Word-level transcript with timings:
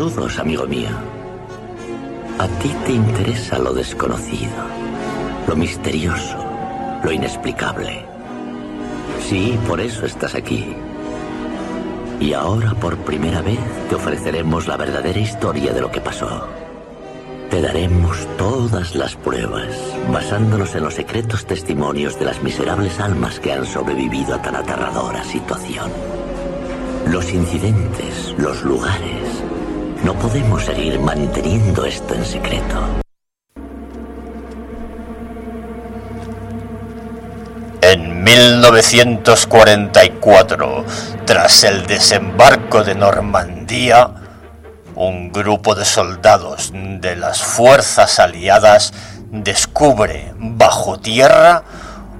Saludos, 0.00 0.38
amigo 0.38 0.66
mío. 0.66 0.88
A 2.38 2.48
ti 2.48 2.74
te 2.86 2.92
interesa 2.92 3.58
lo 3.58 3.74
desconocido, 3.74 4.50
lo 5.46 5.54
misterioso, 5.54 6.38
lo 7.04 7.12
inexplicable. 7.12 8.06
Sí, 9.28 9.58
por 9.68 9.78
eso 9.78 10.06
estás 10.06 10.34
aquí. 10.34 10.74
Y 12.18 12.32
ahora 12.32 12.72
por 12.72 12.96
primera 12.96 13.42
vez 13.42 13.58
te 13.90 13.96
ofreceremos 13.96 14.66
la 14.66 14.78
verdadera 14.78 15.20
historia 15.20 15.74
de 15.74 15.82
lo 15.82 15.90
que 15.90 16.00
pasó. 16.00 16.48
Te 17.50 17.60
daremos 17.60 18.26
todas 18.38 18.94
las 18.94 19.16
pruebas, 19.16 19.76
basándonos 20.10 20.74
en 20.76 20.84
los 20.84 20.94
secretos 20.94 21.44
testimonios 21.44 22.18
de 22.18 22.24
las 22.24 22.42
miserables 22.42 22.98
almas 23.00 23.38
que 23.38 23.52
han 23.52 23.66
sobrevivido 23.66 24.36
a 24.36 24.40
tan 24.40 24.56
aterradora 24.56 25.22
situación. 25.24 25.90
Los 27.06 27.30
incidentes, 27.34 28.34
los 28.38 28.62
lugares. 28.64 29.19
No 30.04 30.14
podemos 30.14 30.64
seguir 30.64 30.98
manteniendo 30.98 31.84
esto 31.84 32.14
en 32.14 32.24
secreto. 32.24 33.02
En 37.82 38.24
1944, 38.24 40.84
tras 41.26 41.64
el 41.64 41.86
desembarco 41.86 42.82
de 42.82 42.94
Normandía, 42.94 44.08
un 44.94 45.32
grupo 45.32 45.74
de 45.74 45.84
soldados 45.84 46.72
de 46.74 47.16
las 47.16 47.42
fuerzas 47.42 48.18
aliadas 48.18 48.94
descubre 49.30 50.32
bajo 50.38 50.98
tierra 50.98 51.62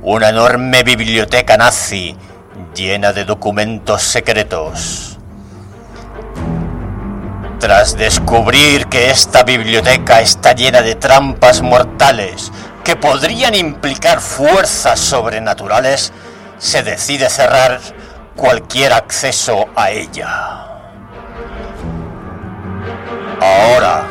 una 0.03 0.29
enorme 0.31 0.83
biblioteca 0.83 1.57
nazi 1.57 2.17
llena 2.75 3.13
de 3.13 3.25
documentos 3.25 4.03
secretos. 4.03 5.10
Tras 7.61 7.95
descubrir 7.95 8.87
que 8.87 9.11
esta 9.11 9.43
biblioteca 9.43 10.23
está 10.23 10.55
llena 10.55 10.81
de 10.81 10.95
trampas 10.95 11.61
mortales 11.61 12.51
que 12.83 12.97
podrían 12.97 13.55
implicar 13.55 14.21
fuerzas 14.21 14.99
sobrenaturales, 14.99 16.11
se 16.57 16.83
decide 16.83 17.29
cerrar 17.29 17.79
cualquier 18.35 18.95
acceso 18.95 19.67
a 19.77 19.91
ella. 19.91 20.65
Ahora, 23.43 24.07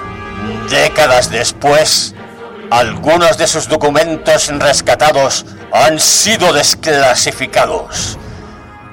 décadas 0.70 1.32
después, 1.32 2.14
algunos 2.70 3.40
de 3.40 3.48
sus 3.48 3.68
documentos 3.68 4.48
rescatados 4.60 5.48
han 5.74 6.00
sido 6.00 6.54
desclasificados. 6.54 8.20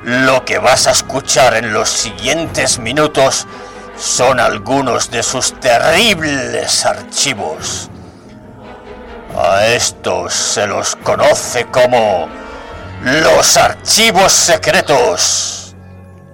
Lo 0.03 0.47
que 0.47 0.57
vas 0.57 0.87
a 0.87 0.93
escuchar 0.93 1.57
en 1.57 1.75
los 1.75 1.91
siguientes 1.91 2.79
minutos 2.79 3.47
son 3.99 4.41
algunos 4.41 5.11
de 5.11 5.23
sus 5.23 5.59
terribles 5.61 6.85
archivos. 6.85 7.91
A 9.37 9.67
estos 9.67 10.33
se 10.33 10.67
los 10.67 10.97
conoce 10.97 11.67
como 11.67 12.29
los 13.03 13.57
archivos 13.57 14.33
secretos 14.33 15.75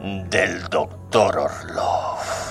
del 0.00 0.68
Doctor 0.68 1.38
Orlov. 1.38 2.41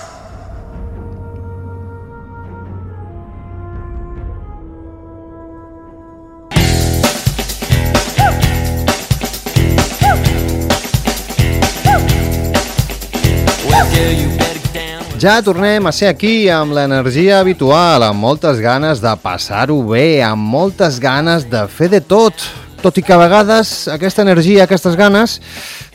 Ja 15.22 15.36
tornem 15.38 15.86
a 15.86 15.92
ser 15.94 16.08
aquí 16.10 16.48
amb 16.50 16.74
l'energia 16.74 17.36
habitual, 17.38 18.02
amb 18.02 18.18
moltes 18.18 18.58
ganes 18.58 18.98
de 18.98 19.12
passar-ho 19.22 19.76
bé, 19.86 20.18
amb 20.26 20.42
moltes 20.50 20.96
ganes 20.98 21.44
de 21.46 21.60
fer 21.70 21.86
de 21.92 22.00
tot. 22.02 22.42
Tot 22.82 22.96
i 22.98 23.04
que 23.06 23.14
a 23.14 23.20
vegades 23.20 23.86
aquesta 23.86 24.24
energia, 24.26 24.64
aquestes 24.64 24.96
ganes, 24.98 25.36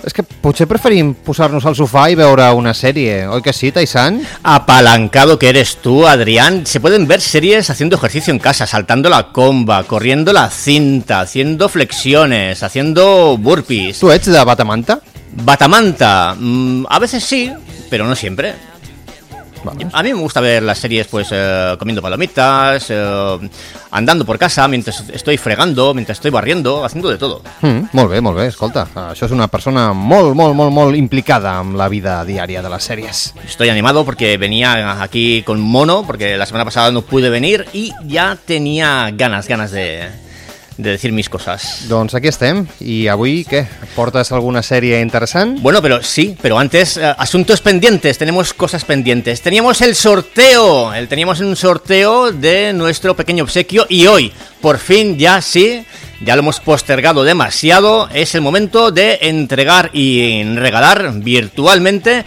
és 0.08 0.16
que 0.16 0.24
potser 0.24 0.70
preferim 0.72 1.10
posar-nos 1.28 1.68
al 1.68 1.76
sofà 1.76 2.06
i 2.08 2.16
veure 2.16 2.46
una 2.56 2.72
sèrie, 2.72 3.26
oi 3.28 3.44
que 3.44 3.52
sí, 3.52 3.74
Taisan? 3.76 4.22
Apalancado 4.48 5.36
que 5.36 5.52
eres 5.52 5.76
tú, 5.84 6.08
Adrián. 6.08 6.64
Se 6.64 6.80
pueden 6.80 7.06
ver 7.06 7.20
series 7.20 7.70
haciendo 7.70 7.98
ejercicio 7.98 8.32
en 8.32 8.40
casa, 8.40 8.66
saltando 8.66 9.10
la 9.10 9.34
comba, 9.34 9.84
corriendo 9.84 10.32
la 10.32 10.50
cinta, 10.50 11.20
haciendo 11.20 11.68
flexiones, 11.68 12.64
haciendo 12.64 13.36
burpees. 13.38 14.00
Tu 14.00 14.10
ets 14.10 14.32
de 14.32 14.46
Batamanta? 14.46 15.02
Batamanta, 15.44 16.34
mm, 16.40 16.86
a 16.88 17.00
veces 17.00 17.26
sí, 17.26 17.52
pero 17.90 18.08
no 18.08 18.16
siempre. 18.16 18.56
A 19.94 20.04
mí 20.04 20.14
me 20.14 20.20
gusta 20.20 20.42
ver 20.42 20.64
las 20.64 20.78
series 20.78 21.08
pues 21.08 21.28
eh, 21.32 21.76
comiendo 21.80 22.02
palomitas, 22.02 22.88
eh, 22.90 23.50
andando 23.92 24.26
por 24.26 24.38
casa 24.38 24.68
mientras 24.68 25.10
estoy 25.10 25.38
fregando, 25.38 25.94
mientras 25.94 26.18
estoy 26.18 26.32
barriendo, 26.32 26.84
haciendo 26.84 27.10
de 27.10 27.18
todo. 27.18 27.42
Mm, 27.62 27.90
molt 27.92 28.12
bé, 28.12 28.22
molt 28.22 28.38
bé, 28.38 28.48
escolta, 28.48 28.88
això 29.10 29.26
és 29.26 29.36
una 29.36 29.48
persona 29.48 29.92
molt, 29.94 30.36
molt, 30.36 30.56
molt, 30.56 30.72
molt 30.74 30.98
implicada 30.98 31.58
amb 31.62 31.78
la 31.80 31.90
vida 31.90 32.20
diària 32.26 32.62
de 32.62 32.70
les 32.70 32.90
sèries. 32.90 33.34
Estoy 33.46 33.70
animado 33.70 34.06
porque 34.06 34.38
venía 34.38 35.02
aquí 35.02 35.44
con 35.44 35.60
mono, 35.60 36.04
porque 36.06 36.38
la 36.38 36.46
semana 36.46 36.66
pasada 36.66 36.92
no 36.92 37.02
pude 37.02 37.30
venir 37.30 37.66
y 37.74 37.92
ya 38.06 38.38
tenía 38.46 39.12
ganas, 39.14 39.48
ganas 39.48 39.72
de, 39.72 40.10
de 40.78 40.92
decir 40.92 41.12
mis 41.12 41.30
cosas. 41.30 41.86
Doncs 41.90 42.14
aquí 42.16 42.30
estem, 42.30 42.64
i 42.80 43.08
avui 43.10 43.42
què? 43.48 43.64
Portes 43.96 44.32
alguna 44.32 44.62
sèrie 44.62 45.02
interessant? 45.02 45.58
Bueno, 45.62 45.82
pero 45.82 46.02
sí, 46.04 46.36
pero 46.42 46.60
antes, 46.60 46.98
eh, 46.98 47.14
asuntos 47.18 47.62
pendientes, 47.62 48.18
tenemos 48.18 48.54
cosas 48.54 48.86
pendientes. 48.86 49.42
Teníamos 49.42 49.82
el 49.82 49.96
sorteo, 49.96 50.94
el, 50.94 51.08
teníamos 51.08 51.40
un 51.40 51.56
sorteo 51.56 52.32
de 52.32 52.74
nuestro 52.74 53.16
pequeño 53.16 53.44
obsequio 53.44 53.86
y 53.90 54.08
hoy, 54.08 54.32
por 54.62 54.78
fin, 54.78 55.18
ya 55.18 55.42
sí, 55.42 55.84
ya 56.22 56.36
lo 56.36 56.42
hemos 56.42 56.60
postergado 56.60 57.24
demasiado, 57.24 58.10
es 58.14 58.36
el 58.36 58.42
momento 58.42 58.92
de 58.92 59.20
entregar 59.22 59.90
y 59.94 60.44
regalar 60.56 61.12
virtualmente 61.16 62.24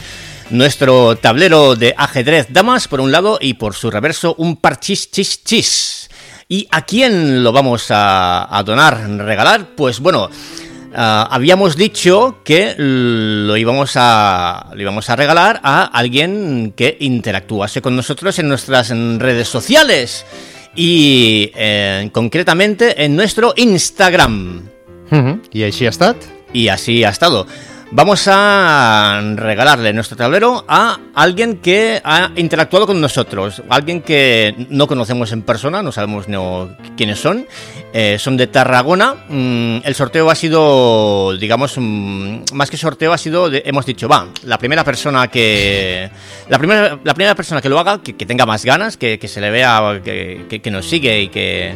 nuestro 0.51 1.17
tablero 1.17 1.77
de 1.77 1.95
ajedrez 1.97 2.49
damas 2.51 2.89
por 2.89 3.01
un 3.01 3.13
lado 3.13 3.39
y 3.41 3.55
por 3.55 3.75
su 3.75 3.91
reverso 3.91 4.35
un 4.39 4.57
parchis 4.57 5.11
chis 5.11 5.45
chis. 5.45 6.10
¿Y 6.53 6.67
a 6.73 6.83
quién 6.83 7.45
lo 7.45 7.53
vamos 7.53 7.93
a, 7.93 8.59
a 8.59 8.65
donar, 8.65 9.09
regalar? 9.09 9.69
Pues 9.77 10.01
bueno, 10.01 10.29
ah, 10.93 11.29
habíamos 11.31 11.77
dicho 11.77 12.41
que 12.43 12.75
lo 12.77 13.57
íbamos, 13.57 13.93
a, 13.95 14.67
lo 14.75 14.83
íbamos 14.83 15.09
a 15.09 15.15
regalar 15.15 15.61
a 15.63 15.85
alguien 15.85 16.75
que 16.77 16.97
interactuase 16.99 17.81
con 17.81 17.95
nosotros 17.95 18.37
en 18.41 18.49
nuestras 18.49 18.91
redes 18.91 19.47
sociales. 19.47 20.27
Y 20.75 21.53
eh, 21.55 22.11
concretamente 22.13 23.05
en 23.05 23.15
nuestro 23.15 23.55
Instagram. 23.57 24.69
Uh 25.13 25.15
-huh. 25.15 25.41
I 25.53 25.63
així 25.63 25.87
ha 25.87 25.91
estat? 25.91 26.17
Y 26.53 26.67
así 26.67 27.05
ha 27.05 27.11
estado. 27.11 27.47
Vamos 27.93 28.29
a 28.31 29.21
regalarle 29.35 29.93
nuestro 29.93 30.17
tablero 30.17 30.65
a 30.69 30.97
alguien 31.13 31.57
que 31.57 32.01
ha 32.05 32.31
interactuado 32.37 32.87
con 32.87 33.01
nosotros, 33.01 33.63
alguien 33.69 34.01
que 34.01 34.55
no 34.71 34.87
conocemos 34.87 35.33
en 35.33 35.43
persona, 35.43 35.83
no 35.83 35.91
sabemos 35.91 36.29
no 36.29 36.71
quiénes 36.97 37.19
son, 37.19 37.47
eh, 37.93 38.17
son 38.21 38.37
de 38.37 38.47
Tarragona. 38.47 39.15
Mm, 39.29 39.79
el 39.85 39.95
sorteo 39.97 40.31
ha 40.31 40.37
sido, 40.37 41.37
digamos, 41.37 41.75
mm, 41.79 42.43
más 42.53 42.71
que 42.71 42.77
sorteo 42.77 43.13
ha 43.13 43.19
sido, 43.19 43.51
de- 43.51 43.65
hemos 43.67 43.85
dicho, 43.85 44.07
va, 44.09 44.29
la 44.45 44.57
primera 44.57 44.85
persona 44.85 45.27
que, 45.27 46.09
la 46.49 46.59
primera, 46.59 46.97
la 47.03 47.15
primera 47.15 47.35
persona 47.35 47.61
que 47.61 47.69
lo 47.69 47.79
haga, 47.81 48.01
que, 48.01 48.13
tenga 48.13 48.47
más 48.47 48.65
ganas, 48.65 48.97
que, 48.97 49.19
que 49.19 49.27
se 49.27 49.41
le 49.41 49.51
vea, 49.51 50.01
que- 50.05 50.61
que 50.63 50.71
nos 50.71 50.87
sigue 50.89 51.23
y 51.23 51.29
que 51.29 51.75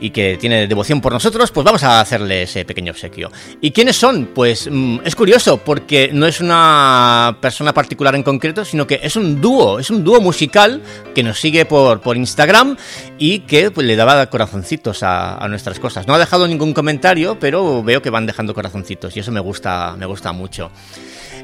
y 0.00 0.10
que 0.10 0.36
tiene 0.38 0.66
devoción 0.66 1.00
por 1.00 1.12
nosotros, 1.12 1.50
pues 1.50 1.64
vamos 1.64 1.82
a 1.82 2.00
hacerle 2.00 2.42
ese 2.42 2.64
pequeño 2.64 2.92
obsequio. 2.92 3.30
¿Y 3.60 3.70
quiénes 3.70 3.96
son? 3.96 4.30
Pues 4.34 4.68
mm, 4.70 4.98
es 5.04 5.16
curioso, 5.16 5.58
porque 5.58 6.10
no 6.12 6.26
es 6.26 6.40
una 6.40 7.38
persona 7.40 7.72
particular 7.72 8.14
en 8.14 8.22
concreto, 8.22 8.64
sino 8.64 8.86
que 8.86 9.00
es 9.02 9.16
un 9.16 9.40
dúo, 9.40 9.78
es 9.78 9.90
un 9.90 10.04
dúo 10.04 10.20
musical 10.20 10.82
que 11.14 11.22
nos 11.22 11.40
sigue 11.40 11.64
por, 11.64 12.00
por 12.00 12.16
Instagram 12.16 12.76
y 13.18 13.40
que 13.40 13.70
pues, 13.70 13.86
le 13.86 13.96
daba 13.96 14.26
corazoncitos 14.28 15.02
a, 15.02 15.46
nuestras 15.48 15.78
cosas. 15.78 16.06
No 16.06 16.14
ha 16.14 16.18
dejado 16.18 16.46
ningún 16.48 16.72
comentario, 16.72 17.38
pero 17.38 17.82
veo 17.82 18.02
que 18.02 18.10
van 18.10 18.26
dejando 18.26 18.52
corazoncitos 18.52 19.16
y 19.16 19.20
eso 19.20 19.32
me 19.32 19.40
gusta, 19.40 19.94
me 19.96 20.06
gusta 20.06 20.32
mucho. 20.32 20.70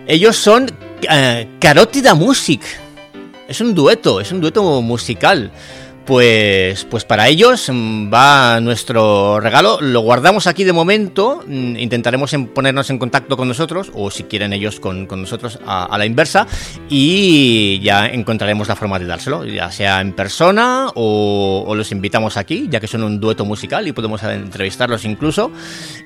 Ellos 0.07 0.37
son 0.37 0.67
eh, 1.09 1.49
Carótida 1.61 2.15
Music. 2.15 2.63
Es 3.49 3.61
un 3.61 3.75
dueto, 3.75 4.21
es 4.21 4.33
un 4.33 4.41
dueto 4.41 4.83
musical. 4.83 5.53
Pues, 6.07 6.85
pues 6.85 7.05
para 7.05 7.29
ellos 7.29 7.71
mm, 7.73 8.13
va 8.13 8.61
nuestro 8.61 9.39
regalo. 9.41 9.79
Lo 9.81 10.01
guardamos 10.01 10.47
aquí 10.47 10.65
de 10.65 10.73
momento. 10.73 11.45
mm, 11.47 11.77
Intentaremos 11.77 12.33
en 12.33 12.49
ponernos 12.49 12.91
en 12.91 12.99
contacto 12.99 13.37
con 13.37 13.47
nosotros, 13.47 13.91
o 13.95 14.11
si 14.11 14.25
quieren 14.25 14.53
ellos 14.53 14.81
con, 14.81 15.07
con 15.07 15.21
nosotros 15.21 15.61
a, 15.65 15.97
la 15.97 16.05
inversa, 16.05 16.47
y 16.89 17.79
ya 17.81 18.09
encontraremos 18.09 18.67
la 18.67 18.77
forma 18.77 18.99
de 18.99 19.07
dárselo, 19.07 19.45
ya 19.45 19.71
sea 19.71 20.01
en 20.01 20.13
persona 20.13 20.89
o, 20.95 21.65
o 21.67 21.75
los 21.75 21.93
invitamos 21.93 22.37
aquí, 22.37 22.67
ya 22.69 22.81
que 22.81 22.89
son 22.89 23.05
un 23.05 23.21
dueto 23.21 23.45
musical 23.45 23.87
y 23.87 23.93
podemos 23.93 24.23
entrevistarlos 24.25 25.05
incluso. 25.05 25.53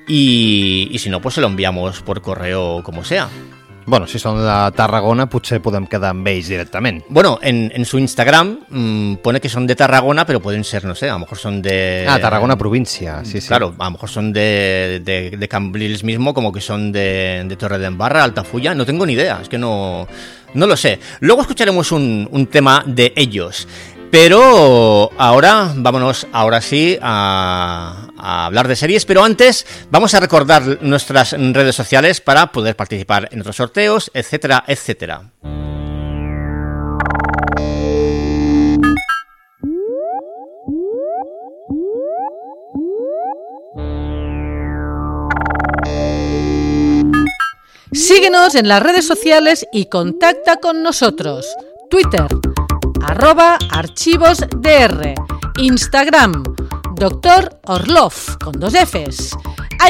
Y, 0.07 0.89
y 0.91 0.99
si 0.99 1.09
no, 1.09 1.21
pues 1.21 1.35
se 1.35 1.41
lo 1.41 1.47
enviamos 1.47 2.01
por 2.01 2.21
correo 2.21 2.81
como 2.83 3.03
sea. 3.03 3.29
Bueno, 3.87 4.03
si 4.03 4.19
són 4.19 4.41
de 4.43 4.55
Tarragona, 4.75 5.29
potser 5.31 5.61
podem 5.63 5.85
quedar 5.87 6.09
amb 6.11 6.27
ells 6.27 6.49
directament. 6.51 7.05
Bueno, 7.07 7.37
en, 7.41 7.71
en 7.73 7.85
su 7.87 7.95
Instagram 7.97 8.49
mmm, 8.67 9.13
pone 9.23 9.39
que 9.39 9.47
son 9.47 9.65
de 9.65 9.77
Tarragona, 9.79 10.25
pero 10.25 10.41
pueden 10.41 10.65
ser, 10.65 10.83
no 10.83 10.93
sé, 10.93 11.07
a 11.07 11.13
lo 11.13 11.19
mejor 11.19 11.37
son 11.37 11.61
de... 11.61 12.05
Ah, 12.05 12.19
Tarragona 12.19 12.57
provincia, 12.57 13.23
sí, 13.23 13.39
sí. 13.39 13.47
Claro, 13.47 13.73
a 13.79 13.85
lo 13.85 13.91
mejor 13.91 14.09
son 14.09 14.33
de, 14.33 15.01
de, 15.05 15.37
de 15.37 15.47
Cambrils 15.47 16.03
mismo, 16.03 16.33
como 16.33 16.51
que 16.51 16.59
son 16.59 16.91
de, 16.91 17.45
de 17.47 17.55
Torre 17.55 17.79
de 17.79 17.87
Embarra, 17.87 18.25
Altafulla, 18.25 18.75
no 18.75 18.85
tengo 18.85 19.05
ni 19.05 19.13
idea, 19.13 19.39
es 19.41 19.47
que 19.47 19.57
no, 19.57 20.05
no 20.53 20.67
lo 20.67 20.75
sé. 20.75 20.99
Luego 21.21 21.41
escucharemos 21.43 21.93
un, 21.93 22.27
un 22.29 22.47
tema 22.47 22.83
de 22.85 23.13
ellos. 23.15 23.69
Pero 24.09 25.11
ahora, 25.17 25.73
vámonos 25.75 26.27
ahora 26.31 26.61
sí 26.61 26.97
a, 27.01 28.07
a, 28.17 28.45
hablar 28.45 28.67
de 28.67 28.75
series, 28.75 29.05
pero 29.05 29.23
antes 29.23 29.65
vamos 29.91 30.13
a 30.13 30.19
recordar 30.19 30.79
nuestras 30.81 31.33
redes 31.33 31.75
sociales 31.75 32.21
para 32.21 32.51
poder 32.51 32.75
participar 32.75 33.29
en 33.31 33.41
otros 33.41 33.57
sorteos, 33.57 34.09
etcétera, 34.13 34.63
etcétera. 34.65 35.23
Síguenos 47.91 48.55
en 48.55 48.67
las 48.67 48.83
redes 48.83 49.07
sociales 49.07 49.65
y 49.71 49.87
contacta 49.87 50.57
con 50.57 50.83
nosotros. 50.83 51.47
Twitter, 51.89 52.27
arroba 53.07 53.57
archivos 53.71 54.45
DR, 54.57 55.15
Instagram, 55.57 56.43
Doctor 56.95 57.59
Orlov, 57.63 58.13
con 58.43 58.59
dos 58.59 58.73
Fs, 58.73 59.31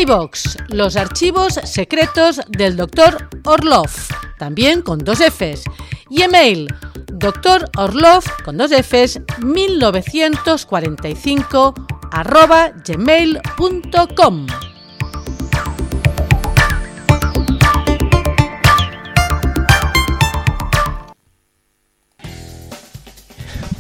iBox, 0.02 0.58
los 0.70 0.96
archivos 0.96 1.56
secretos 1.64 2.40
del 2.50 2.78
Doctor 2.78 3.28
Orlov, 3.44 3.90
también 4.38 4.84
con 4.84 5.00
dos 5.00 5.20
Fs, 5.20 5.64
y 6.10 6.22
email, 6.22 6.74
Doctor 7.12 7.70
Orlov, 7.76 8.24
con 8.46 8.56
dos 8.58 8.72
Fs, 8.72 9.20
1945, 9.44 11.74
arroba 12.12 12.72
gmail.com. 12.86 14.46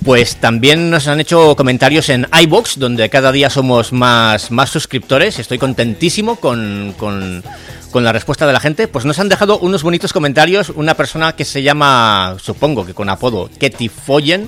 Pues 0.07 0.37
también 0.37 0.89
nos 0.89 1.09
han 1.09 1.19
hecho 1.19 1.57
comentarios 1.57 2.07
en 2.07 2.27
iBox, 2.31 2.79
donde 2.79 3.09
cada 3.09 3.33
día 3.33 3.49
somos 3.49 3.91
más, 3.91 4.51
más 4.51 4.69
suscriptores. 4.69 5.37
Estoy 5.37 5.57
contentísimo 5.57 6.37
con, 6.37 6.95
con, 6.97 7.43
con, 7.91 8.05
la 8.05 8.13
respuesta 8.13 8.47
de 8.47 8.53
la 8.53 8.61
gente. 8.61 8.87
Pues 8.87 9.03
nos 9.03 9.19
han 9.19 9.27
dejado 9.27 9.59
unos 9.59 9.83
bonitos 9.83 10.13
comentarios. 10.13 10.69
Una 10.69 10.93
persona 10.93 11.35
que 11.35 11.43
se 11.43 11.61
llama, 11.61 12.37
supongo 12.39 12.85
que 12.85 12.93
con 12.93 13.09
apodo, 13.09 13.49
Ketty 13.59 13.89
Follen. 13.89 14.47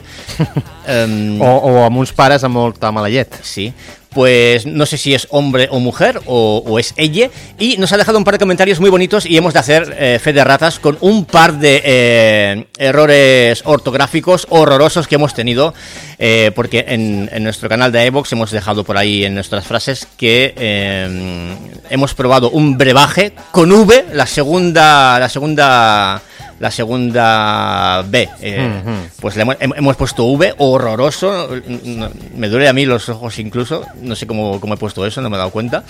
um, 0.88 1.42
o, 1.44 1.58
o 1.58 1.84
amb 1.84 1.98
uns 2.00 2.16
pares 2.16 2.48
amb 2.48 2.56
molta 2.56 2.94
mala 2.96 3.12
llet. 3.12 3.36
Sí. 3.44 3.74
Pues 4.14 4.66
no 4.66 4.86
sé 4.86 4.98
si 4.98 5.14
es 5.14 5.28
hombre 5.30 5.68
o 5.72 5.80
mujer 5.80 6.22
o, 6.26 6.80
es 6.80 6.94
ella, 6.98 7.30
y 7.58 7.78
nos 7.78 7.92
ha 7.92 7.98
dejado 7.98 8.18
un 8.18 8.24
par 8.24 8.34
de 8.36 8.40
comentarios 8.40 8.80
muy 8.80 8.90
bonitos 8.90 9.26
y 9.26 9.38
hemos 9.38 9.54
de 9.54 9.60
hacer 9.60 9.96
eh, 9.98 10.20
fe 10.22 10.34
de 10.34 10.44
ratas 10.44 10.80
con 10.80 10.98
un 11.02 11.26
par 11.26 11.54
de 11.60 11.82
eh, 11.84 12.66
errores 12.78 13.62
ortográficos 13.66 14.48
horrorosos 14.50 15.08
que 15.08 15.16
hemos 15.16 15.34
tenido, 15.34 15.74
eh, 16.18 16.52
porque 16.56 16.86
en, 16.88 17.30
nuestro 17.44 17.70
canal 17.70 17.92
de 17.92 18.06
iVoox 18.08 18.32
hemos 18.34 18.52
dejado 18.52 18.84
por 18.84 18.98
ahí 18.98 19.24
en 19.24 19.34
nuestras 19.34 19.66
frases 19.66 20.08
que 20.18 20.54
hemos 21.90 22.14
probado 22.14 22.50
un 22.50 22.78
brebaje 22.78 23.34
con 23.52 23.72
V, 23.72 24.06
la 24.14 24.26
segunda, 24.26 25.20
la 25.20 25.30
segunda 25.30 26.22
la 26.60 26.72
segunda 26.72 28.04
B. 28.08 28.30
Eh, 28.42 28.60
uh 28.60 28.90
-huh. 28.90 29.10
Pues 29.20 29.36
le 29.36 29.42
hemos, 29.44 29.56
hemos, 29.60 29.96
puesto 29.96 30.26
V, 30.26 30.54
horroroso. 30.58 31.50
Me 32.36 32.50
duele 32.50 32.68
a 32.68 32.74
mí 32.74 32.86
los 32.86 33.10
ojos 33.10 33.40
incluso. 33.40 33.86
No 34.02 34.16
sé 34.16 34.28
cómo, 34.28 34.60
cómo, 34.60 34.74
he 34.74 34.78
puesto 34.78 35.06
eso, 35.06 35.22
no 35.22 35.30
me 35.30 35.38
he 35.38 35.40
dado 35.40 35.52
cuenta. 35.52 35.84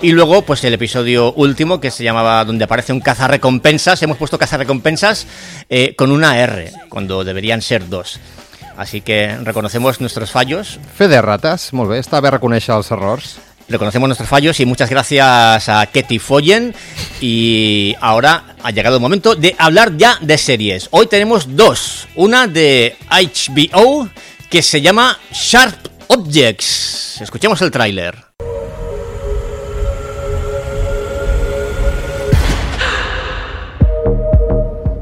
Y 0.00 0.12
luego, 0.12 0.42
pues 0.42 0.64
el 0.64 0.74
episodio 0.74 1.32
último, 1.34 1.80
que 1.80 1.90
se 1.90 2.04
llamaba 2.04 2.44
Donde 2.44 2.64
aparece 2.64 2.92
un 2.92 3.00
cazarrecompensas. 3.00 4.02
Hemos 4.02 4.16
puesto 4.16 4.38
cazarrecompensas 4.38 5.26
eh, 5.68 5.94
con 5.96 6.10
una 6.10 6.38
R, 6.38 6.72
cuando 6.88 7.24
deberían 7.24 7.62
ser 7.62 7.88
dos. 7.88 8.20
Así 8.76 9.00
que 9.00 9.36
reconocemos 9.42 10.00
nuestros 10.00 10.30
fallos. 10.30 10.78
Fe 10.96 11.08
de 11.08 11.20
ratas, 11.20 11.72
molt 11.76 11.92
bé, 11.92 12.00
està 12.00 12.22
bé 12.24 12.32
reconèixer 12.32 12.72
els 12.74 12.88
errors. 12.94 13.36
Reconocemos 13.72 14.06
nuestros 14.06 14.28
fallos 14.28 14.60
y 14.60 14.66
muchas 14.66 14.90
gracias 14.90 15.68
a 15.70 15.86
Ketty 15.86 16.18
Follen. 16.18 16.74
Y 17.22 17.96
ahora 18.02 18.54
ha 18.62 18.70
llegado 18.70 18.96
el 18.96 19.02
momento 19.02 19.34
de 19.34 19.56
hablar 19.58 19.96
ya 19.96 20.18
de 20.20 20.36
series. 20.36 20.88
Hoy 20.90 21.06
tenemos 21.06 21.56
dos. 21.56 22.06
Una 22.14 22.46
de 22.46 22.96
HBO 23.10 24.08
que 24.50 24.60
se 24.60 24.82
llama 24.82 25.18
Sharp 25.32 25.88
Objects. 26.08 27.22
Escuchemos 27.22 27.62
el 27.62 27.70
tráiler. 27.70 28.14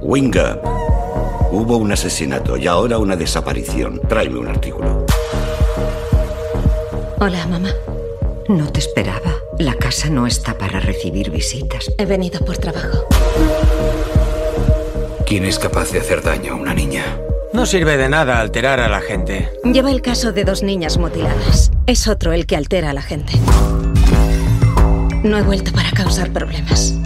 Wing 0.00 0.37
Up. 0.37 0.61
Hubo 1.50 1.76
un 1.78 1.90
asesinato 1.90 2.56
y 2.56 2.69
ahora 2.69 2.99
una 2.99 3.17
desaparición. 3.17 4.00
Tráeme 4.08 4.38
un 4.38 4.46
artículo. 4.46 5.05
Hola, 7.19 7.46
mamá. 7.49 7.75
No 8.50 8.67
te 8.67 8.81
esperaba. 8.81 9.37
La 9.61 9.75
casa 9.75 10.11
no 10.11 10.26
está 10.26 10.58
para 10.58 10.81
recibir 10.81 11.31
visitas. 11.31 11.88
He 11.99 12.05
venido 12.05 12.44
por 12.44 12.58
trabajo. 12.58 13.06
¿Quién 15.25 15.44
es 15.44 15.56
capaz 15.56 15.93
de 15.93 16.00
hacer 16.00 16.20
daño 16.20 16.55
a 16.55 16.56
una 16.56 16.75
niña? 16.75 17.05
No 17.52 17.64
sirve 17.64 17.97
de 17.97 18.08
nada 18.08 18.41
alterar 18.41 18.81
a 18.81 18.88
la 18.88 19.00
gente. 19.02 19.49
Lleva 19.62 19.93
el 19.93 20.02
caso 20.02 20.32
de 20.32 20.43
dos 20.43 20.64
niñas 20.64 20.99
mutiladas. 20.99 21.70
Es 21.87 22.08
otro 22.08 22.32
el 22.32 22.47
que 22.47 22.56
altera 22.56 22.91
a 22.91 22.93
la 22.93 23.02
gente. 23.02 23.35
No 25.23 25.38
he 25.38 25.43
vuelto 25.43 25.70
para 25.70 25.93
causar 25.93 26.32
problemas. 26.32 26.96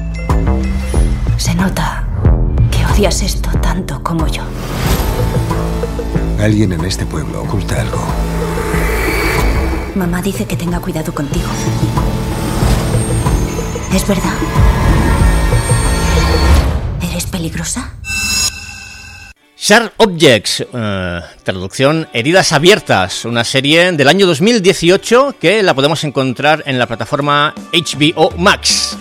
Se 1.37 1.55
nota 1.55 2.09
que 2.71 2.87
odias 2.87 3.21
esto 3.21 3.51
tanto 3.61 4.03
como 4.03 4.27
yo. 4.29 4.45
Alguien 6.41 6.73
en 6.73 6.87
este 6.87 7.05
pueblo 7.05 7.43
oculta 7.43 7.83
algo. 7.83 8.01
Mamá 9.95 10.21
dice 10.23 10.45
que 10.45 10.57
tenga 10.57 10.81
cuidado 10.81 11.15
contigo. 11.15 11.47
¿Es 13.95 14.09
verdad? 14.09 14.33
¿Eres 17.01 17.27
peligrosa? 17.27 17.93
Sharp 19.57 19.93
Objects, 19.99 20.67
eh, 20.75 21.21
traducción 21.45 22.09
Heridas 22.13 22.53
Abiertas, 22.53 23.25
una 23.25 23.45
serie 23.45 23.93
del 23.93 24.09
año 24.09 24.27
2018 24.27 25.37
que 25.41 25.63
la 25.63 25.75
podemos 25.75 26.03
encontrar 26.03 26.65
en 26.67 26.79
la 26.79 26.87
plataforma 26.87 27.55
HBO 27.73 28.33
Max. 28.37 28.99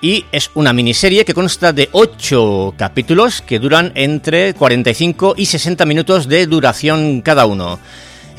Y 0.00 0.24
es 0.32 0.50
una 0.54 0.72
miniserie 0.72 1.26
que 1.26 1.34
consta 1.34 1.74
de 1.74 1.90
8 1.92 2.74
capítulos 2.78 3.42
que 3.42 3.58
duran 3.58 3.92
entre 3.94 4.54
45 4.54 5.34
y 5.36 5.46
60 5.46 5.84
minutos 5.84 6.26
de 6.26 6.46
duración 6.46 7.20
cada 7.20 7.44
uno. 7.44 7.78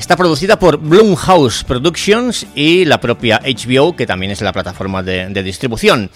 Está 0.04 0.18
producida 0.18 0.58
por 0.58 0.76
Blumhouse 0.76 1.64
Productions 1.64 2.46
y 2.54 2.84
la 2.84 3.00
propia 3.00 3.40
HBO, 3.42 3.96
que 3.96 4.06
también 4.06 4.32
es 4.32 4.42
la 4.42 4.52
plataforma 4.52 5.02
de, 5.02 5.42
distribución. 5.42 6.10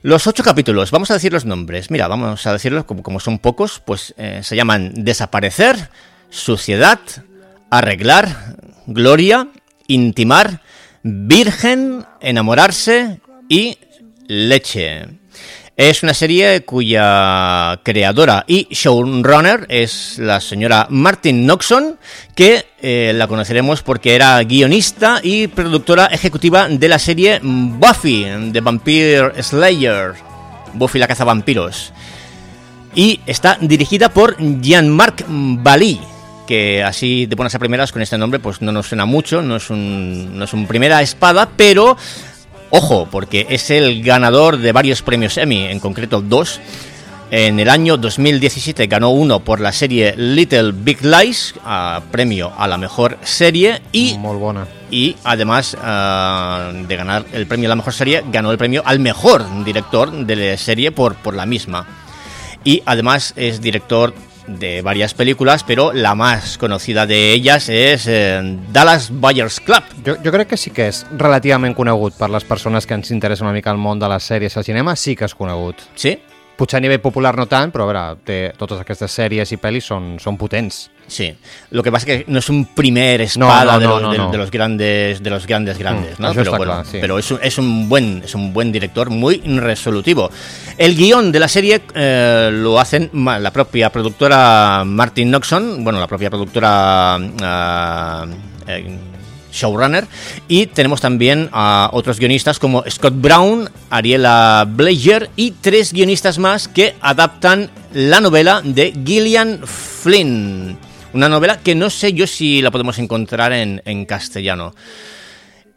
Los 0.00 0.26
ocho 0.26 0.42
capítulos, 0.42 0.90
vamos 0.90 1.10
a 1.10 1.14
decir 1.14 1.30
los 1.30 1.44
nombres. 1.44 1.90
Mira, 1.90 2.08
vamos 2.08 2.46
a 2.46 2.54
decirlos 2.54 2.86
como, 2.86 3.02
como 3.02 3.20
son 3.20 3.38
pocos, 3.38 3.82
pues 3.84 4.14
eh, 4.16 4.40
se 4.42 4.56
llaman 4.56 5.04
Desaparecer, 5.04 5.90
Suciedad, 6.30 7.00
Arreglar, 7.68 8.56
Gloria, 8.86 9.48
Intimar, 9.88 10.62
Virgen, 11.02 12.06
Enamorarse 12.22 13.20
y 13.46 13.76
Leche. 14.26 15.06
Es 15.78 16.02
una 16.02 16.12
serie 16.12 16.64
cuya 16.64 17.78
creadora 17.84 18.44
y 18.48 18.66
showrunner 18.68 19.64
es 19.68 20.18
la 20.18 20.40
señora 20.40 20.88
Martin 20.90 21.46
Noxon, 21.46 21.96
que 22.34 22.66
eh, 22.82 23.12
la 23.14 23.28
conoceremos 23.28 23.84
porque 23.84 24.16
era 24.16 24.42
guionista 24.42 25.20
y 25.22 25.46
productora 25.46 26.06
ejecutiva 26.06 26.68
de 26.68 26.88
la 26.88 26.98
serie 26.98 27.38
Buffy, 27.40 28.24
de 28.24 28.60
Vampire 28.60 29.40
Slayer, 29.40 30.14
Buffy 30.74 30.98
la 30.98 31.06
caza 31.06 31.22
vampiros. 31.22 31.92
Y 32.96 33.20
está 33.24 33.56
dirigida 33.60 34.08
por 34.08 34.36
Jean-Marc 34.60 35.26
Bali, 35.28 36.00
que 36.48 36.82
así 36.82 37.26
de 37.26 37.36
buenas 37.36 37.54
a 37.54 37.60
primeras 37.60 37.92
con 37.92 38.02
este 38.02 38.18
nombre 38.18 38.40
pues 38.40 38.60
no 38.60 38.72
nos 38.72 38.88
suena 38.88 39.04
mucho, 39.04 39.42
no 39.42 39.54
es 39.54 39.70
un, 39.70 40.36
no 40.36 40.44
es 40.44 40.52
un 40.52 40.66
primera 40.66 41.00
espada, 41.02 41.50
pero 41.56 41.96
Ojo, 42.70 43.08
porque 43.10 43.46
es 43.48 43.70
el 43.70 44.02
ganador 44.02 44.58
de 44.58 44.72
varios 44.72 45.02
premios 45.02 45.38
Emmy, 45.38 45.64
en 45.64 45.80
concreto 45.80 46.20
dos. 46.20 46.60
En 47.30 47.60
el 47.60 47.68
año 47.68 47.98
2017 47.98 48.86
ganó 48.86 49.10
uno 49.10 49.40
por 49.40 49.60
la 49.60 49.72
serie 49.72 50.14
Little 50.16 50.72
Big 50.72 51.02
Lies, 51.02 51.54
premio 52.10 52.52
a 52.56 52.66
la 52.66 52.78
mejor 52.78 53.18
serie 53.22 53.82
y 53.92 55.16
además 55.24 55.74
uh, 55.74 56.86
de 56.86 56.96
ganar 56.96 57.26
el 57.34 57.46
premio 57.46 57.68
a 57.68 57.70
la 57.70 57.76
mejor 57.76 57.92
serie 57.92 58.24
ganó 58.32 58.50
el 58.50 58.56
premio 58.56 58.82
al 58.86 58.98
mejor 58.98 59.44
director 59.62 60.10
de 60.10 60.36
la 60.36 60.56
serie 60.56 60.90
por, 60.90 61.16
por 61.16 61.34
la 61.34 61.44
misma. 61.44 61.86
y 62.64 62.82
además 62.86 63.34
es 63.36 63.60
director 63.60 64.14
de 64.48 64.82
varias 64.82 65.14
películas, 65.14 65.64
pero 65.64 65.92
la 65.92 66.14
más 66.14 66.58
conocida 66.58 67.06
de 67.06 67.32
ellas 67.32 67.68
és 67.68 68.06
eh, 68.08 68.40
Dallas 68.72 69.10
Buyers 69.10 69.60
Club. 69.60 69.84
Jo, 70.04 70.16
jo 70.24 70.32
crec 70.32 70.48
que 70.48 70.56
sí 70.56 70.72
que 70.74 70.88
és 70.88 71.04
relativament 71.18 71.76
conegut 71.76 72.16
per 72.18 72.30
les 72.32 72.46
persones 72.48 72.86
que 72.86 72.96
ens 72.96 73.12
interessa 73.14 73.44
una 73.44 73.54
mica 73.54 73.70
el 73.70 73.78
món 73.78 74.00
de 74.00 74.08
les 74.08 74.24
sèries 74.24 74.56
al 74.56 74.64
cinema, 74.64 74.96
sí 74.96 75.14
que 75.16 75.28
és 75.28 75.36
conegut. 75.36 75.84
Sí? 75.94 76.16
Potser 76.58 76.78
a 76.78 76.80
nivell 76.82 76.98
popular 76.98 77.36
no 77.38 77.44
tant, 77.46 77.70
però 77.70 77.84
a 77.84 77.86
veure, 77.86 78.00
té, 78.26 78.38
totes 78.58 78.80
aquestes 78.82 79.12
sèries 79.14 79.52
i 79.54 79.58
pel·lis 79.62 79.86
són, 79.86 80.16
són 80.18 80.34
potents. 80.36 80.88
Sí, 81.08 81.30
lo 81.70 81.82
que 81.82 81.90
pasa 81.92 82.04
es 82.10 82.24
que 82.24 82.32
no 82.32 82.40
es 82.40 82.48
un 82.50 82.66
primer 82.74 83.20
espada 83.22 83.64
No, 83.64 83.72
no, 83.72 83.78
de, 83.78 83.86
no, 83.86 83.92
los, 83.94 84.02
no, 84.02 84.10
de- 84.12 84.18
no. 84.18 84.30
de 84.32 84.38
los 84.38 84.50
grandes 84.50 85.22
de 85.22 85.30
los 85.30 85.46
grandes 85.46 85.78
grandes, 85.78 86.18
Mm, 86.18 86.22
¿no? 86.22 86.28
eso 86.28 86.34
Pero 86.34 86.42
está 86.50 86.56
bueno, 86.58 86.72
claro, 86.74 86.88
sí. 86.90 86.98
pero 87.00 87.18
es 87.18 87.30
un, 87.30 87.38
es 87.42 87.56
un 87.58 87.88
buen 87.88 88.22
es 88.24 88.34
un 88.34 88.52
buen 88.52 88.72
director 88.72 89.08
muy 89.08 89.36
resolutivo. 89.40 90.30
El 90.76 90.96
guion 90.96 91.30
de 91.32 91.38
la 91.40 91.48
serie 91.48 91.80
eh, 91.94 92.50
lo 92.52 92.78
hacen 92.78 93.08
la 93.14 93.50
propia 93.52 93.90
productora 93.90 94.82
Martin 94.84 95.30
Noxon, 95.30 95.82
bueno, 95.84 96.00
la 96.00 96.08
propia 96.08 96.28
productora 96.28 97.14
ah, 97.40 98.26
eh, 98.66 98.98
showrunner 99.58 100.06
y 100.48 100.66
tenemos 100.66 101.00
también 101.00 101.48
a 101.52 101.90
otros 101.92 102.18
guionistas 102.18 102.58
como 102.58 102.84
Scott 102.88 103.14
Brown, 103.16 103.70
Ariela 103.90 104.66
Blager 104.68 105.30
y 105.36 105.52
tres 105.52 105.92
guionistas 105.92 106.38
más 106.38 106.68
que 106.68 106.94
adaptan 107.00 107.70
la 107.92 108.20
novela 108.20 108.62
de 108.64 108.92
Gillian 109.04 109.60
Flynn. 109.64 110.78
Una 111.12 111.28
novela 111.28 111.58
que 111.58 111.74
no 111.74 111.90
sé 111.90 112.12
yo 112.12 112.26
si 112.26 112.60
la 112.62 112.70
podemos 112.70 112.98
encontrar 112.98 113.52
en, 113.52 113.82
en 113.84 114.04
castellano. 114.04 114.74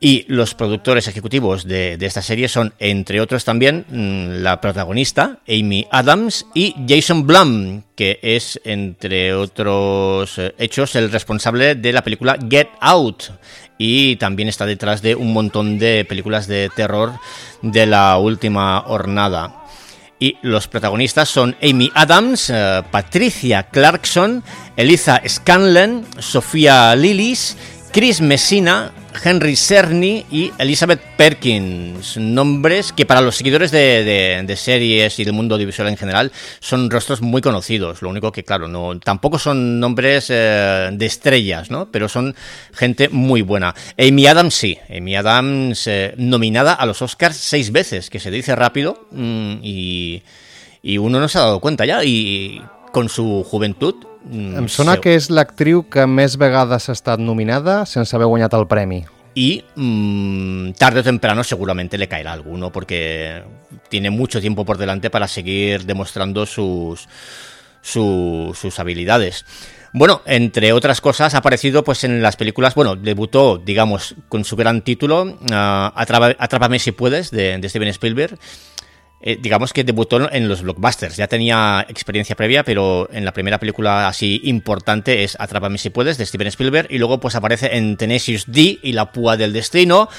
Y 0.03 0.25
los 0.27 0.55
productores 0.55 1.07
ejecutivos 1.07 1.63
de, 1.63 1.95
de 1.95 2.05
esta 2.07 2.23
serie 2.23 2.47
son, 2.47 2.73
entre 2.79 3.21
otros 3.21 3.45
también, 3.45 3.85
mm, 3.87 4.41
la 4.41 4.59
protagonista, 4.59 5.37
Amy 5.47 5.85
Adams, 5.91 6.47
y 6.55 6.73
Jason 6.89 7.27
Blum, 7.27 7.83
que 7.95 8.17
es, 8.23 8.59
entre 8.63 9.35
otros 9.35 10.39
eh, 10.39 10.55
hechos, 10.57 10.95
el 10.95 11.11
responsable 11.11 11.75
de 11.75 11.93
la 11.93 12.03
película 12.03 12.35
Get 12.49 12.69
Out. 12.79 13.25
Y 13.83 14.17
también 14.17 14.47
está 14.47 14.67
detrás 14.67 15.01
de 15.01 15.15
un 15.15 15.33
montón 15.33 15.79
de 15.79 16.05
películas 16.05 16.45
de 16.45 16.69
terror 16.69 17.13
de 17.63 17.87
la 17.87 18.15
última 18.19 18.85
hornada. 18.85 19.65
Y 20.19 20.37
los 20.43 20.67
protagonistas 20.67 21.29
son 21.29 21.55
Amy 21.63 21.89
Adams, 21.95 22.51
eh, 22.51 22.83
Patricia 22.91 23.63
Clarkson, 23.63 24.43
Eliza 24.77 25.19
Scanlon, 25.27 26.05
Sofía 26.19 26.95
Lillis, 26.95 27.57
Chris 27.91 28.21
Messina, 28.21 28.91
Henry 29.23 29.55
Cerny 29.55 30.25
y 30.31 30.51
Elizabeth 30.57 31.01
Perkins. 31.17 32.17
Nombres 32.17 32.91
que 32.91 33.05
para 33.05 33.21
los 33.21 33.35
seguidores 33.35 33.71
de, 33.71 34.53
series 34.57 35.19
y 35.19 35.23
del 35.23 35.33
mundo 35.33 35.55
audiovisual 35.55 35.89
en 35.89 35.97
general 35.97 36.31
son 36.59 36.89
rostros 36.89 37.21
muy 37.21 37.41
conocidos. 37.41 38.01
Lo 38.01 38.09
único 38.09 38.31
que, 38.31 38.43
claro, 38.43 38.67
no 38.67 38.99
tampoco 38.99 39.39
son 39.39 39.79
nombres 39.79 40.27
eh, 40.29 40.89
de 40.91 41.05
estrellas, 41.05 41.69
¿no? 41.69 41.91
Pero 41.91 42.09
son 42.09 42.35
gente 42.73 43.09
muy 43.09 43.41
buena. 43.41 43.75
Amy 43.97 44.27
Adams 44.27 44.55
sí. 44.55 44.77
Amy 44.89 45.15
Adams 45.15 45.87
eh, 45.87 46.13
nominada 46.17 46.73
a 46.73 46.85
los 46.85 47.01
Oscars 47.01 47.37
seis 47.37 47.71
veces, 47.71 48.09
que 48.09 48.19
se 48.19 48.31
dice 48.31 48.55
rápido 48.55 49.07
mm, 49.11 49.55
y, 49.61 50.23
y 50.81 50.97
uno 50.97 51.19
no 51.19 51.27
se 51.27 51.37
ha 51.37 51.41
dado 51.41 51.59
cuenta 51.59 51.85
ya. 51.85 52.03
Y 52.03 52.61
con 52.91 53.09
su 53.09 53.43
juventud... 53.43 54.10
mm, 54.25 54.57
Em 54.57 54.67
sona 54.67 54.93
se- 54.95 55.01
que 55.01 55.15
és 55.15 55.29
l'actriu 55.29 55.83
que 55.89 56.05
més 56.07 56.37
vegades 56.37 56.89
ha 56.89 56.93
estat 56.93 57.19
nominada 57.19 57.85
sense 57.85 58.15
haver 58.15 58.27
guanyat 58.27 58.53
el 58.53 58.67
premi. 58.67 59.05
y 59.33 59.63
mm, 59.75 60.71
tarde 60.73 60.99
o 60.99 61.03
temprano 61.03 61.41
seguramente 61.43 61.97
le 61.97 62.07
caerá 62.09 62.33
alguno 62.33 62.69
porque 62.71 63.41
tiene 63.89 64.09
mucho 64.09 64.41
tiempo 64.41 64.65
por 64.65 64.77
delante 64.77 65.09
para 65.09 65.27
seguir 65.27 65.85
demostrando 65.85 66.45
sus, 66.45 67.07
su- 67.81 68.51
sus 68.59 68.77
habilidades. 68.79 69.45
Bueno, 69.93 70.21
entre 70.25 70.71
otras 70.73 71.01
cosas, 71.01 71.33
ha 71.33 71.39
aparecido 71.39 71.83
pues 71.83 72.03
en 72.05 72.21
las 72.21 72.35
películas, 72.37 72.75
bueno, 72.75 72.95
debutó, 72.95 73.57
digamos, 73.57 74.15
con 74.29 74.43
su 74.45 74.55
gran 74.55 74.81
título, 74.83 75.37
ah, 75.51 75.91
Atrápame 75.95 76.79
si 76.79 76.91
puedes, 76.93 77.29
de, 77.31 77.57
de 77.57 77.69
Steven 77.69 77.89
Spielberg. 77.89 78.37
Eh, 79.23 79.37
digamos 79.39 79.71
que 79.71 79.83
debutó 79.83 80.31
en 80.31 80.49
los 80.49 80.63
blockbusters. 80.63 81.15
Ya 81.15 81.27
tenía 81.27 81.85
experiencia 81.87 82.35
previa, 82.35 82.63
pero 82.63 83.07
en 83.11 83.23
la 83.23 83.33
primera 83.33 83.59
película 83.59 84.07
así 84.07 84.41
importante 84.45 85.23
es 85.23 85.37
Atrápame 85.39 85.77
si 85.77 85.91
puedes, 85.91 86.17
de 86.17 86.25
Steven 86.25 86.47
Spielberg. 86.47 86.87
Y 86.89 86.97
luego 86.97 87.19
pues 87.19 87.35
aparece 87.35 87.77
en 87.77 87.97
Tenacious 87.97 88.45
D 88.47 88.79
y 88.81 88.93
La 88.93 89.11
púa 89.11 89.37
del 89.37 89.53
destino. 89.53 90.09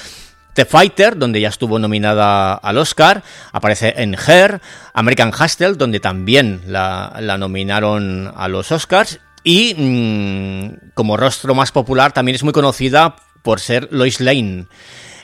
The 0.53 0.65
Fighter, 0.65 1.17
donde 1.17 1.41
ya 1.41 1.49
estuvo 1.49 1.79
nominada 1.79 2.53
al 2.53 2.77
Oscar, 2.77 3.23
aparece 3.51 3.95
en 3.97 4.13
Her, 4.13 4.61
American 4.93 5.31
Hustle, 5.33 5.73
donde 5.73 5.99
también 5.99 6.61
la, 6.67 7.11
nominaron 7.39 8.31
a 8.35 8.47
los 8.47 8.71
Oscars, 8.71 9.19
y 9.43 9.73
mm, 9.73 10.91
como 10.93 11.17
rostro 11.17 11.55
más 11.55 11.71
popular 11.71 12.13
también 12.13 12.35
es 12.35 12.43
muy 12.43 12.53
conocida 12.53 13.15
por 13.41 13.59
ser 13.59 13.89
Lois 13.91 14.19
Lane 14.19 14.67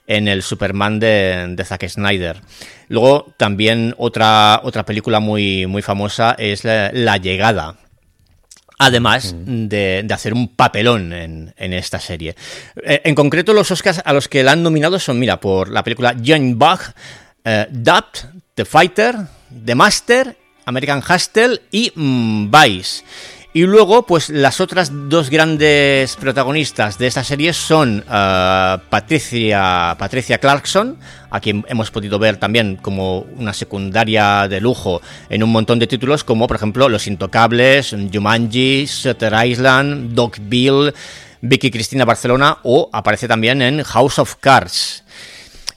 en 0.09 0.27
el 0.27 0.41
Superman 0.41 0.99
de, 0.99 1.45
de 1.51 1.63
Zack 1.63 1.87
Snyder. 1.87 2.41
Luego 2.87 3.31
también 3.37 3.93
otra, 3.97 4.59
otra 4.63 4.83
película 4.83 5.19
muy, 5.19 5.67
muy 5.67 5.83
famosa 5.83 6.35
es 6.37 6.63
La, 6.63 6.89
La 6.91 7.17
Llegada, 7.17 7.77
además 8.79 9.35
de, 9.37 10.01
de 10.03 10.13
hacer 10.13 10.33
un 10.33 10.55
papelón 10.55 11.13
en, 11.13 11.53
en 11.55 11.73
esta 11.73 11.99
serie. 11.99 12.35
Eh, 12.83 13.01
en 13.05 13.13
concreto, 13.13 13.53
los 13.53 13.69
Oscars 13.69 14.01
a 14.03 14.11
los 14.11 14.27
que 14.27 14.43
la 14.43 14.53
han 14.53 14.63
nominado 14.63 14.97
son, 14.97 15.19
mira, 15.19 15.39
por 15.39 15.69
la 15.69 15.83
película 15.83 16.15
John 16.25 16.57
Bach, 16.57 16.95
eh, 17.45 17.67
Dubbed, 17.69 18.41
The 18.55 18.65
Fighter, 18.65 19.15
The 19.63 19.75
Master, 19.75 20.35
American 20.65 21.03
Hustle 21.07 21.61
y 21.71 21.91
mm, 21.93 22.49
Vice. 22.49 23.03
Y 23.51 23.63
luego, 23.63 24.05
pues 24.05 24.29
las 24.29 24.61
otras 24.61 24.91
dos 25.09 25.31
grandes 25.31 26.15
protagonistas 26.17 26.99
de 26.99 27.07
esta 27.07 27.23
serie 27.23 27.51
son 27.53 28.05
eh, 28.07 28.77
Patricia, 28.91 29.95
Patricia 29.97 30.37
Clarkson, 30.37 30.99
a 31.31 31.39
quien 31.39 31.65
hemos 31.67 31.89
podido 31.89 32.19
ver 32.19 32.37
también 32.37 32.75
como 32.75 33.21
una 33.37 33.53
secundaria 33.53 34.47
de 34.47 34.61
lujo 34.61 35.01
en 35.31 35.41
un 35.41 35.51
montón 35.51 35.79
de 35.79 35.87
títulos, 35.87 36.23
como 36.23 36.45
por 36.45 36.57
ejemplo 36.57 36.89
Los 36.89 37.07
Intocables, 37.07 37.95
Jumanji, 38.13 38.85
Shutter 38.85 39.33
Island, 39.43 40.13
Doc 40.13 40.37
Bill, 40.41 40.93
Vicky 41.41 41.71
Cristina 41.71 42.05
Barcelona 42.05 42.59
o 42.61 42.91
aparece 42.93 43.27
también 43.27 43.63
en 43.63 43.81
House 43.81 44.19
of 44.19 44.35
Cards. 44.35 45.03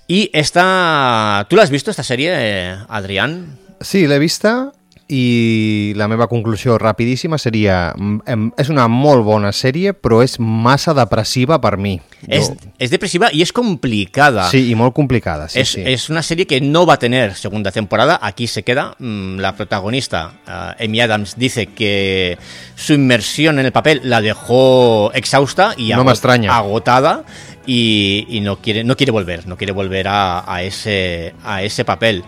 Y 0.07 0.29
esta... 0.35 1.47
¿Tú 1.49 1.57
la 1.57 1.63
has 1.63 1.71
visto 1.71 1.91
esta 1.91 2.03
serie, 2.03 2.33
eh, 2.35 2.77
Adrián? 2.91 3.59
Sí, 3.81 4.07
l'he 4.07 4.19
vista 4.19 4.73
i 5.13 5.93
la 5.97 6.09
meva 6.09 6.27
conclusió 6.31 6.79
rapidíssima 6.81 7.37
seria 7.37 7.93
mm, 7.93 8.23
em, 8.25 8.47
és 8.57 8.71
una 8.73 8.87
molt 8.89 9.25
bona 9.27 9.51
sèrie 9.53 9.93
però 9.93 10.23
és 10.25 10.39
massa 10.41 10.95
depressiva 10.97 11.61
per 11.61 11.77
mi. 11.77 11.99
Es, 12.29 12.53
es 12.79 12.91
depresiva 12.91 13.29
y 13.33 13.43
es 13.43 13.53
complicada. 13.53 14.49
Sí, 14.49 14.71
i 14.71 14.77
molt 14.79 14.95
complicada, 14.97 15.49
sí, 15.49 15.61
es 15.61 16.09
una 16.09 16.23
serie 16.23 16.47
que 16.47 16.61
no 16.61 16.87
va 16.87 16.95
a 16.95 16.99
tener 17.03 17.35
segunda 17.35 17.73
temporada. 17.73 18.19
Aquí 18.23 18.47
se 18.47 18.63
queda. 18.63 18.95
Mm, 18.99 19.39
La 19.43 19.55
protagonista, 19.57 20.33
eh, 20.47 20.87
Amy 20.87 21.01
Adams, 21.01 21.37
dice 21.37 21.67
que 21.67 22.39
su 22.75 22.95
inmersión 22.95 23.59
en 23.59 23.67
el 23.67 23.73
papel 23.73 24.01
la 24.05 24.21
dejó 24.21 25.13
exhausta 25.15 25.75
y 25.77 25.91
No 25.93 26.05
agotada 26.51 27.25
y, 27.67 28.27
y 28.29 28.41
no 28.41 28.57
quiere 28.57 28.85
no 28.85 28.97
quiere 28.97 29.13
volver, 29.13 29.47
no 29.47 29.57
quiere 29.57 29.73
volver 29.73 30.09
a, 30.09 30.53
a 30.53 30.63
ese 30.63 31.35
a 31.45 31.63
ese 31.63 31.85
papel. 31.85 32.25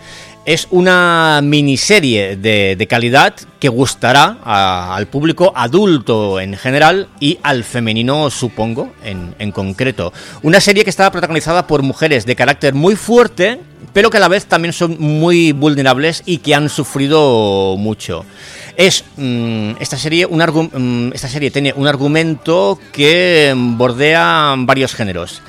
Es 0.47 0.69
una 0.71 1.41
miniserie 1.43 2.37
de, 2.37 2.77
de 2.77 2.87
calidad 2.87 3.35
que 3.65 3.71
gustará 3.71 4.37
al 4.45 5.07
público 5.07 5.55
adulto 5.57 6.39
en 6.39 6.55
general 6.55 7.09
y 7.19 7.39
al 7.43 7.65
femenino, 7.65 8.29
supongo, 8.29 8.93
en, 9.03 9.53
concreto. 9.53 10.13
Una 10.43 10.61
serie 10.61 10.85
que 10.85 10.91
está 10.91 11.11
protagonizada 11.11 11.67
por 11.67 11.83
mujeres 11.83 12.27
de 12.27 12.37
carácter 12.37 12.75
muy 12.75 12.95
fuerte, 12.95 13.59
pero 13.95 14.11
que 14.11 14.19
a 14.19 14.21
la 14.21 14.29
vez 14.29 14.45
también 14.45 14.75
son 14.75 14.99
muy 15.01 15.53
vulnerables 15.53 16.23
y 16.27 16.39
que 16.39 16.55
han 16.55 16.69
sufrido 16.69 17.77
mucho. 17.79 18.27
Es 18.77 19.03
mm, 19.17 19.77
esta 19.81 19.97
serie 19.97 20.27
un 20.27 20.41
mm, 20.43 21.15
esta 21.15 21.29
serie 21.29 21.51
tiene 21.51 21.73
un 21.75 21.87
argumento 21.87 22.79
que 22.93 23.55
bordea 23.57 24.57
varios 24.59 24.95
géneros. 24.95 25.41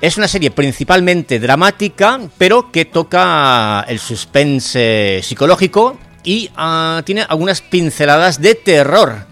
Es 0.00 0.16
una 0.16 0.28
serie 0.28 0.52
principalmente 0.52 1.40
dramática, 1.40 2.20
pero 2.38 2.70
que 2.70 2.84
toca 2.84 3.84
el 3.88 3.98
suspense 3.98 5.20
psicológico 5.24 5.98
y 6.22 6.48
ah, 6.56 7.02
tiene 7.04 7.22
algunas 7.28 7.62
pinceladas 7.62 8.40
de 8.40 8.54
terror. 8.54 9.26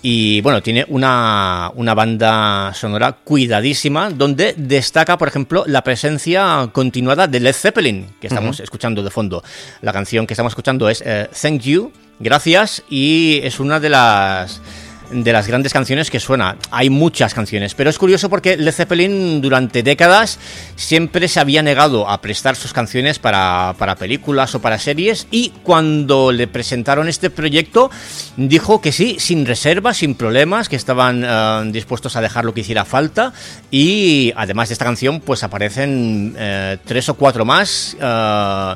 Y 0.00 0.40
bueno, 0.40 0.62
tiene 0.62 0.86
una, 0.88 1.70
una 1.74 1.94
banda 1.94 2.72
sonora 2.72 3.12
cuidadísima 3.12 4.08
donde 4.08 4.54
destaca, 4.56 5.18
por 5.18 5.28
ejemplo, 5.28 5.64
la 5.66 5.82
presencia 5.82 6.70
continuada 6.72 7.26
de 7.26 7.40
Led 7.40 7.54
Zeppelin, 7.54 8.14
que 8.18 8.28
estamos 8.28 8.60
escuchando 8.60 9.02
de 9.02 9.10
fondo. 9.10 9.42
La 9.82 9.92
canción 9.92 10.26
que 10.26 10.32
estamos 10.32 10.52
escuchando 10.52 10.88
es 10.88 11.02
eh, 11.04 11.28
Thank 11.38 11.62
You, 11.62 11.92
gracias, 12.18 12.82
y 12.88 13.40
es 13.42 13.60
una 13.60 13.78
de 13.78 13.90
las 13.90 14.62
de 15.10 15.32
las 15.32 15.46
grandes 15.46 15.72
canciones 15.72 16.10
que 16.10 16.20
suena. 16.20 16.56
Hay 16.70 16.90
muchas 16.90 17.34
canciones, 17.34 17.74
pero 17.74 17.90
es 17.90 17.98
curioso 17.98 18.28
porque 18.28 18.56
Led 18.56 18.72
Zeppelin 18.72 19.40
durante 19.40 19.82
décadas 19.82 20.38
siempre 20.76 21.28
se 21.28 21.40
había 21.40 21.62
negado 21.62 22.08
a 22.08 22.20
prestar 22.20 22.56
sus 22.56 22.72
canciones 22.72 23.18
para, 23.18 23.74
películas 23.98 24.54
o 24.54 24.60
para 24.60 24.78
series 24.78 25.26
y 25.30 25.50
cuando 25.62 26.32
le 26.32 26.46
presentaron 26.46 27.08
este 27.08 27.30
proyecto 27.30 27.90
dijo 28.36 28.80
que 28.80 28.92
sí, 28.92 29.16
sin 29.18 29.46
reservas, 29.46 29.98
sin 29.98 30.14
problemas, 30.14 30.68
que 30.68 30.76
estaban 30.76 31.24
eh, 31.24 31.70
dispuestos 31.72 32.16
a 32.16 32.20
dejar 32.20 32.44
lo 32.44 32.52
que 32.52 32.60
hiciera 32.60 32.84
falta 32.84 33.32
y 33.70 34.32
además 34.36 34.68
de 34.68 34.74
esta 34.74 34.84
canción 34.84 35.20
pues 35.20 35.42
aparecen 35.42 36.34
eh, 36.36 36.78
tres 36.84 37.08
o 37.08 37.14
cuatro 37.14 37.44
más. 37.44 37.96
Eh, 38.00 38.74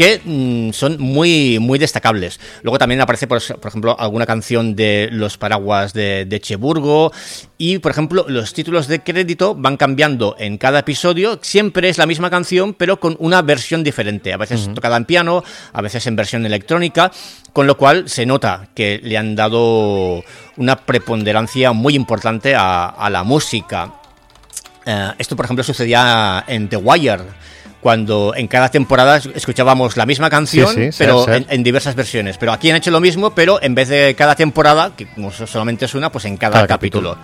que 0.00 0.18
mm, 0.24 0.72
son 0.72 0.98
muy, 0.98 1.58
muy 1.58 1.78
destacables. 1.78 2.40
Luego 2.62 2.78
también 2.78 3.02
aparece, 3.02 3.26
por, 3.26 3.36
ejemplo, 3.36 4.00
alguna 4.00 4.24
canción 4.24 4.74
de 4.74 5.10
Los 5.12 5.36
Paraguas 5.36 5.92
de, 5.92 6.24
de, 6.24 6.40
Cheburgo 6.40 7.12
y, 7.58 7.80
por 7.80 7.90
ejemplo, 7.90 8.24
los 8.26 8.54
títulos 8.54 8.88
de 8.88 9.00
crédito 9.00 9.54
van 9.54 9.76
cambiando 9.76 10.36
en 10.38 10.56
cada 10.56 10.78
episodio. 10.78 11.38
Siempre 11.42 11.90
es 11.90 11.98
la 11.98 12.06
misma 12.06 12.30
canción, 12.30 12.72
pero 12.72 12.98
con 12.98 13.14
una 13.18 13.42
versión 13.42 13.84
diferente. 13.84 14.32
A 14.32 14.38
veces 14.38 14.70
tocada 14.74 14.96
en 14.96 15.04
piano, 15.04 15.44
a 15.74 15.82
veces 15.82 16.06
en 16.06 16.16
versión 16.16 16.46
electrónica, 16.46 17.12
con 17.52 17.66
lo 17.66 17.76
cual 17.76 18.08
se 18.08 18.24
nota 18.24 18.70
que 18.74 19.02
le 19.04 19.18
han 19.18 19.36
dado 19.36 20.24
una 20.56 20.76
preponderancia 20.76 21.72
muy 21.72 21.94
importante 21.94 22.54
a, 22.56 23.06
la 23.10 23.22
música. 23.22 23.92
Eh, 24.86 25.10
esto, 25.18 25.36
por 25.36 25.44
ejemplo, 25.44 25.62
sucedía 25.62 26.42
en 26.48 26.70
The 26.70 26.78
Wire 26.78 27.50
cuando 27.80 28.34
en 28.36 28.46
cada 28.46 28.70
temporada 28.70 29.20
escuchábamos 29.34 29.96
la 29.96 30.06
misma 30.06 30.30
canción, 30.30 30.74
pero 30.98 31.26
En, 31.28 31.62
diversas 31.62 31.94
versiones. 31.94 32.36
Pero 32.38 32.52
aquí 32.52 32.70
han 32.70 32.76
hecho 32.76 32.90
lo 32.90 33.00
mismo, 33.00 33.34
pero 33.34 33.62
en 33.62 33.74
vez 33.74 33.88
de 33.88 34.14
cada 34.14 34.34
temporada, 34.34 34.92
que 34.96 35.06
solamente 35.46 35.86
es 35.86 35.94
una, 35.94 36.12
pues 36.12 36.24
en 36.26 36.36
cada, 36.36 36.66
capítulo. 36.66 37.16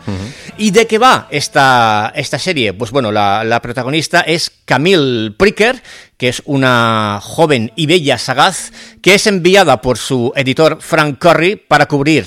¿Y 0.57 0.71
de 0.71 0.87
qué 0.87 0.99
va 0.99 1.29
esta, 1.31 2.13
esta 2.15 2.39
serie? 2.39 2.73
Pues 2.73 2.91
bueno, 2.91 3.13
la, 3.13 3.61
protagonista 3.63 4.21
es 4.21 4.51
Camille 4.65 5.33
Pricker, 5.33 5.83
que 6.17 6.29
es 6.29 6.43
una 6.45 7.21
joven 7.23 7.73
y 7.77 7.87
bella 7.87 8.19
sagaz, 8.19 8.73
que 9.03 9.15
es 9.15 9.27
enviada 9.27 9.81
por 9.83 9.99
su 9.99 10.33
editor 10.37 10.79
Frank 10.81 11.19
Curry 11.19 11.57
para 11.57 11.87
cubrir 11.87 12.27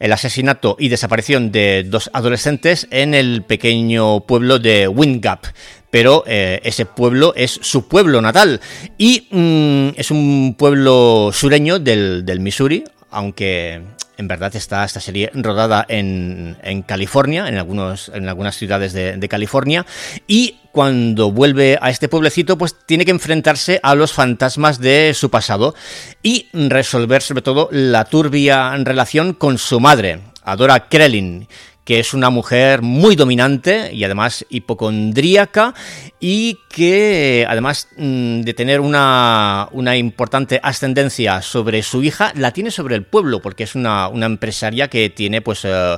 el 0.00 0.12
asesinato 0.12 0.76
y 0.78 0.88
desaparición 0.88 1.52
de 1.52 1.84
dos 1.84 2.10
adolescentes 2.14 2.88
en 2.90 3.14
el 3.14 3.42
pequeño 3.42 4.20
pueblo 4.20 4.58
de 4.58 4.88
Windgap 4.88 5.44
pero 5.90 6.24
eh, 6.26 6.60
ese 6.64 6.86
pueblo 6.86 7.32
es 7.36 7.58
su 7.62 7.88
pueblo 7.88 8.20
natal. 8.22 8.60
Y 8.96 9.26
mm, 9.30 9.98
es 9.98 10.10
un 10.10 10.54
pueblo 10.58 11.30
sureño 11.32 11.78
del, 11.78 12.24
del, 12.24 12.40
Missouri, 12.40 12.84
aunque 13.10 13.82
en 14.16 14.28
verdad 14.28 14.54
está 14.54 14.84
esta 14.84 15.00
serie 15.00 15.30
rodada 15.34 15.84
en, 15.88 16.56
en 16.62 16.82
California, 16.82 17.48
en, 17.48 17.56
algunos, 17.56 18.10
en 18.14 18.28
algunas 18.28 18.56
ciudades 18.56 18.92
de, 18.92 19.16
de, 19.16 19.28
California, 19.28 19.86
y 20.26 20.56
cuando 20.72 21.32
vuelve 21.32 21.78
a 21.80 21.90
este 21.90 22.08
pueblecito, 22.08 22.58
pues 22.58 22.76
tiene 22.86 23.04
que 23.06 23.10
enfrentarse 23.10 23.80
a 23.82 23.94
los 23.94 24.12
fantasmas 24.12 24.78
de 24.78 25.14
su 25.14 25.30
pasado 25.30 25.74
y 26.22 26.48
resolver 26.52 27.22
sobre 27.22 27.42
todo 27.42 27.68
la 27.72 28.04
turbia 28.04 28.76
relación 28.76 29.32
con 29.32 29.56
su 29.56 29.80
madre, 29.80 30.20
Adora 30.42 30.88
Krellin, 30.88 31.48
que 31.84 31.98
es 31.98 32.14
una 32.14 32.30
mujer 32.30 32.82
muy 32.82 33.16
dominante 33.16 33.92
y 33.92 34.04
además 34.04 34.44
hipocondríaca 34.48 35.74
y 36.20 36.58
que 36.68 37.46
además 37.48 37.88
mm, 37.96 38.42
de 38.42 38.54
tener 38.54 38.80
una, 38.80 39.68
importante 39.96 40.60
ascendencia 40.62 41.42
sobre 41.42 41.82
su 41.82 42.02
hija, 42.02 42.32
la 42.36 42.52
tiene 42.52 42.70
sobre 42.70 42.96
el 42.96 43.04
pueblo, 43.04 43.40
porque 43.40 43.64
es 43.64 43.74
una, 43.74 44.10
empresaria 44.14 44.88
que 44.88 45.10
tiene 45.10 45.40
pues... 45.40 45.64
Eh, 45.64 45.96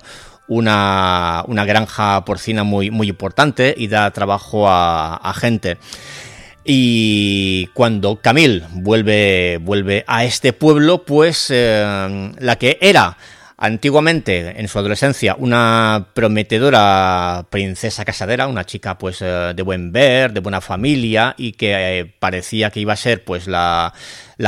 una, 0.49 1.45
granja 1.49 2.25
porcina 2.27 2.62
muy, 2.62 2.91
muy 2.91 3.09
importante 3.09 3.75
y 3.76 3.87
da 3.87 4.11
trabajo 4.11 4.67
a, 4.69 5.33
gente. 5.37 5.78
Y 6.65 7.69
cuando 7.69 8.17
Camille 8.17 8.65
vuelve, 8.73 9.59
vuelve 9.63 10.04
a 10.06 10.25
este 10.25 10.52
pueblo, 10.52 11.04
pues 11.04 11.47
eh, 11.50 12.33
la 12.39 12.56
que 12.56 12.76
era 12.83 13.17
Antiguamente, 13.65 14.61
en 14.61 14.67
su 14.67 14.81
adolescencia, 14.81 15.37
una 15.39 16.09
prometedora 16.15 17.47
princesa 17.49 18.05
casadera, 18.05 18.49
una 18.49 18.67
chica 18.67 18.99
pues 18.99 19.23
eh, 19.23 19.53
de 19.55 19.63
buen 19.63 19.93
ver, 19.93 20.33
de 20.33 20.41
buena 20.41 20.61
familia 20.61 21.37
y 21.39 21.53
que 21.53 22.01
eh, 22.01 22.13
parecía 22.19 22.71
que 22.71 22.81
iba 22.81 22.95
a 22.95 22.97
ser 22.97 23.23
pues 23.23 23.47
la, 23.47 23.95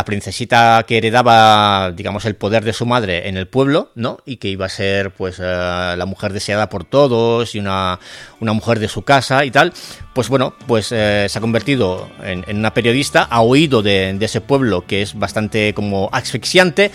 princesita 0.05 0.85
que 0.89 0.99
heredaba, 0.99 1.93
digamos, 1.93 2.25
el 2.25 2.35
poder 2.35 2.65
de 2.65 2.73
su 2.73 2.87
madre 2.87 3.29
en 3.29 3.37
el 3.37 3.47
pueblo, 3.47 3.93
¿no? 3.95 4.19
Y 4.25 4.39
que 4.39 4.49
iba 4.49 4.67
a 4.67 4.69
ser 4.69 5.13
pues 5.13 5.39
eh, 5.39 5.95
la 5.97 6.07
mujer 6.07 6.33
deseada 6.33 6.69
por 6.69 6.83
todos 6.83 7.55
y 7.55 7.61
una, 7.61 8.01
una, 8.41 8.53
mujer 8.53 8.81
de 8.81 8.89
su 8.89 9.03
casa 9.03 9.45
y 9.45 9.53
tal. 9.53 9.73
Pues 10.13 10.29
bueno, 10.29 10.55
pues 10.67 10.87
se 10.87 11.31
ha 11.33 11.41
convertido 11.41 12.09
en, 12.25 12.45
una 12.57 12.75
periodista, 12.75 13.23
ha 13.23 13.43
oído 13.43 13.81
de, 13.81 14.13
de 14.15 14.27
ese 14.27 14.41
pueblo 14.41 14.85
que 14.85 15.03
es 15.03 15.17
bastante 15.17 15.73
como 15.73 16.09
asfixiante 16.13 16.91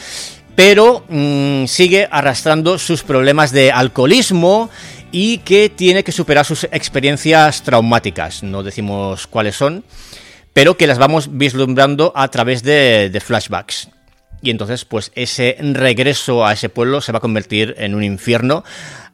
pero 0.60 1.06
mm, 1.08 1.68
sigue 1.68 2.10
arrastrando 2.12 2.78
sus 2.78 3.04
problemas 3.04 3.54
de 3.54 3.72
alcoholismo 3.72 4.70
y 5.10 5.38
que 5.38 5.70
tiene 5.70 6.04
que 6.04 6.12
superar 6.12 6.44
sus 6.46 6.66
experiencias 6.66 7.64
traumáticas. 7.64 8.44
No 8.44 8.62
decimos 8.62 9.26
cuáles 9.26 9.56
son, 9.56 9.86
pero 10.52 10.76
que 10.76 10.86
las 10.86 10.98
vamos 10.98 11.30
vislumbrando 11.38 12.12
a 12.14 12.28
través 12.28 12.62
de, 12.62 13.22
flashbacks. 13.26 13.88
Y 14.42 14.50
entonces, 14.50 14.84
pues 14.84 15.14
ese 15.16 15.56
regreso 15.62 16.46
a 16.46 16.52
ese 16.52 16.68
pueblo 16.68 17.00
se 17.00 17.14
va 17.14 17.20
a 17.20 17.22
convertir 17.22 17.76
en 17.78 17.96
un 17.96 18.04
infierno. 18.04 18.66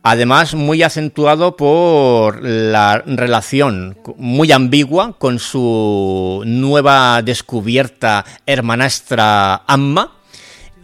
Además, 0.01 0.55
muy 0.55 0.81
acentuado 0.81 1.55
por 1.55 2.41
la 2.41 3.03
relación 3.05 3.99
muy 4.17 4.51
ambigua 4.51 5.15
con 5.19 5.38
su 5.38 6.41
nueva 6.43 7.21
descubierta 7.21 8.25
hermanastra 8.47 9.62
Amma, 9.67 10.14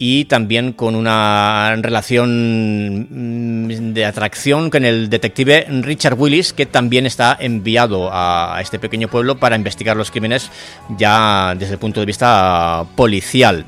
y 0.04 0.24
también 0.24 0.72
con 0.72 0.96
una 0.96 1.76
relación 1.76 3.06
mm, 3.08 3.92
de 3.92 4.04
atracción 4.04 4.68
con 4.68 4.84
el 4.84 5.08
detective 5.08 5.64
Richard 5.80 6.18
Willis, 6.18 6.52
que 6.52 6.66
también 6.66 7.06
está 7.06 7.36
enviado 7.38 8.10
a 8.12 8.58
este 8.60 8.80
pequeño 8.80 9.06
pueblo 9.06 9.38
para 9.38 9.54
investigar 9.54 9.96
los 9.96 10.10
crímenes 10.10 10.50
ya 10.98 11.54
desde 11.56 11.74
el 11.74 11.78
punto 11.78 12.00
de 12.00 12.06
vista 12.06 12.84
policial. 12.96 13.64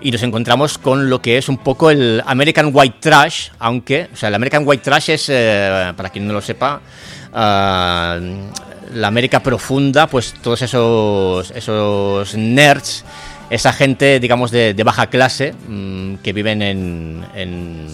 Y 0.00 0.10
nos 0.10 0.22
encontramos 0.22 0.78
con 0.78 1.10
lo 1.10 1.20
que 1.20 1.36
es 1.36 1.50
un 1.50 1.58
poco 1.58 1.90
el 1.90 2.22
American 2.24 2.70
White 2.72 2.96
Trash, 2.98 3.50
aunque, 3.58 4.08
o 4.10 4.16
sea, 4.16 4.30
el 4.30 4.34
American 4.34 4.62
White 4.66 4.82
Trash 4.82 5.10
es, 5.10 5.28
eh, 5.28 5.92
para 5.94 6.08
quien 6.08 6.26
no 6.26 6.32
lo 6.32 6.40
sepa, 6.40 6.80
eh, 7.36 8.48
la 8.94 9.08
América 9.08 9.40
profunda, 9.40 10.06
pues 10.06 10.32
todos 10.40 10.62
esos, 10.62 11.50
esos 11.50 12.34
nerds 12.34 13.04
esa 13.52 13.72
gente, 13.72 14.18
digamos, 14.18 14.50
de, 14.50 14.80
baja 14.84 15.08
clase 15.08 15.54
mm, 15.68 16.16
que 16.16 16.32
viven 16.32 16.62
en, 16.62 17.24
en, 17.34 17.86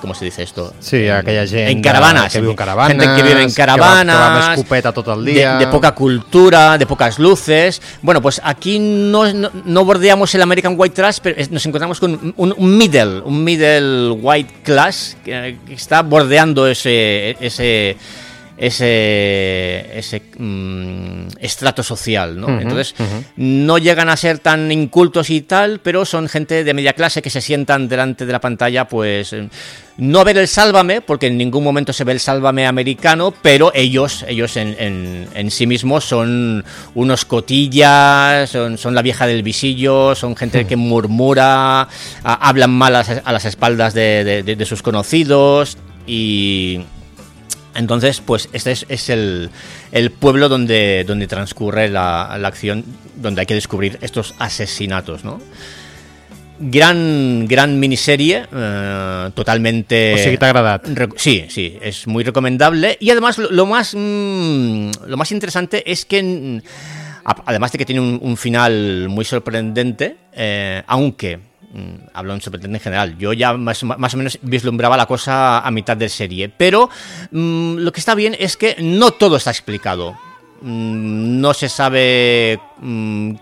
¿Cómo 0.00 0.12
se 0.12 0.26
dice 0.26 0.42
esto? 0.42 0.74
Sí, 0.80 1.08
aquella 1.08 1.46
gente 1.46 1.70
En 1.70 1.80
caravanas. 1.80 2.30
Que 2.30 2.40
vive 2.40 2.50
en 2.50 2.56
caravanas. 2.56 2.88
Gente 2.88 3.16
que 3.16 3.22
vive 3.22 3.42
en 3.42 3.52
caravanas. 3.52 4.48
Que 4.48 4.54
escopeta 4.54 4.92
todo 4.92 5.14
el 5.14 5.24
día. 5.24 5.56
De, 5.56 5.66
poca 5.68 5.94
cultura, 5.94 6.76
de 6.76 6.84
pocas 6.84 7.18
luces. 7.18 7.80
Bueno, 8.02 8.20
pues 8.20 8.38
aquí 8.44 8.78
no, 8.78 9.32
no, 9.32 9.84
bordeamos 9.86 10.34
el 10.34 10.42
American 10.42 10.74
White 10.76 10.94
Trash, 10.94 11.18
pero 11.22 11.42
nos 11.50 11.64
encontramos 11.64 12.00
con 12.00 12.34
un, 12.36 12.54
un 12.54 12.76
middle, 12.76 13.20
un 13.20 13.42
middle 13.42 14.10
white 14.10 14.52
class 14.62 15.16
que 15.24 15.56
está 15.70 16.02
bordeando 16.02 16.66
ese, 16.66 17.38
ese 17.40 17.96
ese, 18.56 19.98
ese 19.98 20.22
mm, 20.38 21.26
estrato 21.40 21.82
social, 21.82 22.40
¿no? 22.40 22.60
Entonces, 22.60 22.94
no 23.36 23.78
llegan 23.78 24.08
a 24.08 24.16
ser 24.16 24.38
tan 24.38 24.70
incultos 24.70 25.30
y 25.30 25.42
tal, 25.42 25.80
pero 25.80 26.04
son 26.04 26.28
gente 26.28 26.62
de 26.62 26.74
media 26.74 26.92
clase 26.92 27.22
que 27.22 27.30
se 27.30 27.40
sientan 27.40 27.88
delante 27.88 28.26
de 28.26 28.32
la 28.32 28.40
pantalla, 28.40 28.86
pues, 28.86 29.32
eh, 29.32 29.48
no 29.96 30.24
ver 30.24 30.38
el 30.38 30.48
sálvame, 30.48 31.00
porque 31.00 31.28
en 31.28 31.36
ningún 31.36 31.64
momento 31.64 31.92
se 31.92 32.04
ve 32.04 32.12
el 32.12 32.20
sálvame 32.20 32.66
americano, 32.66 33.34
pero 33.42 33.72
ellos, 33.74 34.24
ellos 34.28 34.56
en, 34.56 35.28
en, 35.34 35.50
sí 35.50 35.66
mismos 35.66 36.04
son 36.04 36.64
unos 36.94 37.24
cotillas, 37.24 38.50
son, 38.50 38.78
son, 38.78 38.94
la 38.94 39.02
vieja 39.02 39.26
del 39.26 39.42
visillo, 39.42 40.14
son 40.14 40.36
gente 40.36 40.66
que 40.66 40.76
murmura, 40.76 41.88
hablan 42.22 42.70
mal 42.70 42.96
a, 42.96 43.32
las 43.32 43.44
espaldas 43.44 43.94
de 43.94 44.64
sus 44.66 44.82
conocidos 44.82 45.76
y 46.06 46.80
entonces, 47.74 48.20
pues 48.20 48.48
este 48.52 48.72
es, 48.72 49.08
el, 49.10 49.50
pueblo 50.18 50.48
donde, 50.48 51.04
donde 51.06 51.26
transcurre 51.26 51.88
la, 51.88 52.32
acción, 52.34 52.84
donde 53.16 53.40
hay 53.40 53.46
que 53.46 53.54
descubrir 53.54 53.98
estos 54.00 54.34
asesinatos, 54.38 55.24
¿no? 55.24 55.40
Gran, 56.58 57.46
gran 57.48 57.80
miniserie, 57.80 58.46
eh, 58.52 59.30
totalmente... 59.34 60.14
O 60.14 60.44
agrada. 60.44 60.80
Sí, 61.16 61.46
sí, 61.48 61.76
es 61.82 62.06
muy 62.06 62.22
recomendable. 62.22 62.96
Y 63.00 63.10
además, 63.10 63.38
lo, 63.38 63.66
más, 63.66 63.94
mm, 63.94 64.90
lo 65.06 65.16
más 65.16 65.32
interesante 65.32 65.90
es 65.90 66.04
que, 66.04 66.62
además 67.24 67.72
de 67.72 67.78
que 67.78 67.84
tiene 67.84 68.00
un, 68.00 68.36
final 68.36 69.08
muy 69.08 69.24
sorprendente, 69.24 70.16
eh, 70.32 70.82
aunque 70.86 71.40
hablo 72.12 72.34
en 72.34 72.40
superintendente 72.40 72.82
en 72.82 72.84
general. 72.84 73.18
Yo 73.18 73.32
ya 73.32 73.54
más, 73.54 73.82
más, 73.82 74.14
o 74.14 74.16
menos 74.16 74.38
vislumbraba 74.42 74.96
la 74.96 75.06
cosa 75.06 75.60
a 75.60 75.70
mitad 75.70 75.96
de 75.96 76.08
serie. 76.08 76.48
Pero 76.48 76.90
mmm, 77.30 77.76
lo 77.76 77.92
que 77.92 78.00
está 78.00 78.14
bien 78.14 78.36
es 78.38 78.56
que 78.56 78.76
no 78.80 79.10
todo 79.12 79.36
está 79.36 79.50
explicado. 79.50 80.16
Mm, 80.60 81.40
no 81.40 81.52
se 81.52 81.68
sabe 81.68 82.58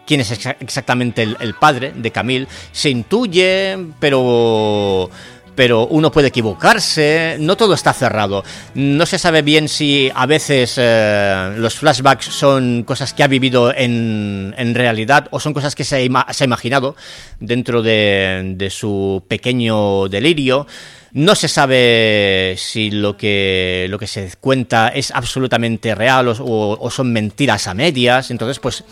quién 0.07 0.21
es 0.21 0.31
exa 0.31 0.57
exactamente 0.61 1.23
el, 1.23 1.37
el, 1.41 1.55
padre 1.55 1.93
de 1.95 2.11
Camille. 2.11 2.49
Se 2.73 2.91
intuye, 2.91 3.79
pero 4.01 5.11
pero 5.55 5.87
uno 5.87 6.11
puede 6.11 6.29
equivocarse, 6.29 7.37
no 7.39 7.57
todo 7.57 7.75
está 7.75 7.93
cerrado. 7.93 8.45
No 8.75 9.07
se 9.07 9.19
sabe 9.19 9.43
bien 9.43 9.69
si 9.69 10.11
a 10.15 10.27
veces 10.27 10.75
eh, 10.77 11.55
los 11.57 11.75
flashbacks 11.75 12.27
son 12.27 12.85
cosas 12.85 13.13
que 13.13 13.23
ha 13.23 13.29
vivido 13.29 13.73
en, 13.75 14.55
en 14.57 14.75
realidad 14.75 15.29
o 15.31 15.41
son 15.41 15.53
cosas 15.53 15.75
que 15.75 15.85
se 15.85 15.97
ha, 15.97 16.45
imaginado 16.45 16.97
dentro 17.41 17.83
de, 17.83 18.55
de, 18.57 18.71
su 18.71 19.25
pequeño 19.29 20.09
delirio. 20.09 20.67
No 21.13 21.35
se 21.35 21.49
sabe 21.49 22.55
si 22.57 22.91
lo 22.91 23.19
que, 23.19 23.87
lo 23.91 23.99
que 23.99 24.07
se 24.07 24.33
cuenta 24.41 24.89
es 24.89 25.11
absolutamente 25.11 25.95
real 25.95 26.29
o, 26.29 26.79
o 26.81 26.91
son 26.91 27.13
mentiras 27.13 27.67
a 27.67 27.75
medias. 27.75 28.31
Entonces, 28.31 28.59
pues 28.59 28.83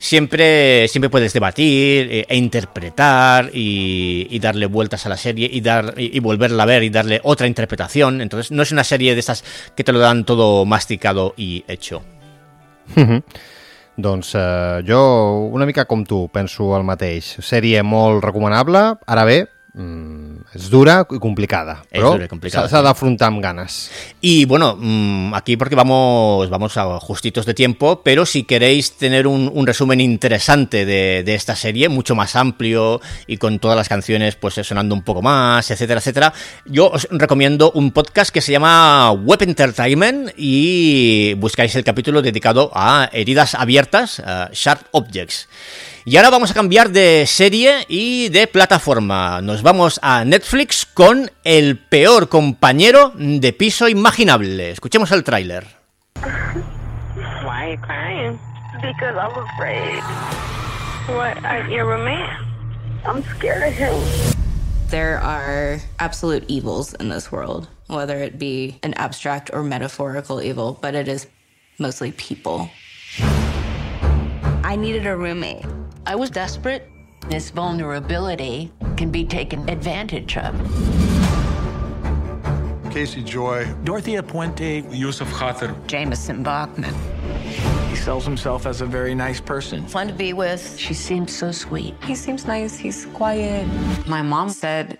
siempre, 0.00 0.88
siempre 0.88 1.10
puedes 1.10 1.32
debatir 1.32 2.08
e, 2.10 2.26
e 2.28 2.36
interpretar 2.36 3.50
y, 3.52 4.36
darle 4.40 4.66
vueltas 4.66 5.06
a 5.06 5.08
la 5.10 5.16
serie 5.16 5.48
y, 5.52 5.60
dar, 5.60 5.94
y, 5.96 6.18
volverla 6.18 6.64
a 6.64 6.66
ver 6.66 6.82
y 6.82 6.90
darle 6.90 7.20
otra 7.22 7.46
interpretación. 7.46 8.20
Entonces 8.20 8.50
no 8.50 8.62
es 8.62 8.72
una 8.72 8.82
serie 8.82 9.14
de 9.14 9.20
estas 9.20 9.44
que 9.76 9.84
te 9.84 9.92
lo 9.92 10.00
dan 10.00 10.24
todo 10.24 10.64
masticado 10.64 11.34
y 11.36 11.64
hecho. 11.68 12.02
Doncs 13.96 14.34
eh, 14.34 14.82
jo, 14.86 15.50
una 15.52 15.66
mica 15.66 15.84
com 15.84 16.04
tu, 16.08 16.28
penso 16.32 16.72
el 16.76 16.86
mateix. 16.88 17.34
Sèrie 17.44 17.82
molt 17.84 18.24
recomanable, 18.24 18.80
ara 19.04 19.26
Mm, 19.72 20.38
es 20.52 20.68
dura 20.68 21.06
y 21.08 21.18
complicada, 21.20 21.84
pero 21.92 22.18
se 22.18 22.58
ha 22.58 22.82
de 22.82 22.88
afrontar 22.88 23.28
amb 23.28 23.40
ganas. 23.40 23.88
Y 24.20 24.44
bueno, 24.44 24.76
mmm, 24.76 25.32
aquí 25.32 25.56
porque 25.56 25.76
vamos, 25.76 26.50
vamos 26.50 26.76
a 26.76 26.98
justitos 26.98 27.46
de 27.46 27.54
tiempo, 27.54 28.02
pero 28.02 28.26
si 28.26 28.42
queréis 28.42 28.96
tener 28.96 29.28
un, 29.28 29.48
un 29.54 29.66
resumen 29.68 30.00
interesante 30.00 30.84
de, 30.84 31.22
de, 31.22 31.34
esta 31.36 31.54
serie, 31.54 31.88
mucho 31.88 32.16
más 32.16 32.34
amplio 32.34 33.00
y 33.28 33.36
con 33.36 33.60
todas 33.60 33.76
las 33.76 33.88
canciones 33.88 34.34
pues 34.34 34.54
sonando 34.54 34.92
un 34.92 35.02
poco 35.02 35.22
más, 35.22 35.70
etcétera, 35.70 36.00
etcétera, 36.00 36.32
yo 36.66 36.90
os 36.90 37.06
recomiendo 37.12 37.70
un 37.70 37.92
podcast 37.92 38.32
que 38.32 38.40
se 38.40 38.50
llama 38.50 39.12
Web 39.12 39.42
Entertainment 39.42 40.32
y 40.36 41.34
buscáis 41.34 41.76
el 41.76 41.84
capítulo 41.84 42.22
dedicado 42.22 42.72
a 42.74 43.08
heridas 43.12 43.54
abiertas, 43.54 44.18
uh, 44.18 44.52
Sharp 44.52 44.82
Objects. 44.90 45.48
Y 46.04 46.16
ahora 46.16 46.30
vamos 46.30 46.50
a 46.50 46.54
cambiar 46.54 46.90
de 46.90 47.26
serie 47.26 47.84
y 47.88 48.30
de 48.30 48.46
plataforma. 48.46 49.42
Nos 49.42 49.62
vamos 49.62 50.00
a 50.02 50.24
Netflix 50.24 50.86
con 50.86 51.30
El 51.44 51.78
peor 51.78 52.30
compañero 52.30 53.12
de 53.16 53.52
piso 53.52 53.86
imaginable. 53.86 54.70
Escuchemos 54.70 55.12
el 55.12 55.24
tráiler. 55.24 55.66
Why 57.44 57.50
are 57.50 57.70
you 57.72 57.78
crying? 57.82 58.38
Because 58.80 59.14
I'm 59.16 59.36
afraid. 59.44 60.00
What? 61.08 61.44
I, 61.44 61.68
your 61.68 61.86
roommate? 61.86 62.30
I'm 63.04 63.22
scared 63.36 63.62
of 63.62 63.74
him. 63.74 63.94
There 64.88 65.18
are 65.18 65.80
absolute 65.98 66.44
evils 66.48 66.94
in 66.94 67.10
this 67.10 67.30
world, 67.30 67.68
whether 67.88 68.16
it 68.18 68.38
be 68.38 68.78
an 68.82 68.94
abstract 68.94 69.50
or 69.52 69.62
metaphorical 69.62 70.40
evil, 70.40 70.78
but 70.80 70.94
it 70.94 71.08
is 71.08 71.26
mostly 71.78 72.12
people. 72.12 72.70
I 74.64 74.76
needed 74.76 75.06
a 75.06 75.16
roommate. 75.16 75.64
I 76.06 76.14
was 76.14 76.30
desperate. 76.30 76.88
This 77.28 77.50
vulnerability 77.50 78.72
can 78.96 79.10
be 79.10 79.24
taken 79.24 79.68
advantage 79.68 80.36
of. 80.36 80.54
Casey 82.90 83.22
Joy. 83.22 83.72
Dorothea 83.84 84.22
Puente. 84.22 84.84
Yusuf 84.90 85.30
Khater. 85.32 85.74
Jameson 85.86 86.42
Bachman. 86.42 86.94
He 87.88 87.96
sells 87.96 88.24
himself 88.24 88.66
as 88.66 88.80
a 88.80 88.86
very 88.86 89.14
nice 89.14 89.40
person. 89.40 89.86
Fun 89.86 90.08
to 90.08 90.14
be 90.14 90.32
with. 90.32 90.76
She 90.78 90.94
seems 90.94 91.36
so 91.36 91.52
sweet. 91.52 91.94
He 92.02 92.14
seems 92.14 92.46
nice. 92.46 92.76
He's 92.76 93.06
quiet. 93.06 93.68
My 94.06 94.22
mom 94.22 94.48
said, 94.50 94.98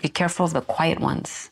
be 0.00 0.08
careful 0.08 0.46
of 0.46 0.52
the 0.52 0.60
quiet 0.60 1.00
ones. 1.00 1.50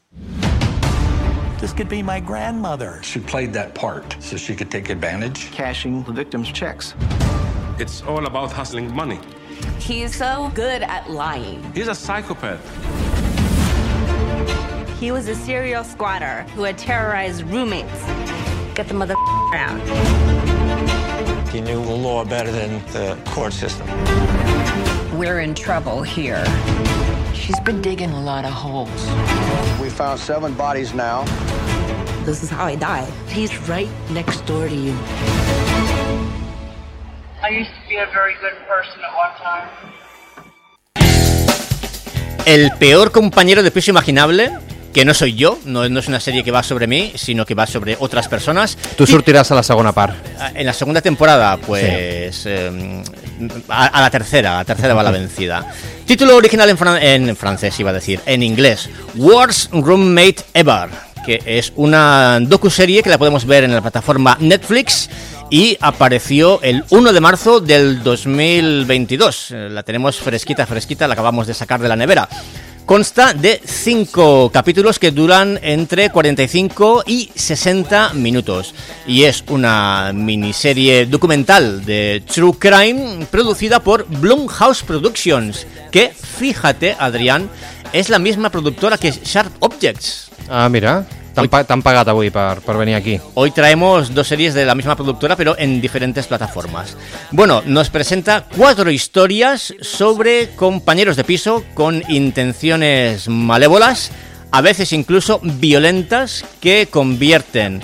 This 1.58 1.72
could 1.72 1.88
be 1.88 2.02
my 2.02 2.20
grandmother. 2.20 3.02
She 3.02 3.18
played 3.20 3.52
that 3.54 3.74
part 3.74 4.16
so 4.20 4.36
she 4.36 4.54
could 4.54 4.70
take 4.70 4.90
advantage. 4.90 5.50
Cashing 5.50 6.02
the 6.04 6.12
victim's 6.12 6.50
checks. 6.50 6.94
It's 7.80 8.02
all 8.02 8.26
about 8.26 8.52
hustling 8.52 8.94
money. 8.94 9.18
He's 9.78 10.14
so 10.14 10.52
good 10.54 10.82
at 10.82 11.08
lying. 11.08 11.62
He's 11.72 11.88
a 11.88 11.94
psychopath. 11.94 12.60
He 15.00 15.10
was 15.12 15.28
a 15.28 15.34
serial 15.34 15.82
squatter 15.82 16.42
who 16.54 16.64
had 16.64 16.76
terrorized 16.76 17.42
roommates. 17.44 18.04
Get 18.74 18.86
the 18.86 18.92
mother 18.92 19.14
out. 19.54 19.80
He 21.48 21.62
knew 21.62 21.82
the 21.82 21.96
law 21.96 22.22
better 22.22 22.52
than 22.52 22.84
the 22.92 23.18
court 23.30 23.54
system. 23.54 23.86
We're 25.18 25.40
in 25.40 25.54
trouble 25.54 26.02
here. 26.02 26.44
She's 27.32 27.58
been 27.60 27.80
digging 27.80 28.10
a 28.10 28.20
lot 28.20 28.44
of 28.44 28.52
holes. 28.52 28.90
We 29.80 29.88
found 29.88 30.20
seven 30.20 30.52
bodies 30.52 30.92
now. 30.92 31.24
This 32.26 32.42
is 32.42 32.50
how 32.50 32.66
I 32.66 32.74
died. 32.74 33.10
He's 33.26 33.56
right 33.70 33.88
next 34.10 34.42
door 34.42 34.68
to 34.68 34.74
you. 34.74 35.69
El 42.46 42.70
peor 42.78 43.12
compañero 43.12 43.62
de 43.62 43.70
piso 43.70 43.90
imaginable 43.90 44.50
que 44.92 45.04
no 45.04 45.14
soy 45.14 45.34
yo, 45.34 45.58
no, 45.64 45.88
no, 45.88 46.00
es 46.00 46.08
una 46.08 46.20
serie 46.20 46.42
que 46.42 46.50
va 46.50 46.62
sobre 46.62 46.86
mí, 46.86 47.12
sino 47.14 47.46
que 47.46 47.54
va 47.54 47.66
sobre 47.66 47.96
otras 48.00 48.28
personas. 48.28 48.76
Tú 48.96 49.06
sortirás 49.06 49.50
a 49.50 49.54
la 49.54 49.62
segunda 49.62 49.92
par. 49.92 50.14
En 50.54 50.66
la 50.66 50.72
segunda 50.72 51.00
temporada, 51.00 51.56
pues 51.58 52.34
sí. 52.36 52.48
eh, 52.48 53.02
a, 53.68 53.86
a, 53.86 54.00
la 54.00 54.10
tercera, 54.10 54.54
a 54.54 54.58
la 54.58 54.64
tercera 54.64 54.94
va 54.94 55.02
la 55.02 55.12
vencida. 55.12 55.64
Título 56.06 56.36
original 56.36 56.68
en, 56.70 56.76
fran 56.76 57.02
en 57.02 57.36
francés, 57.36 57.78
iba 57.78 57.90
a 57.90 57.94
decir, 57.94 58.20
en 58.26 58.42
inglés, 58.42 58.90
Worst 59.14 59.72
Roommate 59.72 60.42
Ever, 60.54 60.88
que 61.24 61.40
es 61.46 61.72
una 61.76 62.40
docuserie 62.40 63.02
que 63.02 63.10
la 63.10 63.18
podemos 63.18 63.44
ver 63.44 63.64
en 63.64 63.74
la 63.74 63.80
plataforma 63.80 64.36
Netflix 64.40 65.08
y 65.50 65.76
apareció 65.80 66.62
el 66.62 66.84
1 66.90 67.12
de 67.12 67.20
marzo 67.20 67.60
del 67.60 68.02
2022. 68.02 69.50
La 69.50 69.82
tenemos 69.82 70.16
fresquita, 70.18 70.66
fresquita, 70.66 71.08
la 71.08 71.14
acabamos 71.14 71.46
de 71.46 71.54
sacar 71.54 71.80
de 71.80 71.88
la 71.88 71.96
nevera. 71.96 72.28
Consta 72.86 73.34
de 73.34 73.60
5 73.64 74.50
capítulos 74.52 74.98
que 74.98 75.10
duran 75.12 75.58
entre 75.62 76.10
45 76.10 77.04
y 77.06 77.30
60 77.34 78.14
minutos. 78.14 78.74
Y 79.06 79.24
es 79.24 79.44
una 79.48 80.12
miniserie 80.12 81.06
documental 81.06 81.84
de 81.84 82.22
True 82.26 82.54
Crime 82.58 83.26
producida 83.30 83.80
por 83.80 84.06
Blumhouse 84.08 84.82
Productions. 84.82 85.66
Que, 85.92 86.08
fíjate, 86.08 86.96
Adrián, 86.98 87.48
es 87.92 88.08
la 88.08 88.18
misma 88.18 88.50
productora 88.50 88.98
que 88.98 89.12
Sharp 89.12 89.52
Objects. 89.60 90.30
Ah, 90.48 90.68
mira. 90.68 91.06
T'han 91.34 91.48
pa 91.48 91.62
pagat 91.62 92.08
avui 92.10 92.30
per, 92.34 92.60
per 92.64 92.76
venir 92.76 92.96
aquí. 92.98 93.18
Hoy 93.34 93.50
traemos 93.50 94.14
dos 94.14 94.26
series 94.26 94.54
de 94.54 94.64
la 94.66 94.74
misma 94.74 94.96
productora, 94.96 95.36
pero 95.36 95.56
en 95.58 95.80
diferentes 95.80 96.26
plataformas. 96.26 96.96
Bueno, 97.30 97.62
nos 97.66 97.90
presenta 97.90 98.46
cuatro 98.56 98.90
historias 98.90 99.74
sobre 99.80 100.50
compañeros 100.56 101.16
de 101.16 101.24
piso 101.24 101.64
con 101.74 102.02
intenciones 102.08 103.28
malévolas, 103.28 104.10
a 104.50 104.60
veces 104.60 104.92
incluso 104.92 105.40
violentas, 105.42 106.44
que 106.60 106.88
convierten 106.90 107.80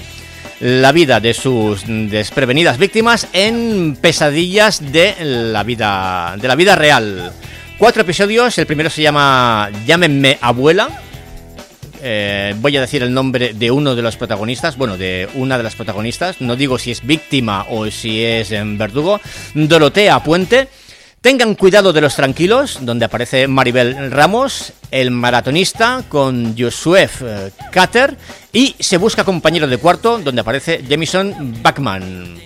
la 0.61 0.93
vida 0.93 1.21
de 1.21 1.35
sus 1.35 1.85
desprevenidas 1.87 2.79
víctimas 2.79 3.29
en 3.33 3.97
pesadillas 4.01 4.93
de 4.93 5.15
la 5.21 5.63
vida, 5.63 6.35
de 6.41 6.49
la 6.49 6.55
vida 6.55 6.75
real. 6.75 7.33
Cuatro 7.79 8.03
episodios, 8.03 8.57
el 8.59 8.67
primero 8.67 8.89
se 8.89 9.03
llama 9.03 9.71
Llámenme 9.85 10.39
abuela, 10.41 10.89
eh, 12.03 12.55
voy 12.59 12.77
a 12.77 12.81
decir 12.81 13.03
el 13.03 13.13
nombre 13.13 13.55
de 13.55 13.71
uno 13.71 13.95
de 13.95 14.03
los 14.03 14.17
protagonistas, 14.17 14.77
bueno, 14.77 14.97
de 14.97 15.29
una 15.35 15.57
de 15.57 15.63
las 15.63 15.75
protagonistas, 15.75 16.41
no 16.41 16.57
digo 16.57 16.79
si 16.79 16.91
es 16.91 17.07
víctima 17.07 17.67
o 17.71 17.91
si 17.91 18.25
es 18.25 18.53
en 18.53 18.79
verdugo, 18.79 19.21
Dorotea 19.55 20.23
Puente. 20.23 20.69
Tengan 21.21 21.57
cuidado 21.57 21.93
de 21.93 22.01
los 22.01 22.15
tranquilos, 22.15 22.79
donde 22.83 23.07
aparece 23.07 23.49
Maribel 23.49 24.13
Ramos, 24.13 24.73
el 24.93 25.11
maratonista 25.11 26.05
con 26.09 26.57
Josuef 26.57 27.23
eh, 27.23 27.51
Cutter 27.73 28.17
y 28.53 28.77
se 28.79 28.97
busca 28.97 29.25
compañero 29.25 29.67
de 29.67 29.79
cuarto, 29.79 30.19
donde 30.19 30.43
aparece 30.43 30.85
Jamison 30.89 31.61
Bachman. 31.63 32.39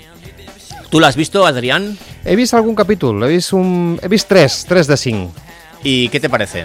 ¿Tú 0.88 0.98
lo 0.98 1.06
has 1.06 1.14
visto, 1.14 1.44
Adrián? 1.44 1.98
He 2.24 2.34
visto 2.36 2.56
algún 2.56 2.74
capítulo, 2.74 3.26
he 3.26 3.34
visto, 3.34 3.56
un... 3.56 4.00
he 4.02 4.08
visto 4.08 4.28
tres, 4.28 4.64
tres 4.66 4.86
de 4.86 4.96
cinc. 4.96 5.30
¿Y 5.84 6.08
qué 6.08 6.18
te 6.18 6.28
parece? 6.28 6.64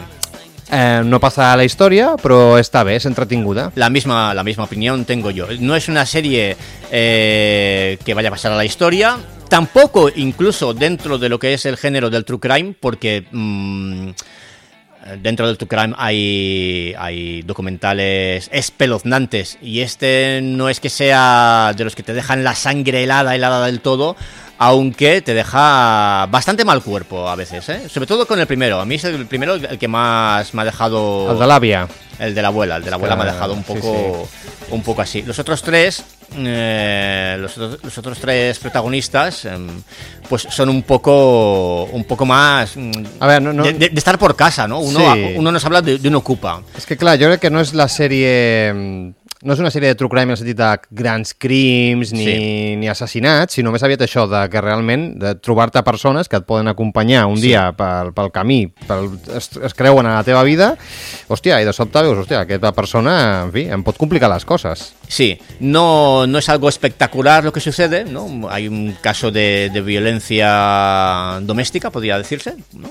Eh, 0.72 1.02
no 1.06 1.20
pasa 1.20 1.54
a 1.54 1.58
la 1.58 1.64
historia, 1.64 2.16
pero 2.22 2.58
está 2.58 2.84
bé, 2.84 2.96
es 2.96 3.06
entretinguda. 3.06 3.72
La 3.76 3.90
misma, 3.90 4.34
la 4.34 4.44
misma 4.44 4.64
opinión 4.64 5.06
tengo 5.06 5.32
yo. 5.32 5.48
No 5.60 5.76
es 5.76 5.88
una 5.88 6.06
serie 6.06 6.58
eh, 6.92 7.98
que 8.04 8.14
vaya 8.14 8.30
a 8.30 8.32
pasar 8.32 8.52
a 8.52 8.56
la 8.56 8.66
historia, 8.66 9.18
tampoco 9.48 10.10
incluso 10.16 10.74
dentro 10.74 11.18
de 11.18 11.30
lo 11.30 11.40
que 11.40 11.54
es 11.54 11.66
el 11.66 11.78
género 11.78 12.10
del 12.10 12.26
true 12.26 12.40
crime, 12.40 12.76
porque 12.80 13.26
mmm, 13.32 14.10
dentro 15.22 15.48
del 15.48 15.58
True 15.58 15.68
Crime 15.68 15.94
hay, 15.98 16.96
hay 16.98 17.42
documentales 17.44 18.50
espeluznantes 18.52 19.58
y 19.62 19.82
este 19.82 20.40
no 20.42 20.70
es 20.70 20.80
que 20.80 20.90
sea 20.90 21.74
de 21.76 21.84
los 21.84 21.96
que 21.96 22.04
te 22.04 22.14
dejan 22.14 22.44
la 22.44 22.56
sangre 22.56 23.04
helada, 23.04 23.36
helada 23.36 23.66
del 23.66 23.82
todo, 23.82 24.16
aunque 24.58 25.22
te 25.22 25.34
deja 25.34 26.28
bastante 26.32 26.64
mal 26.64 26.82
cuerpo 26.82 27.28
a 27.28 27.36
veces, 27.36 27.68
¿eh? 27.70 27.90
sobre 27.90 28.08
todo 28.08 28.26
con 28.26 28.40
el 28.40 28.48
primero. 28.48 28.80
A 28.80 28.86
mí 28.86 28.96
es 28.96 29.04
el 29.04 29.26
primero 29.26 29.56
el 29.56 29.78
que 29.78 29.88
más 29.88 30.54
me 30.54 30.62
ha 30.62 30.66
dejado... 30.66 31.32
El 31.32 31.40
de 31.40 31.46
l'àvia. 31.46 31.88
El 32.18 32.34
de 32.34 32.42
la 32.42 32.48
abuela, 32.48 32.78
el 32.78 32.84
de 32.84 32.90
la 32.90 32.96
abuela 32.96 33.16
me 33.18 33.24
ha 33.24 33.34
dejado 33.34 33.54
un 33.54 33.66
sí, 33.66 33.74
poco, 33.74 34.28
un 34.72 34.82
poco 34.82 35.02
así. 35.02 35.22
Los 35.24 35.38
otros 35.38 35.62
tres, 35.62 36.02
eh, 36.38 37.36
los, 37.40 37.58
otros, 37.58 37.84
los 37.84 37.98
otros 37.98 38.18
tres 38.20 38.58
protagonistas, 38.60 39.44
em, 39.44 39.68
pues 40.30 40.48
son 40.50 40.70
un 40.70 40.84
poco, 40.84 41.84
un 41.92 42.06
poco 42.06 42.26
más 42.26 42.78
mm, 42.78 42.92
A 43.20 43.28
ver, 43.28 43.42
no- 43.42 43.52
no- 43.52 43.64
de, 43.64 43.92
estar 43.94 44.18
por 44.18 44.34
casa, 44.38 44.66
¿no? 44.66 44.80
Uno, 44.80 45.14
Sí. 45.14 45.34
uno 45.36 45.52
nos 45.52 45.66
habla 45.66 45.82
de, 45.82 45.98
de 45.98 46.08
un 46.08 46.16
ocupa. 46.16 46.62
És 46.78 46.86
que 46.86 46.96
clar, 46.96 47.20
jo 47.20 47.28
crec 47.28 47.42
que 47.42 47.50
no 47.52 47.60
és 47.60 47.74
la 47.76 47.90
sèrie... 47.92 49.12
No 49.46 49.54
és 49.54 49.60
una 49.62 49.70
sèrie 49.70 49.92
de 49.92 49.96
true 50.00 50.10
crime 50.10 50.32
en 50.32 50.34
el 50.34 50.40
sentit 50.40 50.58
de 50.58 50.68
grans 50.98 51.36
crims 51.38 52.10
ni, 52.16 52.24
Sí. 52.26 52.76
ni 52.82 52.88
assassinats, 52.90 53.54
sinó 53.54 53.70
més 53.72 53.84
aviat 53.86 54.02
això, 54.02 54.24
de 54.28 54.40
que 54.50 54.62
realment 54.64 55.20
de 55.22 55.36
trobar-te 55.38 55.84
persones 55.86 56.28
que 56.28 56.40
et 56.42 56.46
poden 56.50 56.68
acompanyar 56.72 57.28
un 57.30 57.38
Sí. 57.38 57.50
dia 57.52 57.68
pel, 57.78 58.10
pel 58.18 58.32
camí, 58.34 58.74
pel, 58.88 59.12
es, 59.38 59.52
es 59.62 59.74
creuen 59.78 60.08
a 60.10 60.16
la 60.16 60.24
teva 60.26 60.42
vida, 60.44 60.72
hòstia, 61.30 61.62
i 61.62 61.66
de 61.66 61.74
sobte 61.78 62.02
veus, 62.02 62.18
hòstia, 62.24 62.42
aquesta 62.42 62.72
persona, 62.74 63.44
en 63.46 63.52
fi, 63.54 63.68
em 63.70 63.84
pot 63.86 63.98
complicar 64.02 64.32
les 64.34 64.46
coses. 64.50 64.94
Sí, 65.08 65.38
no, 65.60 66.28
no 66.28 66.38
es 66.40 66.50
algo 66.50 66.70
espectacular 66.70 67.44
lo 67.44 67.54
que 67.54 67.60
sucede, 67.60 68.06
¿no? 68.06 68.48
Hay 68.50 68.68
un 68.68 68.96
caso 69.02 69.32
de, 69.32 69.70
de 69.74 69.82
violencia 69.82 71.40
doméstica, 71.42 71.90
podría 71.90 72.18
decirse, 72.18 72.56
¿no? 72.74 72.90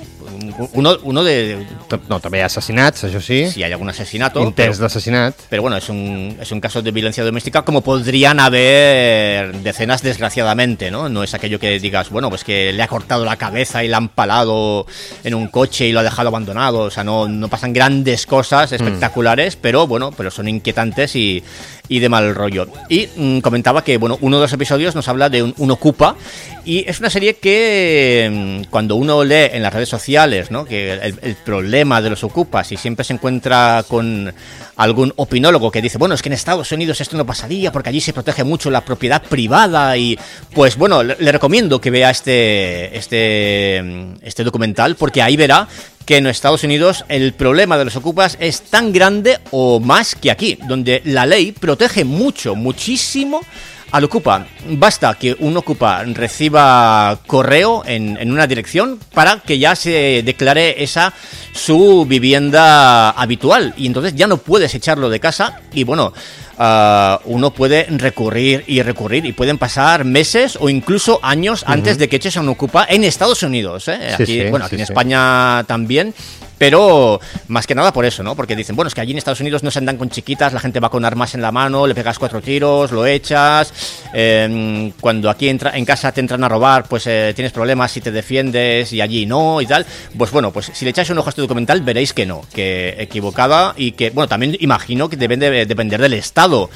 Uno, 0.73 0.97
uno 1.03 1.25
de... 1.25 1.67
No, 2.09 2.19
també 2.21 2.39
hi 2.41 2.45
ha 2.45 2.49
assassinats, 2.51 3.05
això 3.07 3.21
sí. 3.23 3.45
Sí, 3.51 3.63
hay 3.63 3.73
algún 3.73 3.89
asesinato. 3.91 4.43
Intents 4.43 4.79
d'assassinat. 4.79 5.47
Pero 5.49 5.63
bueno, 5.63 5.77
es 5.77 5.89
un, 5.89 6.37
es 6.41 6.51
un 6.53 6.61
caso 6.61 6.83
de 6.83 6.91
violencia 6.91 7.25
doméstica 7.25 7.63
como 7.63 7.81
podrían 7.83 8.41
haber 8.41 9.55
decenas 9.63 10.03
desgraciadamente, 10.03 10.91
¿no? 10.91 11.09
No 11.09 11.23
es 11.23 11.35
aquello 11.35 11.59
que 11.59 11.79
digas, 11.81 12.11
bueno, 12.11 12.29
pues 12.29 12.45
que 12.45 12.73
le 12.73 12.83
ha 12.83 12.89
cortado 12.89 13.25
la 13.25 13.37
cabeza 13.37 13.85
y 13.85 13.89
la 13.89 13.99
han 13.99 14.09
palado 14.09 14.87
en 15.23 15.35
un 15.35 15.49
coche 15.49 15.87
y 15.87 15.93
lo 15.93 16.01
ha 16.01 16.05
dejado 16.05 16.29
abandonado. 16.29 16.81
O 16.81 16.91
sea, 16.91 17.05
no, 17.05 17.29
no 17.29 17.49
pasan 17.49 17.73
grandes 17.73 18.27
cosas 18.27 18.73
espectaculares, 18.73 19.57
pero 19.57 19.87
bueno, 19.87 20.13
pero 20.13 20.31
son 20.31 20.49
inquietantes 20.49 21.17
y, 21.17 21.43
y 21.89 21.99
de 22.05 22.09
mal 22.09 22.35
rollo. 22.35 22.69
Y 22.89 23.09
mm, 23.17 23.39
comentaba 23.41 23.83
que, 23.83 23.97
bueno, 23.99 24.19
uno 24.21 24.37
de 24.37 24.43
los 24.43 24.53
episodios 24.53 24.95
nos 24.95 25.09
habla 25.09 25.29
de 25.29 25.43
un, 25.43 25.71
ocupa 25.71 26.17
y 26.65 26.89
es 26.89 27.01
una 27.01 27.11
serie 27.11 27.37
que 27.37 28.31
mm, 28.31 28.71
cuando 28.71 28.97
uno 28.97 29.25
lee 29.25 29.51
en 29.53 29.63
las 29.63 29.73
redes 29.73 29.89
sociales, 29.89 30.51
¿no? 30.51 30.65
Que 30.65 30.93
el, 30.93 31.19
el 31.21 31.35
problema 31.37 32.01
de 32.01 32.11
los 32.11 32.23
ocupas 32.23 32.71
y 32.73 32.77
siempre 32.77 33.05
se 33.05 33.15
encuentra 33.15 33.85
con 33.89 34.33
algún 34.77 35.13
opinólogo 35.17 35.71
que 35.71 35.81
dice, 35.81 35.99
bueno, 35.99 36.15
es 36.15 36.23
que 36.23 36.29
en 36.29 36.35
Estados 36.35 36.71
Unidos 36.73 37.01
esto 37.01 37.17
no 37.17 37.25
pasaría 37.27 37.73
porque 37.73 37.91
allí 37.91 38.01
se 38.01 38.13
protege 38.13 38.45
mucho 38.45 38.71
la 38.71 38.85
propiedad 38.85 39.23
privada 39.23 39.97
y 39.97 40.19
pues 40.53 40.77
bueno, 40.77 41.03
le, 41.03 41.17
le 41.19 41.33
recomiendo 41.33 41.81
que 41.81 41.91
vea 41.91 42.11
este, 42.11 42.97
este, 42.97 43.81
mm, 43.83 44.15
este 44.23 44.45
documental 44.45 44.97
porque 44.97 45.23
ahí 45.23 45.37
verá 45.37 45.69
que 46.05 46.17
en 46.17 46.27
Estados 46.27 46.65
Unidos 46.65 47.05
el 47.09 47.33
problema 47.33 47.79
de 47.79 47.85
los 47.85 47.97
ocupas 47.97 48.37
es 48.41 48.63
tan 48.63 48.93
grande 48.93 49.39
o 49.51 49.81
más 49.81 50.15
que 50.15 50.31
aquí, 50.31 50.59
donde 50.67 51.03
la 51.05 51.27
ley 51.27 51.53
protege 51.53 52.05
mucho, 52.05 52.55
muchísimo 52.55 53.41
al 53.95 54.03
ocupa. 54.03 54.45
Basta 54.71 55.15
que 55.15 55.37
un 55.39 55.57
ocupa 55.57 56.03
reciba 56.03 57.17
correo 57.29 57.85
en, 57.87 58.17
en 58.17 58.33
una 58.33 58.49
dirección 58.49 58.99
para 59.15 59.39
que 59.39 59.57
ya 59.57 59.77
se 59.77 60.23
declare 60.25 60.83
esa 60.83 61.15
su 61.53 62.05
vivienda 62.05 63.11
habitual 63.11 63.73
y 63.77 63.87
entonces 63.87 64.17
ya 64.17 64.27
no 64.27 64.39
puedes 64.39 64.75
echarlo 64.75 65.11
de 65.11 65.21
casa 65.21 65.61
y 65.73 65.85
bueno, 65.85 66.13
ah, 66.59 67.21
uno 67.27 67.53
puede 67.53 67.85
recurrir 67.85 68.65
y 68.67 68.83
recurrir 68.83 69.27
y 69.27 69.33
pueden 69.33 69.59
pasar 69.59 70.05
meses 70.05 70.59
o 70.61 70.69
incluso 70.69 71.21
años 71.23 71.63
antes 71.65 71.97
de 71.97 72.09
que 72.09 72.17
eches 72.17 72.37
a 72.37 72.41
un 72.41 72.49
ocupa 72.49 72.87
en 72.89 73.05
Estados 73.05 73.45
Unidos. 73.45 73.87
¿eh? 73.87 74.15
Aquí, 74.15 74.27
sí, 74.27 74.45
bueno, 74.51 74.65
aquí 74.65 74.75
sí, 74.75 74.83
en. 74.83 74.89
España 74.89 75.63
también. 75.69 76.15
Pero 76.65 77.21
más 77.49 77.67
que 77.67 77.75
nada 77.75 77.93
por 77.93 78.07
eso, 78.07 78.23
¿no? 78.23 78.35
Porque 78.35 78.57
dicen, 78.57 78.75
bueno, 78.75 78.89
es 78.89 78.95
que 78.95 79.03
allí 79.03 79.13
en 79.13 79.19
Estados 79.19 79.41
Unidos 79.41 79.63
no 79.63 79.71
se 79.71 79.81
andan 79.81 79.99
con 79.99 80.09
chiquitas, 80.09 80.55
la 80.55 80.61
gente 80.61 80.81
va 80.81 80.89
con 80.89 81.05
armas 81.05 81.35
en 81.35 81.43
la 81.43 81.53
mano, 81.53 81.87
le 81.87 81.95
pegas 81.95 82.19
cuatro 82.19 82.41
tiros, 82.41 82.91
lo 82.91 83.05
echas. 83.05 83.71
eh, 84.15 84.91
cuando 84.99 85.29
aquí 85.29 85.51
entra, 85.51 85.77
en 85.77 85.85
casa 85.85 86.11
te 86.11 86.23
entran 86.23 86.43
a 86.43 86.49
robar, 86.49 86.85
pues 86.85 87.07
eh, 87.07 87.33
tienes 87.35 87.53
problemas 87.53 87.93
si 87.93 88.01
te 88.01 88.11
defiendes 88.11 88.95
y 88.95 89.03
allí 89.03 89.27
no 89.27 89.61
y 89.61 89.67
tal. 89.67 89.85
Pues 90.17 90.31
bueno, 90.31 90.55
pues 90.55 90.71
si 90.73 90.87
le 90.87 90.93
echáis 90.93 91.11
un 91.11 91.19
ojo 91.19 91.29
a 91.29 91.31
este 91.33 91.43
documental 91.43 91.83
veréis 91.83 92.15
que 92.15 92.25
no, 92.25 92.41
que 92.55 92.95
equivocada 92.99 93.75
y 93.77 93.93
que, 93.93 94.09
bueno, 94.09 94.27
también 94.27 94.57
imagino 94.59 95.11
que 95.11 95.19
deben 95.19 95.41
de 95.41 95.67
depender 95.67 96.01
del 96.01 96.15
Estado. 96.15 96.71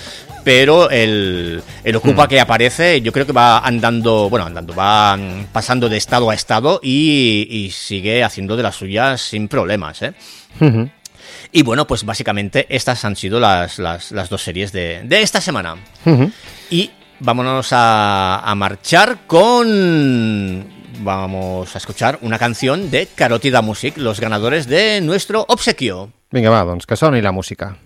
Pero 0.48 0.88
el, 0.88 1.62
el 1.84 1.96
ocupa 1.96 2.24
Hmm. 2.24 2.28
que 2.28 2.40
aparece, 2.40 3.02
yo 3.02 3.12
creo 3.12 3.26
que 3.26 3.34
va 3.34 3.58
andando, 3.58 4.30
bueno, 4.30 4.46
andando, 4.46 4.74
va 4.74 5.14
mm, 5.14 5.48
pasando 5.52 5.90
de 5.90 5.98
estado 5.98 6.30
a 6.30 6.34
estado 6.34 6.80
y, 6.82 7.46
y 7.50 7.70
sigue 7.70 8.24
haciendo 8.24 8.56
de 8.56 8.62
las 8.62 8.76
suyas 8.76 9.20
sin 9.20 9.48
problemas, 9.48 10.00
¿eh? 10.00 10.14
Y 11.52 11.62
bueno, 11.62 11.86
pues 11.86 12.02
básicamente 12.02 12.64
estas 12.70 13.04
han 13.04 13.14
sido 13.14 13.38
las, 13.38 13.78
las, 13.78 14.10
las 14.10 14.30
dos 14.30 14.40
series 14.40 14.72
de, 14.72 15.02
de 15.04 15.20
esta 15.20 15.42
semana. 15.42 15.76
Y 16.70 16.92
vámonos 17.20 17.68
a, 17.72 18.38
a 18.38 18.54
marchar 18.54 19.26
con... 19.26 20.66
Vamos 21.00 21.74
a 21.74 21.78
escuchar 21.78 22.18
una 22.22 22.38
canción 22.38 22.90
de 22.90 23.06
Carotida 23.06 23.60
Music, 23.60 23.98
los 23.98 24.18
ganadores 24.18 24.66
de 24.66 25.02
nuestro 25.02 25.44
obsequio. 25.46 26.10
Vinga, 26.32 26.48
va, 26.48 26.64
doncs 26.64 26.86
que 26.86 26.96
soni 26.96 27.20
la 27.20 27.32
música. 27.32 27.76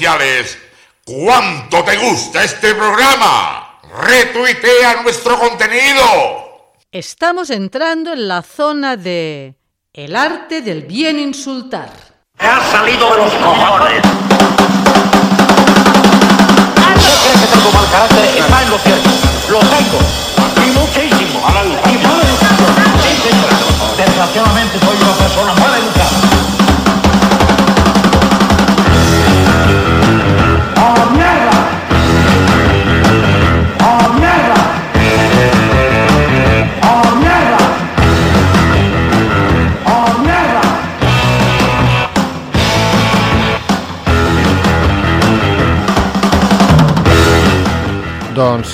Sociales 0.00 0.58
cuánto 1.04 1.84
te 1.84 1.96
gusta 1.98 2.42
este 2.42 2.74
programa. 2.74 3.78
Retuitea 4.00 5.02
nuestro 5.02 5.38
contenido. 5.38 6.72
Estamos 6.90 7.50
entrando 7.50 8.14
en 8.14 8.26
la 8.26 8.40
zona 8.40 8.96
de 8.96 9.56
el 9.92 10.16
arte 10.16 10.62
del 10.62 10.82
bien 10.84 11.18
insultar. 11.18 11.90
ha 12.38 12.70
salido 12.70 13.10
de 13.10 13.16
los 13.18 13.32
cojones! 13.34 14.02
¿Qué 16.96 17.16
crees 17.22 17.40
que 17.40 17.46
tengo 17.52 17.72
mal 17.72 17.90
carácter? 17.90 18.24
Está 18.38 18.62
en 18.62 18.70
lo 18.70 18.78
cierto. 18.78 19.10
Lo 19.50 19.58
tengo. 19.60 19.98
Y 20.64 20.70
muchísimo. 20.70 21.40
Y 21.40 21.98
mal 21.98 22.20
educado. 22.22 22.64
Sí, 23.02 23.28
señor. 23.28 23.50
Desgraciadamente 23.98 24.78
soy 24.78 24.96
una 24.96 25.12
persona 25.12 25.59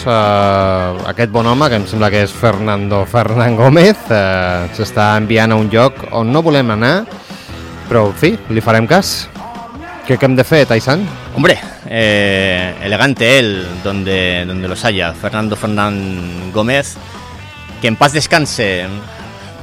eh, 0.06 1.06
aquest 1.10 1.30
bon 1.34 1.46
home, 1.46 1.68
que 1.68 1.78
em 1.80 1.86
sembla 1.86 2.10
que 2.12 2.22
és 2.24 2.32
Fernando 2.32 3.04
Fernán 3.10 3.56
Gómez, 3.58 3.98
eh, 4.10 4.68
s'està 4.76 5.12
enviant 5.20 5.52
a 5.52 5.58
un 5.60 5.70
lloc 5.72 6.06
on 6.16 6.32
no 6.32 6.42
volem 6.46 6.70
anar, 6.74 6.94
però, 7.88 8.08
en 8.10 8.16
fi, 8.18 8.32
li 8.50 8.64
farem 8.64 8.86
cas. 8.90 9.28
¿Qué, 10.06 10.16
qué 10.16 10.26
hem 10.26 10.36
de 10.38 10.44
fer, 10.46 10.64
Taisan? 10.66 11.02
Hombre, 11.34 11.58
eh, 11.88 12.74
elegante 12.82 13.38
él, 13.38 13.66
donde, 13.82 14.44
donde 14.46 14.68
los 14.68 14.84
haya. 14.84 15.12
Fernando 15.12 15.56
Fernán 15.56 16.52
Gómez, 16.52 16.96
que 17.80 17.88
en 17.88 17.96
paz 17.96 18.12
descanse. 18.12 18.86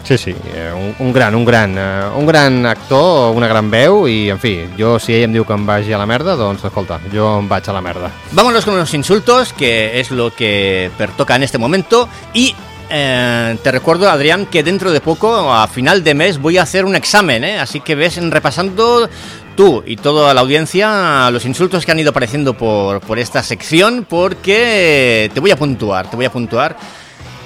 Sí, 0.03 0.17
sí, 0.17 0.35
eh, 0.53 0.71
un, 0.75 0.93
un 0.99 1.13
gran, 1.13 1.33
un 1.33 1.45
gran, 1.45 1.77
eh, 1.77 2.09
un 2.17 2.25
gran 2.25 2.65
actor, 2.65 3.33
una 3.33 3.47
gran 3.47 3.71
veu 3.71 4.03
i, 4.11 4.29
en 4.29 4.39
fi, 4.39 4.57
jo 4.77 4.97
si 4.99 5.15
ell 5.15 5.29
em 5.29 5.37
diu 5.37 5.45
que 5.47 5.55
em 5.55 5.63
vagi 5.65 5.93
a 5.95 5.99
la 6.01 6.07
merda, 6.09 6.35
doncs, 6.35 6.65
escolta, 6.67 6.99
jo 7.13 7.37
em 7.39 7.47
vaig 7.47 7.69
a 7.71 7.75
la 7.77 7.81
merda. 7.81 8.11
Vámonos 8.31 8.65
con 8.65 8.75
los 8.77 8.93
insultos, 8.93 9.53
que 9.53 10.01
es 10.01 10.11
lo 10.11 10.31
que 10.35 10.91
pertoca 10.97 11.37
en 11.37 11.43
este 11.43 11.57
momento. 11.57 12.09
Y 12.33 12.53
eh, 12.89 13.57
te 13.63 13.71
recuerdo, 13.71 14.09
Adrián, 14.09 14.45
que 14.47 14.61
dentro 14.61 14.91
de 14.91 14.99
poco, 14.99 15.53
a 15.53 15.67
final 15.69 16.03
de 16.03 16.13
mes, 16.13 16.37
voy 16.37 16.57
a 16.57 16.63
hacer 16.63 16.83
un 16.83 16.97
examen, 16.97 17.45
¿eh? 17.45 17.57
Así 17.57 17.79
que 17.79 17.95
ves 17.95 18.17
repasando 18.29 19.09
tú 19.55 19.83
y 19.85 19.95
toda 19.95 20.33
la 20.33 20.41
audiencia 20.41 21.29
los 21.31 21.45
insultos 21.45 21.85
que 21.85 21.91
han 21.91 21.99
ido 21.99 22.09
apareciendo 22.09 22.55
por, 22.55 22.99
por 22.99 23.19
esta 23.19 23.41
sección, 23.41 24.05
porque 24.09 25.31
te 25.33 25.39
voy 25.39 25.51
a 25.51 25.55
puntuar, 25.55 26.09
te 26.09 26.17
voy 26.17 26.25
a 26.25 26.31
puntuar. 26.31 26.75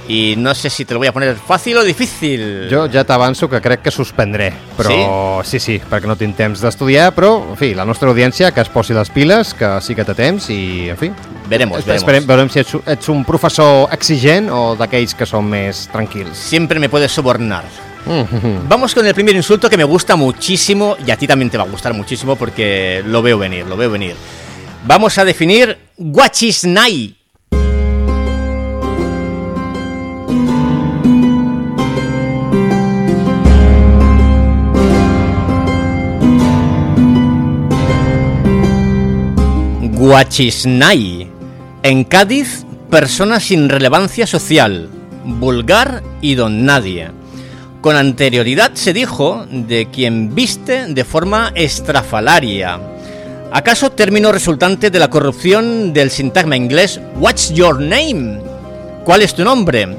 I 0.07 0.35
no 0.37 0.53
sé 0.55 0.69
si 0.69 0.85
te 0.85 0.93
lo 0.93 0.99
voy 0.99 1.09
a 1.09 1.13
poner 1.13 1.35
fàcil 1.35 1.77
o 1.77 1.83
difícil. 1.83 2.67
Jo 2.71 2.85
ja 2.91 3.03
t'avanço 3.03 3.49
que 3.51 3.59
crec 3.61 3.83
que 3.83 3.91
suspendré, 3.91 4.51
però 4.77 4.93
sí? 5.43 5.57
sí, 5.57 5.59
sí, 5.59 5.75
perquè 5.83 6.07
no 6.07 6.15
tinc 6.15 6.37
temps 6.37 6.63
d'estudiar, 6.63 7.09
però, 7.15 7.33
en 7.51 7.59
fi, 7.59 7.73
la 7.75 7.85
nostra 7.85 8.09
audiència 8.09 8.53
que 8.55 8.63
es 8.63 8.71
posi 8.71 8.95
les 8.95 9.11
piles, 9.11 9.51
que 9.57 9.73
sí 9.83 9.97
que 9.97 10.05
té 10.07 10.15
temps 10.15 10.47
i, 10.53 10.61
en 10.93 10.99
fi... 10.99 11.11
Veremos, 11.47 11.83
veremos. 11.83 12.01
Esperem, 12.01 12.25
veurem 12.27 12.49
si 12.51 12.59
ets, 12.63 12.77
ets 12.87 13.11
un 13.11 13.25
professor 13.27 13.91
exigent 13.95 14.49
o 14.51 14.75
d'aquells 14.79 15.15
que 15.15 15.27
són 15.27 15.47
més 15.51 15.85
tranquils. 15.91 16.35
Siempre 16.35 16.79
me 16.79 16.89
puedes 16.89 17.11
sobornar. 17.11 17.65
Vamos 18.69 18.95
con 18.95 19.05
el 19.05 19.13
primer 19.13 19.35
insulto 19.35 19.69
que 19.69 19.75
me 19.75 19.83
gusta 19.83 20.15
muchísimo 20.15 20.95
y 21.05 21.11
a 21.11 21.17
ti 21.17 21.27
también 21.27 21.49
te 21.49 21.57
va 21.57 21.65
a 21.65 21.67
gustar 21.67 21.93
muchísimo 21.93 22.37
porque 22.37 23.03
lo 23.05 23.21
veo 23.21 23.37
venir, 23.37 23.65
lo 23.65 23.75
veo 23.75 23.91
venir. 23.91 24.15
Vamos 24.85 25.17
a 25.17 25.25
definir 25.25 25.77
Guachisnai. 25.97 27.16
Guachisnai. 40.07 41.27
En 41.83 42.05
Cádiz, 42.05 42.65
persona 42.89 43.41
sin 43.41 43.67
relevancia 43.67 44.25
social, 44.25 44.87
vulgar 45.25 46.01
y 46.21 46.35
don 46.35 46.63
nadie. 46.63 47.11
Con 47.81 47.97
anterioridad 47.97 48.71
se 48.75 48.93
dijo 48.93 49.45
de 49.51 49.89
quien 49.91 50.33
viste 50.33 50.85
de 50.87 51.03
forma 51.03 51.51
estrafalaria. 51.55 52.79
¿Acaso 53.51 53.89
término 53.89 54.31
resultante 54.31 54.89
de 54.89 54.97
la 54.97 55.09
corrupción 55.09 55.91
del 55.91 56.09
sintagma 56.09 56.55
inglés 56.55 57.01
What's 57.19 57.53
your 57.53 57.77
name? 57.77 58.39
¿Cuál 59.03 59.23
es 59.23 59.35
tu 59.35 59.43
nombre? 59.43 59.89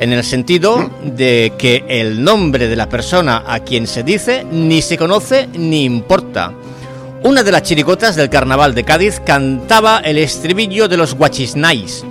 En 0.00 0.12
el 0.12 0.24
sentido 0.24 0.90
de 1.04 1.52
que 1.56 1.84
el 1.86 2.24
nombre 2.24 2.66
de 2.66 2.74
la 2.74 2.88
persona 2.88 3.44
a 3.46 3.60
quien 3.60 3.86
se 3.86 4.02
dice 4.02 4.44
ni 4.50 4.82
se 4.82 4.98
conoce 4.98 5.48
ni 5.56 5.84
importa. 5.84 6.52
Una 7.24 7.42
de 7.42 7.50
las 7.50 7.64
chiricotas 7.64 8.14
del 8.14 8.30
carnaval 8.30 8.76
de 8.76 8.84
Cádiz 8.84 9.18
cantaba 9.18 9.98
el 9.98 10.18
estribillo 10.18 10.86
de 10.86 10.96
los 10.96 11.14
guachisnais. 11.14 12.04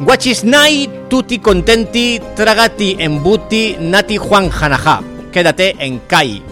Guachisnai, 0.00 1.06
tutti 1.08 1.38
contenti, 1.38 2.20
tragati 2.34 2.96
embuti, 2.98 3.76
nati 3.78 4.16
Juan 4.16 4.50
Janajá. 4.50 5.00
Quédate 5.30 5.76
en 5.78 6.00
Kai. 6.08 6.42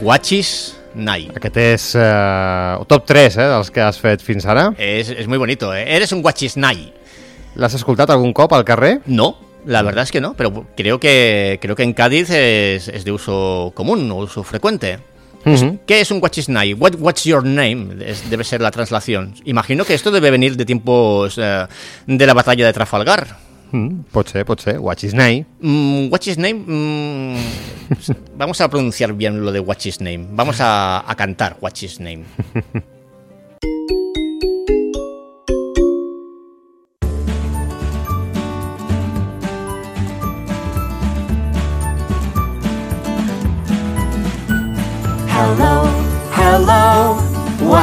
Guachisnai. 0.00 1.32
Aquest 1.34 1.58
és 1.58 1.88
eh, 1.98 2.76
el 2.78 2.86
top 2.86 3.10
3 3.10 3.36
eh, 3.36 3.50
dels 3.50 3.74
que 3.74 3.82
has 3.82 3.98
fet 3.98 4.22
fins 4.22 4.46
ara. 4.46 4.70
Muy 5.26 5.38
bonito, 5.38 5.74
¿eh? 5.74 5.82
Eres 5.96 6.12
un 6.12 6.22
guachisnai. 6.22 6.92
L'has 7.56 7.74
escoltat 7.74 8.14
algun 8.14 8.32
cop 8.32 8.54
al 8.54 8.64
carrer? 8.64 9.00
No, 9.06 9.34
la 9.66 9.82
verdad 9.82 10.04
es 10.04 10.12
que 10.12 10.20
no, 10.20 10.34
pero 10.34 10.68
creo 10.76 11.00
que, 11.00 11.58
creo 11.60 11.74
que 11.74 11.82
en 11.82 11.92
Cádiz 11.92 12.30
es, 12.30 12.86
es 12.86 13.04
de 13.04 13.10
uso 13.10 13.72
común, 13.74 14.10
uso 14.12 14.44
frecuente. 14.44 15.09
Uh 15.44 15.52
-huh. 15.52 15.78
¿Qué 15.86 16.00
es 16.00 16.10
un 16.10 16.20
guachisnai? 16.20 16.74
What, 16.74 16.96
what's 16.98 17.24
your 17.24 17.44
name? 17.44 17.96
Es, 18.04 18.28
debe 18.28 18.44
ser 18.44 18.60
la 18.60 18.70
traslación. 18.70 19.34
Imagino 19.44 19.84
que 19.84 19.94
esto 19.94 20.10
debe 20.10 20.30
venir 20.30 20.56
de 20.56 20.64
tiempos 20.64 21.38
eh, 21.38 21.66
de 22.06 22.26
la 22.26 22.34
batalla 22.34 22.66
de 22.66 22.72
Trafalgar. 22.72 23.38
Mm, 23.72 24.00
pot 24.12 24.28
ser, 24.28 24.44
pot 24.44 24.60
ser. 24.60 24.78
Guachisnai. 24.78 25.46
Mm, 25.60 26.10
what's 26.10 26.26
his 26.26 26.38
name? 26.38 26.64
Mm, 26.66 27.36
vamos 28.36 28.60
a 28.60 28.68
pronunciar 28.68 29.12
bien 29.12 29.44
lo 29.44 29.52
de 29.52 29.60
what's 29.60 29.86
his 29.86 30.00
name. 30.00 30.26
Vamos 30.32 30.60
a, 30.60 31.04
a 31.08 31.14
cantar 31.14 31.56
what's 31.60 31.82
his 31.82 32.00
name. 32.00 32.24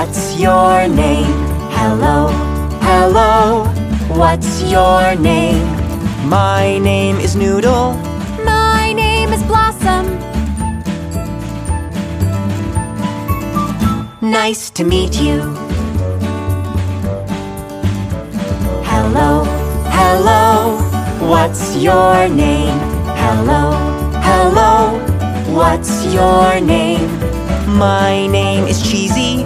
What's 0.08 0.40
your 0.40 0.88
name? 0.88 1.26
Hello, 1.76 2.30
hello, 2.80 3.66
what's 4.08 4.64
your 4.64 5.16
name? 5.16 5.62
My 6.30 6.78
name 6.78 7.18
is 7.18 7.36
Noodle. 7.36 7.92
My 8.46 8.94
name 8.94 9.34
is 9.34 9.44
Blossom. 9.44 10.06
Nice 14.22 14.70
to 14.72 14.86
meet 14.86 15.20
you. 15.20 15.42
Hello, 18.88 19.44
hello, 19.92 20.78
what's 21.20 21.76
your 21.76 22.30
name? 22.30 22.80
Hello, 23.24 23.74
hello, 24.24 25.00
what's 25.54 26.06
your 26.14 26.62
name? 26.62 27.06
My 27.68 28.26
name 28.28 28.64
is 28.64 28.82
Cheesy. 28.82 29.46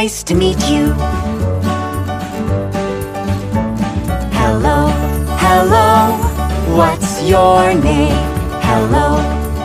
Nice 0.00 0.24
to 0.24 0.34
meet 0.34 0.58
you. 0.68 0.92
Hello, 4.40 4.88
hello, 5.38 6.18
what's 6.76 7.22
your 7.22 7.72
name? 7.74 8.18
Hello, 8.68 9.18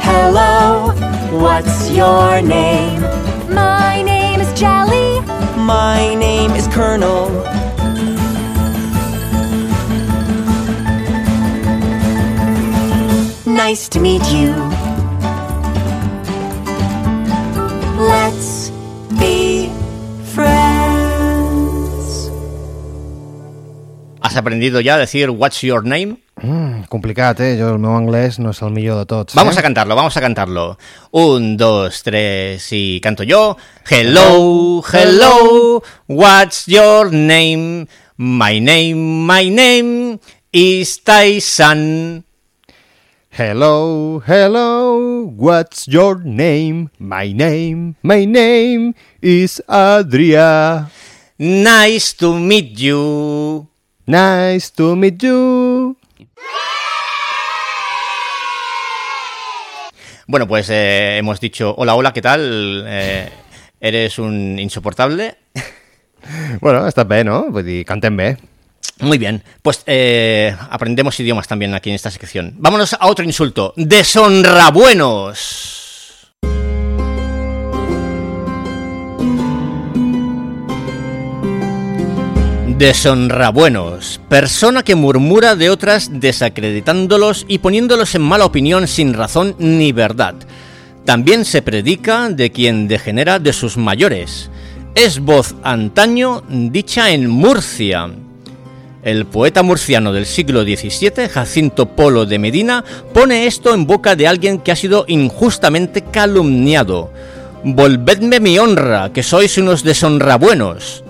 hello, 0.08 0.94
what's 1.42 1.90
your 1.90 2.44
name? 2.44 3.02
My 3.52 4.04
name 4.04 4.40
is 4.40 4.54
Jelly. 4.54 5.20
My 5.58 6.14
name 6.14 6.52
is 6.52 6.68
Colonel. 6.68 7.32
Nice 13.48 13.90
to 13.90 14.00
meet 14.00 14.24
you. 14.32 14.69
¿Has 24.30 24.38
aprendido 24.38 24.80
ya 24.80 24.94
a 24.94 24.98
decir 25.00 25.32
What's 25.32 25.64
your 25.64 25.84
name? 25.84 26.18
Mm, 26.44 26.84
complicat, 26.84 27.40
eh? 27.40 27.58
Jo, 27.58 27.72
el 27.74 27.80
meu 27.82 27.96
anglès 27.98 28.38
no 28.38 28.52
és 28.54 28.60
el 28.62 28.70
millor 28.70 29.00
de 29.02 29.08
tots. 29.10 29.34
Vamos 29.34 29.58
eh? 29.58 29.60
a 29.60 29.64
cantarlo, 29.66 29.96
vamos 29.98 30.16
a 30.18 30.22
cantarlo. 30.22 30.78
Un, 31.10 31.58
dos, 31.58 32.04
tres 32.04 32.68
y 32.70 33.02
canto 33.02 33.24
yo. 33.24 33.58
Hello, 33.90 34.84
hello, 34.94 35.82
what's 36.06 36.68
your 36.68 37.10
name? 37.12 37.88
My 38.18 38.60
name, 38.60 39.26
my 39.26 39.50
name 39.50 40.20
is 40.54 41.02
Tyson. 41.04 42.24
Hello, 43.32 44.22
hello, 44.28 45.26
what's 45.26 45.88
your 45.88 46.22
name? 46.24 46.92
My 47.00 47.34
name, 47.34 47.96
my 48.04 48.26
name 48.28 48.94
is 49.24 49.60
Adria. 49.68 50.92
Nice 51.40 52.14
to 52.14 52.38
meet 52.38 52.78
you. 52.78 53.69
Nice 54.10 54.74
to 54.74 54.96
meet 54.96 55.22
you. 55.22 55.96
Bueno, 60.26 60.48
pues 60.48 60.68
eh, 60.72 61.20
hemos 61.20 61.40
dicho, 61.40 61.76
hola, 61.78 61.94
hola, 61.94 62.12
¿qué 62.12 62.24
tal? 62.24 62.86
Eh, 62.88 63.30
eres 63.80 64.18
un 64.18 64.58
insoportable. 64.58 65.38
Bueno, 66.60 66.84
està 66.90 67.06
bé, 67.08 67.24
no? 67.24 67.46
Vull 67.54 67.64
dir, 67.64 67.86
cantem 67.88 68.18
bé. 68.18 68.38
Muy 69.00 69.18
bien, 69.18 69.42
pues 69.64 69.84
eh, 69.86 70.54
aprendemos 70.70 71.18
idiomas 71.20 71.48
también 71.48 71.74
aquí 71.74 71.90
en 71.90 71.96
esta 71.96 72.12
sección. 72.12 72.56
Vámonos 72.58 72.94
a 73.00 73.08
otro 73.08 73.24
insulto. 73.24 73.74
Deshonrabuenos. 73.78 75.79
Deshonrabuenos. 82.80 84.22
Persona 84.30 84.84
que 84.84 84.96
murmura 84.96 85.58
de 85.58 85.70
otras 85.70 86.22
desacreditándolos 86.22 87.46
y 87.50 87.58
poniéndolos 87.58 88.16
en 88.16 88.22
mala 88.22 88.46
opinión 88.46 88.88
sin 88.88 89.14
razón 89.14 89.54
ni 89.60 89.92
verdad. 89.92 90.36
También 91.04 91.44
se 91.44 91.62
predica 91.62 92.30
de 92.30 92.54
quien 92.54 92.88
degenera 92.88 93.38
de 93.38 93.52
sus 93.52 93.76
mayores. 93.76 94.50
Es 94.96 95.20
voz 95.20 95.56
antaño 95.62 96.42
dicha 96.48 97.12
en 97.12 97.30
Murcia. 97.30 98.12
El 99.04 99.26
poeta 99.26 99.62
murciano 99.62 100.14
del 100.14 100.26
siglo 100.26 100.64
XVII, 100.64 101.28
Jacinto 101.28 101.86
Polo 101.98 102.26
de 102.26 102.40
Medina, 102.40 102.86
pone 103.14 103.46
esto 103.46 103.74
en 103.74 103.88
boca 103.88 104.16
de 104.16 104.26
alguien 104.26 104.58
que 104.60 104.72
ha 104.72 104.78
sido 104.78 105.04
injustamente 105.10 106.02
calumniado. 106.02 107.12
Volvedme 107.62 108.40
mi 108.40 108.58
honra, 108.58 109.12
que 109.12 109.22
sois 109.22 109.58
unos 109.58 109.84
deshonrabuenos. 109.84 111.04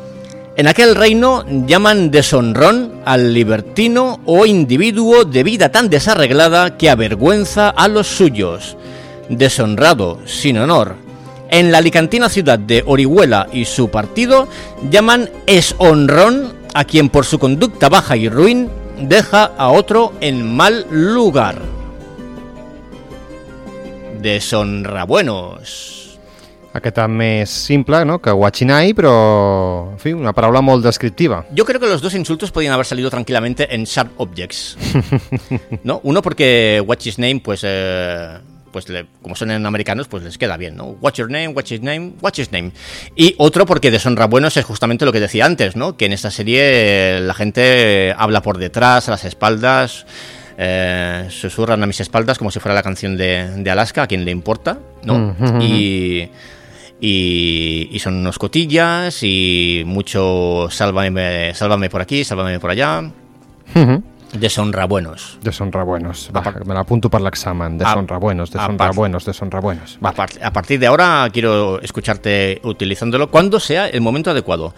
En 0.59 0.67
aquel 0.67 0.93
reino 0.93 1.45
llaman 1.47 2.11
deshonrón 2.11 2.99
al 3.05 3.33
libertino 3.33 4.19
o 4.25 4.45
individuo 4.45 5.23
de 5.23 5.41
vida 5.43 5.71
tan 5.71 5.89
desarreglada 5.89 6.75
que 6.75 6.89
avergüenza 6.89 7.69
a 7.69 7.87
los 7.87 8.07
suyos. 8.07 8.75
Deshonrado, 9.29 10.19
sin 10.25 10.57
honor. 10.57 10.97
En 11.49 11.71
la 11.71 11.77
alicantina 11.77 12.27
ciudad 12.27 12.59
de 12.59 12.83
Orihuela 12.85 13.47
y 13.53 13.63
su 13.63 13.89
partido 13.89 14.49
llamaneshonrón 14.91 16.51
a 16.73 16.83
quien 16.83 17.07
por 17.07 17.23
su 17.25 17.39
conducta 17.39 17.87
baja 17.87 18.17
y 18.17 18.27
ruin 18.27 18.69
deja 18.99 19.45
a 19.57 19.69
otro 19.69 20.11
en 20.19 20.57
mal 20.57 20.85
lugar. 20.91 21.61
Deshonrabuenos. 24.19 26.08
Aquesta 26.71 27.07
més 27.09 27.49
simple, 27.49 28.03
no?, 28.05 28.19
que 28.21 28.29
Wachinai, 28.31 28.93
però, 28.93 29.89
en 29.93 29.97
fi, 29.97 30.13
una 30.13 30.33
paraula 30.37 30.61
molt 30.61 30.85
descriptiva. 30.85 31.43
Yo 31.51 31.65
creo 31.65 31.79
que 31.79 31.87
los 31.87 32.01
dos 32.01 32.13
insultos 32.13 32.51
podían 32.51 32.73
haber 32.73 32.85
salido 32.85 33.09
tranquilamente 33.09 33.73
en 33.73 33.85
Sharp 33.85 34.11
Objects. 34.17 34.77
¿No? 35.83 35.99
Uno 36.03 36.21
porque 36.21 36.81
What's 36.85 37.07
His 37.07 37.17
Name, 37.17 37.41
pues, 37.43 37.61
eh, 37.63 38.37
pues 38.71 38.87
le- 38.87 39.07
como 39.23 39.35
son 39.35 39.49
en 39.49 39.65
americanos, 39.65 40.07
pues 40.07 40.21
les 40.21 40.37
queda 40.37 40.57
bien, 40.57 40.75
¿no? 40.75 40.95
What's 41.01 41.17
your 41.17 41.31
name, 41.31 41.47
what's 41.49 41.71
his 41.71 41.81
name, 41.81 42.13
what's 42.21 42.37
his 42.37 42.51
name. 42.51 42.71
Y 43.15 43.33
otro 43.39 43.65
porque 43.65 43.89
deshonrabuenos 43.89 44.55
es 44.57 44.63
justamente 44.63 45.05
lo 45.05 45.11
que 45.11 45.19
decía 45.19 45.45
antes, 45.47 45.75
¿no? 45.75 45.97
Que 45.97 46.05
en 46.05 46.13
esta 46.13 46.29
serie 46.29 47.17
eh, 47.17 47.19
la 47.19 47.33
gente 47.33 48.13
habla 48.15 48.43
por 48.43 48.59
detrás, 48.59 49.07
a 49.07 49.11
las 49.11 49.25
espaldas, 49.25 50.05
eh, 50.55 51.25
susurran 51.31 51.81
a 51.81 51.87
mis 51.87 51.99
espaldas 51.99 52.37
como 52.37 52.51
si 52.51 52.59
fuera 52.59 52.75
la 52.75 52.83
canción 52.83 53.17
de, 53.17 53.49
de 53.57 53.71
Alaska, 53.71 54.03
a 54.03 54.07
quien 54.07 54.23
le 54.23 54.29
importa, 54.29 54.77
¿no? 55.03 55.33
Ujú. 55.39 55.61
Y... 55.63 56.29
Y, 57.01 57.87
y 57.91 57.99
son 57.99 58.15
unos 58.17 58.37
cotillas 58.37 59.19
y 59.23 59.83
mucho 59.85 60.67
sálvame, 60.69 61.53
sálvame 61.53 61.89
por 61.89 62.01
aquí, 62.01 62.23
sálvame 62.23 62.59
por 62.59 62.71
allá. 62.71 63.01
Mhm. 63.73 64.03
Deshonrabuenos. 64.33 65.39
Deshonrabuenos. 65.41 66.29
Va, 66.35 66.43
me 66.65 66.73
l'apunto 66.75 67.09
per 67.09 67.21
l'examen. 67.21 67.77
Deshonrabuenos, 67.79 68.49
a- 68.53 68.59
deshonrabuenos, 68.59 69.25
deshonrabuenos. 69.25 69.97
A, 70.01 70.11
par- 70.11 70.29
a 70.43 70.51
partir 70.53 70.79
de 70.79 70.87
ahora 70.87 71.27
quiero 71.33 71.81
escucharte 71.81 72.59
utilizándolo 72.63 73.31
cuando 73.31 73.59
sea 73.59 73.87
el 73.87 74.01
momento 74.01 74.29
adecuado. 74.31 74.75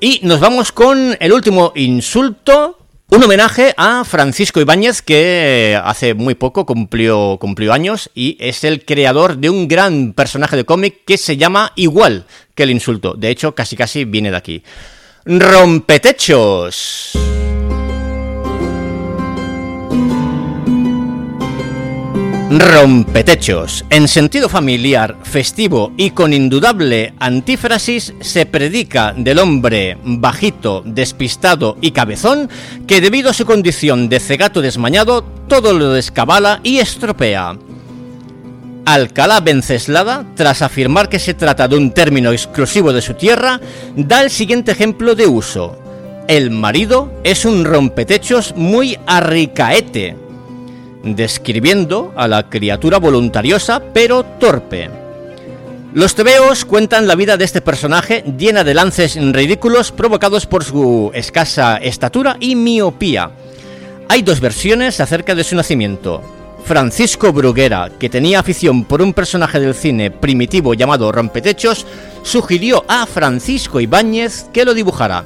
Y 0.00 0.20
nos 0.22 0.40
vamos 0.40 0.72
con 0.72 1.16
el 1.18 1.32
último 1.32 1.72
insulto. 1.74 2.77
Un 3.10 3.24
homenaje 3.24 3.72
a 3.78 4.04
Francisco 4.04 4.60
Ibáñez, 4.60 5.00
que 5.00 5.80
hace 5.82 6.12
muy 6.12 6.34
poco 6.34 6.66
cumplió, 6.66 7.38
años 7.72 8.10
y 8.14 8.36
es 8.38 8.64
el 8.64 8.84
creador 8.84 9.38
de 9.38 9.48
un 9.48 9.66
gran 9.66 10.12
personaje 10.12 10.56
de 10.56 10.64
cómic 10.64 11.04
que 11.06 11.16
se 11.16 11.38
llama 11.38 11.72
igual 11.74 12.26
que 12.54 12.64
el 12.64 12.70
insulto. 12.70 13.14
De 13.14 13.30
hecho, 13.30 13.54
casi 13.54 13.76
casi 13.76 14.04
viene 14.04 14.30
de 14.30 14.36
aquí. 14.36 14.62
Rompetechos. 15.24 17.12
Rompetechos. 22.50 23.84
En 23.90 24.08
sentido 24.08 24.48
familiar, 24.48 25.18
festivo 25.22 25.92
y 25.98 26.12
con 26.12 26.32
indudable 26.32 27.12
antífrasis 27.18 28.14
se 28.20 28.46
predica 28.46 29.12
del 29.14 29.38
hombre 29.38 29.98
bajito, 30.02 30.82
despistado 30.86 31.76
y 31.82 31.90
cabezón 31.90 32.48
que 32.86 33.02
debido 33.02 33.28
a 33.28 33.34
su 33.34 33.44
condición 33.44 34.08
de 34.08 34.18
cegato 34.18 34.62
desmañado 34.62 35.22
todo 35.46 35.74
lo 35.74 35.92
descabala 35.92 36.60
y 36.62 36.78
estropea. 36.78 37.58
Alcalá 38.86 39.40
Venceslada, 39.40 40.24
tras 40.34 40.62
afirmar 40.62 41.10
que 41.10 41.18
se 41.18 41.34
trata 41.34 41.68
de 41.68 41.76
un 41.76 41.92
término 41.92 42.32
exclusivo 42.32 42.94
de 42.94 43.02
su 43.02 43.12
tierra, 43.12 43.60
da 43.94 44.22
el 44.22 44.30
siguiente 44.30 44.72
ejemplo 44.72 45.14
de 45.14 45.26
uso. 45.26 45.78
El 46.28 46.50
marido 46.50 47.12
es 47.24 47.44
un 47.44 47.66
rompetechos 47.66 48.54
muy 48.56 48.98
arricaete, 49.06 50.16
describiendo 51.02 52.12
a 52.16 52.28
la 52.28 52.48
criatura 52.48 52.98
voluntariosa 52.98 53.82
pero 53.92 54.24
torpe. 54.24 54.90
Los 55.94 56.14
tebeos 56.14 56.64
cuentan 56.64 57.06
la 57.06 57.14
vida 57.14 57.36
de 57.36 57.44
este 57.44 57.60
personaje 57.60 58.22
llena 58.36 58.62
de 58.62 58.74
lances 58.74 59.16
ridículos 59.32 59.90
provocados 59.90 60.46
por 60.46 60.62
su 60.62 61.10
escasa 61.14 61.78
estatura 61.78 62.36
y 62.40 62.54
miopía. 62.54 63.30
Hay 64.08 64.22
dos 64.22 64.40
versiones 64.40 65.00
acerca 65.00 65.34
de 65.34 65.44
su 65.44 65.56
nacimiento. 65.56 66.22
Francisco 66.64 67.32
Bruguera, 67.32 67.90
que 67.98 68.10
tenía 68.10 68.40
afición 68.40 68.84
por 68.84 69.00
un 69.00 69.14
personaje 69.14 69.58
del 69.58 69.74
cine 69.74 70.10
primitivo 70.10 70.74
llamado 70.74 71.10
Rompetechos, 71.10 71.86
sugirió 72.22 72.84
a 72.86 73.06
Francisco 73.06 73.80
Ibáñez 73.80 74.46
que 74.52 74.66
lo 74.66 74.74
dibujara. 74.74 75.24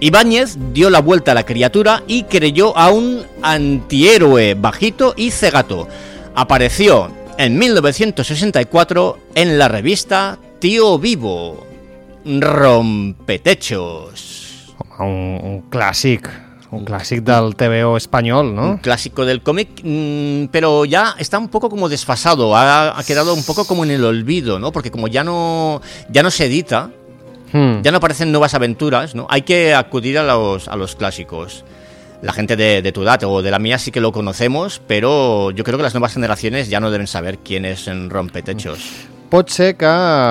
Ibáñez 0.00 0.56
dio 0.72 0.90
la 0.90 1.00
vuelta 1.00 1.32
a 1.32 1.34
la 1.34 1.44
criatura 1.44 2.04
y 2.06 2.22
creyó 2.24 2.76
a 2.78 2.90
un 2.90 3.24
antihéroe 3.42 4.54
bajito 4.54 5.14
y 5.16 5.32
cegato. 5.32 5.88
Apareció 6.36 7.10
en 7.36 7.58
1964 7.58 9.18
en 9.34 9.58
la 9.58 9.66
revista 9.66 10.38
Tío 10.60 11.00
Vivo. 11.00 11.66
Rompetechos. 12.24 13.56
Un, 15.00 15.40
un 15.42 15.62
clàssic, 15.70 16.28
un 16.70 16.84
clàssic 16.84 17.22
del 17.22 17.54
TVO 17.56 17.96
espanyol, 17.96 18.54
no? 18.54 18.70
Un 18.72 18.78
clásico 18.78 19.24
del 19.24 19.42
cómic, 19.42 19.80
mm, 19.82 20.46
pero 20.50 20.84
ya 20.84 21.14
está 21.18 21.38
un 21.38 21.48
poco 21.48 21.70
como 21.70 21.88
desfasado, 21.88 22.56
ha, 22.56 22.98
ha 22.98 23.02
quedado 23.04 23.32
un 23.34 23.44
poco 23.44 23.64
como 23.64 23.84
en 23.84 23.92
el 23.92 24.04
olvido, 24.04 24.58
¿no? 24.58 24.72
Porque 24.72 24.90
como 24.90 25.08
ya 25.08 25.22
no, 25.24 25.80
ya 26.10 26.22
no 26.24 26.30
se 26.30 26.46
edita, 26.46 26.90
Hmm. 27.52 27.82
ya 27.82 27.90
no 27.90 27.98
aparecen 27.98 28.30
nuevas 28.30 28.54
aventuras, 28.54 29.14
¿no? 29.14 29.26
Hay 29.30 29.42
que 29.42 29.74
acudir 29.74 30.18
a 30.18 30.22
los, 30.22 30.68
a 30.68 30.76
los 30.76 30.96
clásicos. 30.96 31.64
La 32.20 32.32
gente 32.32 32.56
de, 32.56 32.82
de 32.82 32.92
tu 32.92 33.02
edad 33.02 33.22
o 33.24 33.42
de 33.42 33.50
la 33.50 33.58
mía 33.58 33.78
sí 33.78 33.90
que 33.92 34.00
lo 34.00 34.12
conocemos, 34.12 34.80
pero 34.86 35.50
yo 35.52 35.64
creo 35.64 35.76
que 35.76 35.84
las 35.84 35.94
nuevas 35.94 36.14
generaciones 36.14 36.68
ya 36.68 36.80
no 36.80 36.90
deben 36.90 37.06
saber 37.06 37.38
quién 37.38 37.64
es 37.64 37.86
en 37.86 38.10
Rompetechos. 38.10 38.80
Pot 39.30 39.50
ser 39.52 39.74
que 39.76 39.90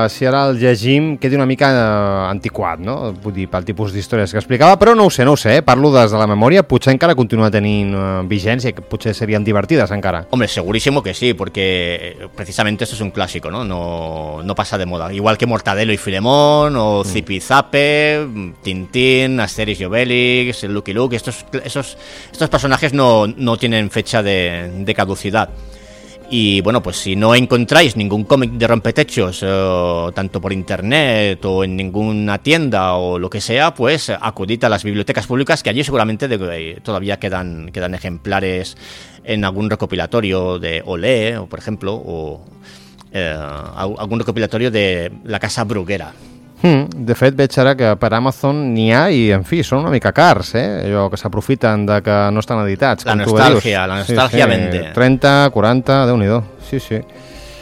si 0.10 0.26
ara 0.28 0.44
el 0.50 0.58
llegim 0.60 1.16
quedi 1.22 1.38
una 1.38 1.46
mica 1.46 1.70
eh, 1.70 2.32
antiquat, 2.32 2.82
no? 2.84 3.14
Vull 3.24 3.36
dir, 3.36 3.48
pel 3.52 3.66
tipus 3.68 3.94
d'històries 3.96 4.34
que 4.34 4.42
explicava, 4.42 4.78
però 4.82 4.96
no 4.98 5.06
ho 5.08 5.14
sé, 5.14 5.26
no 5.26 5.34
ho 5.34 5.40
sé, 5.40 5.58
eh? 5.60 5.64
parlo 5.66 5.92
des 5.94 6.12
de 6.12 6.20
la 6.20 6.28
memòria, 6.28 6.64
potser 6.68 6.94
encara 6.96 7.16
continua 7.16 7.50
tenint 7.54 7.94
eh, 7.94 8.06
vigència, 8.30 8.74
que 8.76 8.82
potser 8.82 9.14
serien 9.18 9.46
divertides 9.46 9.92
encara. 9.96 10.26
Hombre, 10.32 10.48
segurísimo 10.48 11.04
que 11.04 11.14
sí, 11.14 11.34
porque 11.34 12.28
precisamente 12.36 12.84
esto 12.84 12.96
es 12.96 13.02
un 13.02 13.12
clásico, 13.12 13.52
¿no? 13.52 13.64
No, 13.64 14.42
no 14.44 14.56
pasa 14.56 14.78
de 14.78 14.86
moda. 14.86 15.14
Igual 15.14 15.38
que 15.38 15.46
Mortadelo 15.46 15.94
y 15.94 15.98
Filemón, 15.98 16.76
o 16.76 17.04
Mm. 17.04 17.06
Zipizape, 17.08 18.28
Tintín, 18.64 19.40
Asterix 19.40 19.80
y 19.82 19.86
Obelix, 19.86 20.64
el 20.64 20.74
Lucky 20.74 20.94
Luke, 20.94 21.16
estos, 21.16 21.46
esos, 21.64 21.98
estos 22.32 22.50
personajes 22.50 22.94
no, 22.94 23.28
no 23.28 23.58
tienen 23.58 23.90
fecha 23.92 24.24
de, 24.24 24.72
de 24.80 24.94
caducidad. 24.94 25.50
Y 26.30 26.60
bueno, 26.60 26.84
pues 26.84 26.98
si 26.98 27.16
no 27.16 27.34
encontráis 27.36 27.96
ningún 27.96 28.26
cómic 28.26 28.52
de 28.52 28.68
rompetechos, 28.68 29.40
eh, 29.44 30.08
tanto 30.14 30.42
por 30.42 30.52
internet 30.52 31.44
o 31.46 31.64
en 31.64 31.78
ninguna 31.78 32.38
tienda 32.40 32.96
o 32.96 33.18
lo 33.18 33.30
que 33.30 33.40
sea, 33.40 33.74
pues 33.74 34.10
acudid 34.10 34.62
a 34.66 34.70
las 34.70 34.84
bibliotecas 34.84 35.26
públicas, 35.26 35.64
que 35.64 35.70
allí 35.70 35.86
seguramente 35.86 36.28
de- 36.28 36.82
todavía 36.84 37.18
quedan, 37.18 37.70
quedan 37.72 37.96
ejemplares 37.96 38.76
en 39.24 39.46
algún 39.46 39.70
recopilatorio 39.70 40.60
de 40.60 40.84
Olé, 40.86 41.38
o 41.38 41.46
por 41.48 41.60
ejemplo, 41.60 41.94
o 41.96 42.44
eh, 43.14 43.34
al- 43.34 43.96
algún 43.98 44.20
recopilatorio 44.20 44.70
de 44.70 45.10
la 45.24 45.40
Casa 45.40 45.64
Bruguera. 45.64 46.12
Mm, 46.62 47.06
de 47.06 47.16
fet, 47.16 47.36
veig 47.38 47.54
ara 47.62 47.76
que 47.78 47.92
per 48.02 48.10
Amazon 48.18 48.64
n'hi 48.74 48.90
ha 48.96 49.06
i, 49.14 49.28
en 49.36 49.44
fi, 49.46 49.62
són 49.64 49.84
una 49.84 49.94
mica 49.94 50.12
cars, 50.16 50.56
eh? 50.58 50.66
Allò 50.88 51.06
que 51.12 51.20
s'aprofiten 51.22 51.86
de 51.86 52.02
que 52.06 52.18
no 52.34 52.42
estan 52.42 52.64
editats. 52.66 53.06
La 53.06 53.16
nostàlgia, 53.20 53.86
la 53.90 54.02
nostàlgia 54.02 54.50
vende. 54.50 54.88
30, 54.96 55.38
40, 55.54 56.04
déu 56.10 56.18
nhi 56.18 56.32
Sí, 56.68 56.80
sí. 56.80 57.02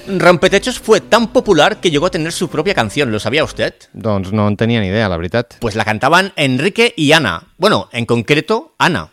Rompetechos 0.08 0.80
fue 0.80 1.02
tan 1.02 1.28
popular 1.28 1.78
que 1.78 1.90
llegó 1.90 2.06
a 2.06 2.12
tener 2.12 2.32
su 2.32 2.48
propia 2.48 2.76
canción, 2.76 3.12
¿lo 3.12 3.20
sabía 3.20 3.44
usted? 3.44 3.74
Doncs 3.94 4.32
no 4.32 4.48
en 4.48 4.56
tenia 4.56 4.80
ni 4.80 4.88
idea, 4.88 5.10
la 5.10 5.18
veritat. 5.18 5.56
Pues 5.60 5.76
la 5.76 5.84
cantaban 5.84 6.32
Enrique 6.36 6.94
y 6.96 7.12
Ana. 7.12 7.44
Bueno, 7.58 7.90
en 7.92 8.06
concreto, 8.06 8.76
Ana. 8.78 9.10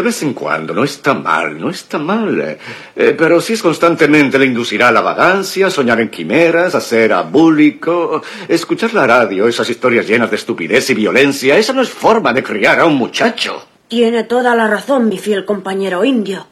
De 0.00 0.06
vez 0.06 0.22
en 0.22 0.32
cuando, 0.32 0.72
no 0.72 0.82
está 0.82 1.12
mal, 1.12 1.60
no 1.60 1.68
está 1.68 1.98
mal. 1.98 2.40
eh, 2.40 2.58
eh, 2.96 3.14
pero 3.18 3.38
si 3.38 3.52
es 3.52 3.60
constantemente 3.60 4.38
le 4.38 4.46
inducirá 4.46 4.88
a 4.88 4.92
la 4.92 5.02
vagancia, 5.02 5.68
soñar 5.68 6.00
en 6.00 6.08
quimeras, 6.08 6.74
a 6.74 6.80
ser 6.80 7.12
abúlico. 7.12 8.22
Escuchar 8.48 8.94
la 8.94 9.06
radio, 9.06 9.46
esas 9.46 9.68
historias 9.68 10.08
llenas 10.08 10.30
de 10.30 10.36
estupidez 10.36 10.88
y 10.88 10.94
violencia, 10.94 11.58
esa 11.58 11.74
no 11.74 11.82
es 11.82 11.90
forma 11.90 12.32
de 12.32 12.42
criar 12.42 12.80
a 12.80 12.86
un 12.86 12.94
muchacho. 12.94 13.62
Tiene 13.88 14.24
toda 14.24 14.54
la 14.54 14.68
razón, 14.68 15.06
mi 15.06 15.18
fiel 15.18 15.44
compañero 15.44 16.02
indio. 16.02 16.46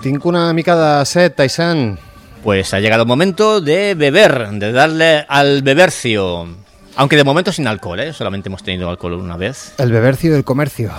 Tinc 0.00 0.24
una 0.24 0.52
mica 0.52 1.00
de 1.00 1.04
set, 1.06 1.34
Taisan. 1.34 2.11
Pues 2.42 2.74
ha 2.74 2.80
llegado 2.80 3.02
el 3.02 3.08
momento 3.08 3.60
de 3.60 3.94
beber, 3.94 4.48
de 4.52 4.72
darle 4.72 5.24
al 5.28 5.62
bebercio. 5.62 6.46
Aunque 6.96 7.16
de 7.16 7.24
momento 7.24 7.52
sin 7.52 7.66
alcohol, 7.68 8.00
¿eh? 8.00 8.12
Solamente 8.12 8.48
hemos 8.48 8.62
tenido 8.62 8.90
alcohol 8.90 9.14
una 9.14 9.36
vez. 9.36 9.74
El 9.78 9.92
bebercio 9.92 10.32
del 10.32 10.44
comercio. 10.44 10.90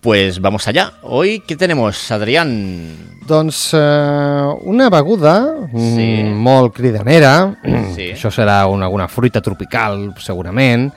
Pues 0.00 0.40
vamos 0.40 0.68
allá. 0.68 0.92
Hoy, 1.02 1.40
¿qué 1.40 1.56
tenemos, 1.56 2.10
Adrián? 2.12 2.94
Doncs 3.26 3.70
eh, 3.74 4.42
una 4.62 4.88
beguda 4.88 5.52
Sí. 5.72 6.22
mm, 6.24 6.32
molt 6.34 6.72
cridanera, 6.74 7.58
Sí. 7.94 8.12
això 8.14 8.30
serà 8.30 8.64
una, 8.70 8.86
alguna 8.86 9.08
fruita 9.08 9.42
tropical, 9.42 10.14
segurament, 10.16 10.92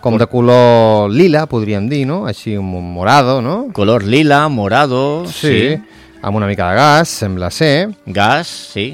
com 0.00 0.16
de 0.18 0.26
color 0.26 1.10
lila, 1.12 1.44
podríem 1.46 1.86
dir, 1.88 2.06
no? 2.06 2.24
Així, 2.26 2.56
un 2.56 2.66
morado, 2.94 3.42
no? 3.42 3.68
Color 3.72 4.02
lila, 4.04 4.48
morado, 4.48 5.26
Sí, 5.28 5.76
sí. 5.76 5.82
Amb 6.22 6.36
una 6.36 6.46
mica 6.46 6.68
de 6.70 6.76
gas, 6.76 7.08
sembla 7.08 7.50
ser. 7.50 7.90
Gas, 8.06 8.46
sí. 8.74 8.90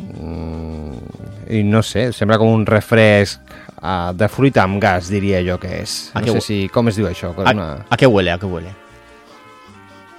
I 1.50 1.62
no 1.64 1.82
sé, 1.82 2.10
sembla 2.12 2.38
com 2.40 2.48
un 2.52 2.64
refresc 2.66 3.40
uh, 3.82 4.12
de 4.16 4.28
fruita 4.32 4.62
amb 4.64 4.80
gas, 4.82 5.08
diria 5.12 5.42
jo 5.44 5.58
que 5.60 5.70
és. 5.82 6.10
A 6.14 6.20
No 6.22 6.26
què 6.26 6.38
sé 6.40 6.44
si... 6.46 6.58
Com 6.72 6.88
es 6.88 6.96
diu 7.00 7.08
això? 7.10 7.32
¿A, 7.36 7.50
Una... 7.52 7.68
a 7.88 7.96
qué 8.00 8.06
huele? 8.06 8.32
¿A 8.32 8.38
qué 8.38 8.46
huele? 8.46 8.72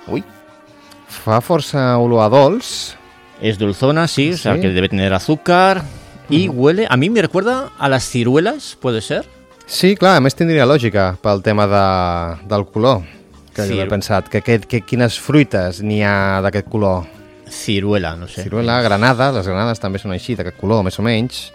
Uy. 0.08 0.24
Fa 1.10 1.40
força 1.42 1.96
olor 2.02 2.24
a 2.26 2.30
dolç. 2.30 2.96
Es 3.42 3.58
dulzona, 3.60 4.08
sí, 4.08 4.32
o 4.34 4.38
sea 4.38 4.56
Sí. 4.56 4.62
que 4.62 4.70
debe 4.70 4.88
tener 4.90 5.14
azúcar. 5.14 5.84
Y 6.30 6.48
huele, 6.48 6.88
a 6.90 6.96
mí 6.98 7.10
me 7.10 7.22
recuerda 7.22 7.70
a 7.78 7.90
las 7.90 8.04
ciruelas, 8.10 8.78
¿puede 8.80 9.02
ser? 9.02 9.26
Sí, 9.68 9.96
clar, 9.98 10.16
a 10.18 10.22
més 10.22 10.36
tindria 10.38 10.66
lògica 10.70 11.16
pel 11.26 11.40
tema 11.42 11.66
de, 11.66 11.86
del 12.50 12.68
color, 12.70 13.00
que 13.56 13.64
Sí. 13.64 13.74
sí. 13.74 13.80
he 13.80 13.88
pensat, 13.88 14.28
que, 14.30 14.42
que, 14.46 14.60
que 14.60 14.82
quines 14.86 15.18
fruites 15.20 15.82
n'hi 15.82 16.02
ha 16.04 16.42
d'aquest 16.46 16.68
color. 16.70 17.06
Ciruela, 17.50 18.16
no 18.18 18.28
sé. 18.28 18.44
Ciruela, 18.44 18.82
granada, 18.82 19.32
les 19.32 19.48
granades 19.48 19.80
també 19.80 20.00
són 20.02 20.12
així, 20.16 20.36
d'aquest 20.36 20.58
color, 20.60 20.84
més 20.84 20.98
o 21.00 21.04
menys. 21.06 21.46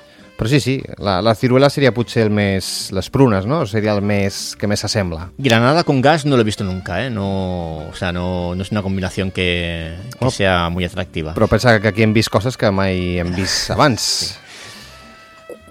Però 0.41 0.49
sí, 0.49 0.57
sí, 0.65 0.79
la, 1.05 1.19
la 1.21 1.35
ciruela 1.37 1.69
seria 1.69 1.91
potser 1.93 2.23
el 2.25 2.31
més... 2.33 2.89
Les 2.97 3.11
prunes, 3.13 3.45
no? 3.45 3.59
Seria 3.69 3.93
el 3.93 4.01
més 4.01 4.55
que 4.57 4.65
més 4.71 4.81
s'assembla. 4.81 5.27
Granada 5.37 5.83
con 5.85 6.01
gas 6.01 6.25
no 6.25 6.39
lo 6.39 6.41
he 6.41 6.49
visto 6.49 6.65
nunca, 6.65 7.05
¿eh? 7.05 7.11
No, 7.11 7.89
o 7.91 7.95
sea, 7.95 8.09
no, 8.11 8.55
no 8.55 8.63
es 8.63 8.71
una 8.73 8.81
combinación 8.81 9.31
que, 9.33 9.99
que 10.19 10.25
Oh. 10.25 10.31
sea 10.31 10.71
muy 10.71 10.87
atractiva. 10.87 11.35
Però 11.35 11.47
pensa 11.47 11.79
que 11.83 11.89
aquí 11.93 12.03
hem 12.07 12.15
vist 12.17 12.31
coses 12.33 12.57
que 12.57 12.71
mai 12.73 13.19
hem 13.21 13.35
vist 13.37 13.69
abans. 13.77 14.39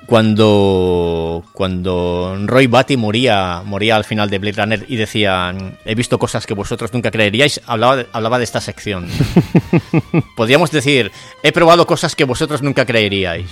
Cuando, 0.09 1.43
cuando 1.53 2.35
Roy 2.47 2.65
Batty 2.65 2.97
moría, 2.97 3.61
moría 3.63 3.95
al 3.95 4.03
final 4.05 4.27
de 4.31 4.39
Blade 4.39 4.59
Runner 4.59 4.85
y 4.87 4.95
decía, 4.95 5.53
he 5.85 5.93
visto 5.93 6.17
cosas 6.17 6.47
que 6.47 6.55
vosotros 6.55 6.91
nunca 6.93 7.11
creeríais, 7.11 7.61
hablaba 7.67 7.95
de, 7.97 8.07
hablaba 8.11 8.39
de 8.39 8.43
esta 8.43 8.59
sección. 8.59 9.07
Podríamos 10.35 10.71
decir, 10.71 11.11
he 11.43 11.51
probado 11.51 11.85
cosas 11.85 12.15
que 12.15 12.23
vosotros 12.23 12.63
nunca 12.63 12.87
creeríais. 12.87 13.51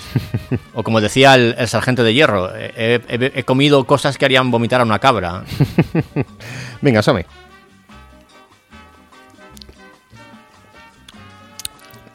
O 0.73 0.81
como 0.81 0.99
decía 0.99 1.35
el, 1.35 1.53
el 1.59 1.67
sargento 1.67 2.03
de 2.03 2.15
hierro, 2.15 2.49
he, 2.55 3.01
he- 3.07 3.31
he 3.35 3.43
comido 3.43 3.83
cosas 3.85 4.17
que 4.17 4.25
harían 4.25 4.49
vomitar 4.49 4.81
a 4.81 4.83
una 4.83 4.97
cabra. 4.97 5.43
Vinga, 6.81 7.03
som-hi. 7.03 7.23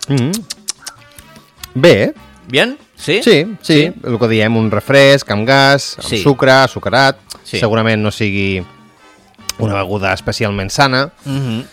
Mm. 0.08 0.32
Eh? 1.84 2.12
Bien? 2.48 2.76
Sí? 3.02 3.20
Sí, 3.22 3.46
sí, 3.62 3.90
el 4.04 4.16
que 4.18 4.28
diem, 4.30 4.56
un 4.56 4.70
refresc 4.70 5.28
amb 5.34 5.46
gas, 5.48 5.96
amb 5.98 6.06
Sí. 6.06 6.22
sucre, 6.22 6.52
azucarat, 6.52 7.16
Sí. 7.42 7.58
segurament 7.58 8.00
no 8.00 8.12
sigui 8.14 8.62
una 9.58 9.74
beguda 9.74 10.12
especialment 10.14 10.70
sana, 10.70 11.10
Mhm. 11.24 11.64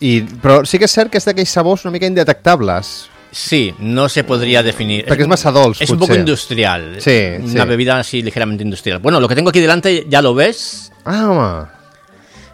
i, 0.00 0.22
però 0.42 0.64
sí 0.66 0.78
que 0.78 0.86
és 0.86 0.92
cert 0.92 1.10
que 1.12 1.18
és 1.18 1.24
d'aquells 1.24 1.48
sabors 1.48 1.84
una 1.84 1.92
mica 1.92 2.06
indetectables. 2.06 3.06
Sí, 3.30 3.72
no 3.78 4.08
se 4.08 4.22
podría 4.24 4.62
definir. 4.62 5.06
Porque 5.06 5.22
es 5.22 5.28
más 5.28 5.44
adolç, 5.46 5.80
Es 5.80 5.90
un 5.90 5.98
poco 5.98 6.14
industrial. 6.14 6.96
Sí, 7.00 7.34
Una 7.40 7.62
sí. 7.62 7.68
bebida 7.68 7.98
así 7.98 8.22
ligeramente 8.22 8.62
industrial. 8.64 8.98
Bueno, 8.98 9.18
lo 9.20 9.28
que 9.28 9.34
tengo 9.34 9.50
aquí 9.50 9.60
delante, 9.60 10.06
ya 10.08 10.22
lo 10.22 10.34
ves. 10.34 10.92
Ah. 11.04 11.68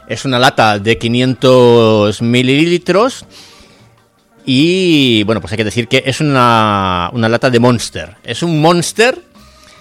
Es 0.09 0.25
una 0.25 0.39
lata 0.39 0.79
de 0.79 0.97
500 0.99 2.23
mililitros. 2.23 3.25
Y 4.53 5.23
bueno, 5.23 5.41
pues 5.41 5.53
hay 5.53 5.59
que 5.59 5.65
decir 5.65 5.87
que 5.87 6.03
es 6.05 6.21
una, 6.21 7.09
una 7.13 7.29
lata 7.29 7.51
de 7.51 7.61
Monster. 7.61 8.17
Es 8.25 8.43
un 8.43 8.61
Monster. 8.61 9.17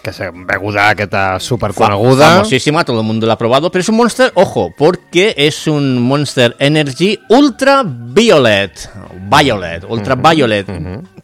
Que 0.03 0.11
és 0.13 0.20
beguda 0.45 0.91
aquesta 0.93 1.22
fa- 1.34 1.39
superconeguda. 1.41 2.28
famosísima, 2.36 2.86
todo 2.86 3.01
el 3.01 3.05
mundo 3.07 3.26
lo 3.26 3.34
ha 3.34 3.38
probado. 3.38 3.72
Pero 3.72 3.82
es 3.82 3.89
un 3.89 3.95
Monster, 3.97 4.32
ojo, 4.36 4.72
porque 4.78 5.34
es 5.36 5.65
un 5.65 5.99
Monster 6.03 6.55
Energy 6.59 7.17
Ultra 7.30 7.82
Violet. 7.84 8.91
Violet, 9.28 9.84
Ultra 9.89 10.13
Violet. 10.13 10.67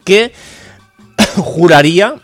Que 0.04 0.32
juraría 1.36 2.16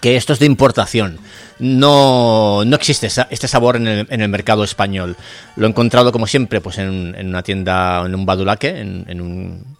que 0.00 0.14
esto 0.16 0.32
es 0.32 0.38
de 0.38 0.46
importación. 0.46 1.18
No, 1.58 2.64
no 2.64 2.76
existe 2.76 3.08
este 3.08 3.48
sabor 3.48 3.74
en 3.76 3.88
el, 3.88 4.06
en 4.10 4.20
el 4.20 4.28
mercado 4.28 4.62
español. 4.62 5.16
Lo 5.56 5.66
he 5.66 5.70
encontrado, 5.70 6.12
como 6.12 6.28
siempre, 6.28 6.60
pues 6.60 6.78
en, 6.78 7.16
en 7.18 7.28
una 7.30 7.42
tienda, 7.42 8.04
en 8.06 8.14
un 8.14 8.24
badulaque, 8.24 8.78
en, 8.80 9.04
en 9.08 9.20
un- 9.20 9.76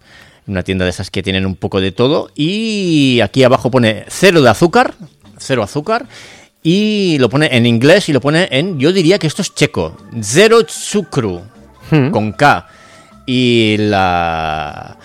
una 0.47 0.63
tienda 0.63 0.85
de 0.85 0.91
esas 0.91 1.11
que 1.11 1.23
tienen 1.23 1.45
un 1.45 1.55
poco 1.55 1.81
de 1.81 1.91
todo. 1.91 2.31
Y 2.35 3.19
aquí 3.21 3.43
abajo 3.43 3.69
pone 3.69 4.05
cero 4.07 4.41
de 4.41 4.49
azúcar, 4.49 4.95
cero 5.37 5.63
azúcar. 5.63 6.07
Y 6.63 7.17
lo 7.19 7.29
pone 7.29 7.55
en 7.55 7.65
inglés 7.65 8.09
y 8.09 8.13
lo 8.13 8.19
pone 8.19 8.47
en, 8.51 8.79
yo 8.79 8.91
diría 8.91 9.19
que 9.19 9.27
esto 9.27 9.41
es 9.41 9.53
checo, 9.53 9.95
cero 10.21 10.59
zucru, 10.67 11.41
con 12.11 12.33
K. 12.33 12.67
Y 13.25 13.77
la, 13.77 14.97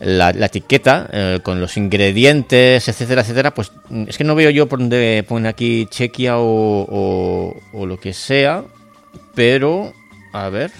la, 0.00 0.32
la 0.32 0.46
etiqueta 0.46 1.08
eh, 1.12 1.40
con 1.42 1.60
los 1.60 1.76
ingredientes, 1.76 2.88
etcétera, 2.88 3.22
etcétera, 3.22 3.54
pues 3.54 3.72
mm, 3.88 4.04
es 4.08 4.18
que 4.18 4.24
no 4.24 4.34
veo 4.34 4.50
yo 4.50 4.68
por 4.68 4.78
dónde 4.78 5.24
pone 5.26 5.48
aquí 5.48 5.86
Chequia 5.90 6.38
o, 6.38 6.86
o, 6.88 7.56
o 7.72 7.86
lo 7.86 7.98
que 7.98 8.12
sea, 8.12 8.64
pero 9.34 9.92
a 10.32 10.48
ver. 10.48 10.70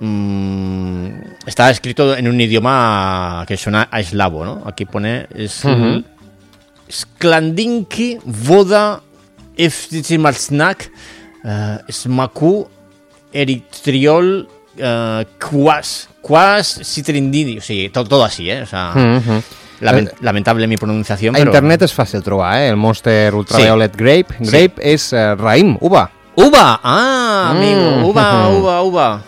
Mm, 0.00 1.06
está 1.46 1.70
escrito 1.70 2.16
en 2.16 2.28
un 2.28 2.40
idioma 2.40 3.44
que 3.46 3.56
suena 3.56 3.88
a 3.90 4.00
eslavo, 4.00 4.44
¿no? 4.44 4.62
Aquí 4.66 4.84
pone 4.84 5.26
es. 5.34 5.62
Sklandinki 6.90 8.18
Voda 8.24 9.00
Eftimalsnak 9.56 10.90
uh, 11.44 11.90
Smaku 11.90 12.66
Eritriol 13.32 14.46
uh, 14.78 15.24
Quas 15.38 16.08
Quas 16.20 16.80
Citrindini, 16.84 17.60
sigui, 17.60 17.88
todo, 17.90 18.04
todo 18.04 18.24
así, 18.24 18.50
¿eh? 18.50 18.62
O 18.62 18.66
sea, 18.66 18.92
lamen- 19.80 20.08
Eh, 20.08 20.14
lamentable 20.20 20.66
mi 20.66 20.76
pronunciación, 20.76 21.36
A 21.36 21.40
internet 21.40 21.82
és 21.82 21.92
fàcil 21.94 22.22
trobar, 22.22 22.56
eh? 22.62 22.68
El 22.70 22.76
Monster 22.76 23.32
Ultraviolet 23.34 23.94
Grape. 23.96 24.34
Sí. 24.40 24.50
Grape 24.50 24.80
és 24.82 25.12
eh, 25.12 25.34
raïm, 25.36 25.76
uva. 25.80 26.10
¡Uva! 26.34 26.80
¡Ah, 26.82 27.50
amigo! 27.52 27.90
Mm. 28.00 28.04
¡Uva, 28.04 28.48
uva, 28.58 28.82
uva! 28.82 29.22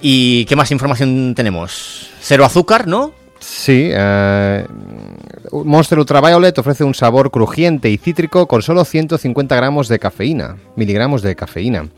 ¿Y 0.00 0.44
qué 0.44 0.56
más 0.56 0.70
información 0.70 1.34
tenemos? 1.34 2.10
Cero 2.20 2.44
azúcar, 2.44 2.86
¿no? 2.86 3.12
Sí, 3.38 3.90
eh, 3.92 4.66
Monster 5.52 5.98
Ultraviolet 5.98 6.58
ofrece 6.58 6.84
un 6.84 6.94
sabor 6.94 7.30
crujiente 7.30 7.90
y 7.90 7.98
cítrico 7.98 8.46
con 8.48 8.62
solo 8.62 8.84
150 8.84 9.54
gramos 9.54 9.88
de 9.88 9.98
cafeína, 9.98 10.56
miligramos 10.74 11.22
de 11.22 11.36
cafeína. 11.36 11.88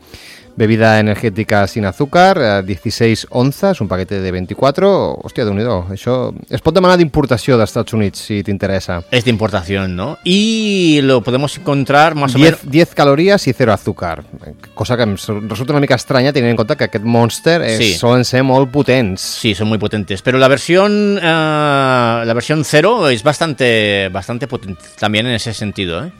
Bebida 0.59 0.99
energètica 0.99 1.65
sin 1.67 1.85
azúcar, 1.85 2.37
eh, 2.37 2.63
16 2.67 3.27
onzas, 3.29 3.79
un 3.79 3.87
paquete 3.87 4.19
de 4.19 4.29
24. 4.29 5.15
Hòstia, 5.23 5.45
déu 5.47 5.53
nhi 5.55 5.63
Això 5.63 6.33
es 6.51 6.59
pot 6.59 6.75
demanar 6.75 6.97
d'importació 6.99 7.55
dels 7.55 7.71
Estats 7.71 7.95
Units, 7.95 8.19
si 8.19 8.41
t'interessa. 8.43 8.97
Es 9.09 9.23
de 9.23 9.31
importación, 9.31 9.95
¿no? 9.95 10.17
Y 10.25 10.99
lo 11.03 11.23
podemos 11.23 11.57
encontrar 11.57 12.13
más 12.15 12.35
o 12.35 12.37
10, 12.37 12.65
menos... 12.65 12.71
10 12.71 12.93
calories 12.93 13.47
i 13.47 13.53
0 13.53 13.71
azúcar. 13.71 14.25
Cosa 14.73 14.97
que 14.97 15.03
em 15.03 15.15
resulta 15.47 15.71
una 15.71 15.79
mica 15.79 15.95
estranya 15.95 16.33
tenint 16.33 16.51
en 16.51 16.57
compte 16.57 16.75
que 16.75 16.89
aquest 16.89 17.05
Monster 17.05 17.61
és, 17.61 17.77
Sí. 17.77 17.93
solen 17.93 18.25
ser 18.25 18.43
molt 18.43 18.69
potents. 18.69 19.21
Sí, 19.21 19.55
son 19.55 19.69
muy 19.69 19.77
potentes. 19.77 20.21
Pero 20.21 20.39
la 20.39 20.49
versión 20.49 21.17
eh, 21.23 22.23
la 22.25 22.33
versión 22.33 22.65
cero 22.65 23.07
es 23.07 23.23
bastante, 23.23 24.09
bastante 24.11 24.47
potente 24.47 24.83
también 24.99 25.25
en 25.25 25.35
ese 25.35 25.53
sentido. 25.53 26.03
¿eh? 26.03 26.11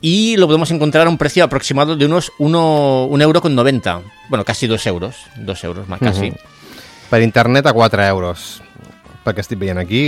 Y 0.00 0.36
lo 0.36 0.46
podemos 0.46 0.70
encontrar 0.70 1.08
a 1.08 1.10
un 1.10 1.18
precio 1.18 1.42
aproximado 1.42 1.96
de 1.96 2.06
unos 2.06 2.30
1 2.38 3.06
un 3.06 3.20
euro 3.20 3.40
con 3.40 3.56
90. 3.56 3.79
Bueno, 4.28 4.44
casi 4.44 4.66
2 4.66 4.86
euros. 4.86 5.16
2 5.36 5.64
euros 5.64 5.88
más 5.88 6.00
casi. 6.00 6.32
Per 7.10 7.22
internet 7.22 7.66
a 7.66 7.72
4 7.72 8.02
euros. 8.04 8.62
Perquè 9.20 9.42
estic 9.44 9.58
veient 9.60 9.76
aquí, 9.76 10.00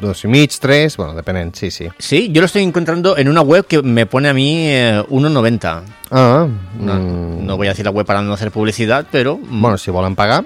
dos 0.00 0.20
i 0.22 0.28
mig, 0.30 0.52
tres, 0.62 0.94
bueno, 0.96 1.12
depenent, 1.12 1.56
sí, 1.56 1.72
sí. 1.72 1.88
Sí, 1.98 2.30
yo 2.30 2.40
lo 2.40 2.46
estoy 2.46 2.62
encontrando 2.62 3.16
en 3.18 3.26
una 3.28 3.40
web 3.40 3.66
que 3.66 3.82
me 3.82 4.06
pone 4.06 4.28
a 4.28 4.32
mí 4.32 4.68
eh, 4.68 5.02
1,90. 5.10 5.82
Ah, 6.12 6.46
No, 6.78 6.94
mm, 6.94 7.44
no 7.44 7.56
voy 7.56 7.66
a 7.66 7.70
decir 7.70 7.84
la 7.84 7.90
web 7.90 8.06
para 8.06 8.22
no 8.22 8.32
hacer 8.32 8.52
publicidad, 8.52 9.06
pero... 9.10 9.36
mm, 9.38 9.60
Bueno, 9.60 9.76
si 9.76 9.90
volen 9.90 10.14
pagar, 10.14 10.44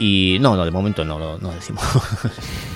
Y 0.00 0.38
no, 0.40 0.56
no, 0.56 0.64
de 0.64 0.70
momento 0.72 1.04
no, 1.04 1.18
no, 1.20 1.38
no 1.38 1.52
decimos. 1.52 1.84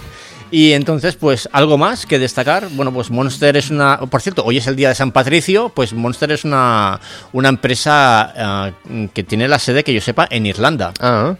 y 0.55 0.73
entonces, 0.73 1.17
pues, 1.17 1.49
algo 1.53 1.77
más 1.79 2.07
que 2.07 2.19
destacar. 2.19 2.69
Bueno, 2.71 2.93
pues 2.93 3.11
Monster 3.11 3.57
es 3.57 3.71
una. 3.71 3.99
Por 3.99 4.21
cierto, 4.23 4.45
hoy 4.45 4.59
es 4.59 4.67
el 4.67 4.77
día 4.77 4.89
de 4.89 4.95
San 4.95 5.11
Patricio. 5.13 5.69
Pues 5.71 5.93
Monster 5.93 6.31
es 6.33 6.45
una, 6.45 7.01
una 7.33 7.49
empresa 7.49 8.73
eh, 8.89 9.09
que 9.13 9.25
tiene 9.25 9.49
la 9.49 9.59
sede, 9.59 9.83
que 9.85 9.93
yo 9.93 10.01
sepa, 10.01 10.27
en 10.31 10.47
Irlanda. 10.47 10.93
Ah. 11.01 11.35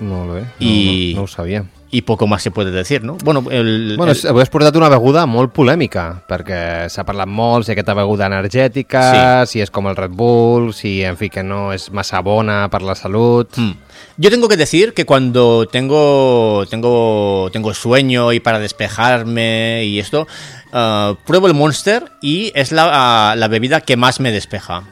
No, 0.00 0.38
I- 0.58 1.12
no, 1.14 1.20
no 1.20 1.24
ho 1.24 1.28
sabia. 1.28 1.64
Y 1.92 2.02
poco 2.02 2.28
más 2.28 2.40
se 2.42 2.52
puede 2.52 2.70
decir, 2.70 3.02
¿no? 3.02 3.16
Bueno, 3.24 3.44
el. 3.50 3.94
Bueno, 3.96 4.12
el- 4.12 4.28
avui 4.30 4.42
has 4.42 4.48
portat 4.48 4.76
una 4.78 4.88
beguda 4.88 5.24
molt 5.26 5.50
polèmica, 5.50 6.22
perquè 6.30 6.86
s'ha 6.88 7.02
parlat 7.02 7.26
molt 7.26 7.66
si 7.66 7.72
aquesta 7.72 7.94
beguda 7.98 8.28
energètica, 8.30 9.42
si 9.44 9.58
és 9.60 9.72
com 9.74 9.88
el 9.90 9.96
Red 9.98 10.12
Bull, 10.14 10.70
si, 10.72 11.00
en 11.02 11.16
fi, 11.18 11.28
que 11.34 11.42
no 11.42 11.72
és 11.74 11.88
massa 11.90 12.20
bona 12.22 12.68
per 12.70 12.82
la 12.82 12.94
salut... 12.94 13.56
Mm. 13.58 13.72
Yo 14.16 14.30
tengo 14.30 14.48
que 14.48 14.56
decir 14.56 14.94
que 14.94 15.04
cuando 15.04 15.66
tengo 15.66 16.64
tengo 16.70 17.48
tengo 17.52 17.74
sueño 17.74 18.32
y 18.32 18.40
para 18.40 18.58
despejarme 18.58 19.84
y 19.84 19.98
esto, 19.98 20.26
eh, 20.72 21.14
pruebo 21.26 21.46
el 21.48 21.54
Monster 21.54 22.04
y 22.22 22.52
es 22.54 22.70
la, 22.72 23.34
la 23.36 23.48
bebida 23.48 23.80
que 23.80 23.96
más 23.96 24.20
me 24.20 24.30
despeja. 24.30 24.84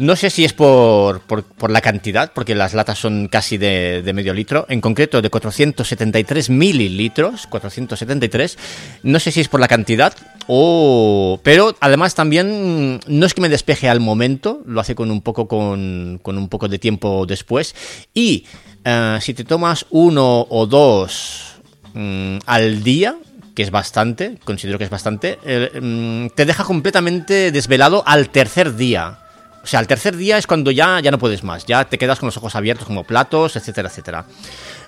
No 0.00 0.16
sé 0.16 0.30
si 0.30 0.46
es 0.46 0.54
por, 0.54 1.20
por, 1.20 1.70
la 1.70 1.82
cantidad, 1.82 2.32
porque 2.32 2.54
las 2.54 2.72
latas 2.72 2.98
son 2.98 3.28
casi 3.28 3.58
de, 3.58 4.10
medio 4.14 4.32
litro, 4.32 4.64
en 4.70 4.80
concreto 4.80 5.20
de 5.20 5.28
473 5.28 6.48
mililitros, 6.48 7.46
473. 7.46 8.56
No 9.02 9.20
sé 9.20 9.30
si 9.30 9.42
es 9.42 9.48
por 9.48 9.60
la 9.60 9.68
cantidad 9.68 10.14
o... 10.46 11.38
Pero 11.42 11.76
además 11.80 12.14
también 12.14 12.98
no 13.06 13.26
es 13.26 13.34
que 13.34 13.42
me 13.42 13.50
despeje 13.50 13.90
al 13.90 14.00
momento, 14.00 14.62
lo 14.64 14.80
hace 14.80 14.94
con 14.94 15.10
un 15.10 15.20
poco, 15.20 15.46
con, 15.46 16.18
con 16.22 16.38
un 16.38 16.48
poco 16.48 16.68
de 16.68 16.78
tiempo 16.78 17.26
después. 17.26 17.74
Y 18.14 18.46
eh, 18.86 19.18
si 19.20 19.34
te 19.34 19.44
tomas 19.44 19.84
uno 19.90 20.46
o 20.48 20.64
dos 20.64 21.60
mm, 21.92 22.38
al 22.46 22.82
día, 22.82 23.18
que 23.54 23.62
es 23.62 23.70
bastante, 23.70 24.38
considero 24.46 24.78
que 24.78 24.84
es 24.84 24.90
bastante, 24.90 25.36
mm, 25.78 26.28
te 26.34 26.46
deja 26.46 26.64
completamente 26.64 27.52
desvelado 27.52 28.02
al 28.06 28.30
tercer 28.30 28.76
día. 28.76 29.18
O 29.62 29.66
sea, 29.66 29.78
al 29.80 29.86
tercer 29.86 30.16
día 30.16 30.38
es 30.38 30.46
cuando 30.46 30.70
ya, 30.70 31.00
ya 31.00 31.10
no 31.10 31.18
puedes 31.18 31.44
más, 31.44 31.66
ya 31.66 31.84
te 31.84 31.98
quedas 31.98 32.18
con 32.18 32.28
los 32.28 32.36
ojos 32.38 32.54
abiertos 32.56 32.86
como 32.86 33.04
platos, 33.04 33.56
etcétera, 33.56 33.88
etcétera. 33.88 34.24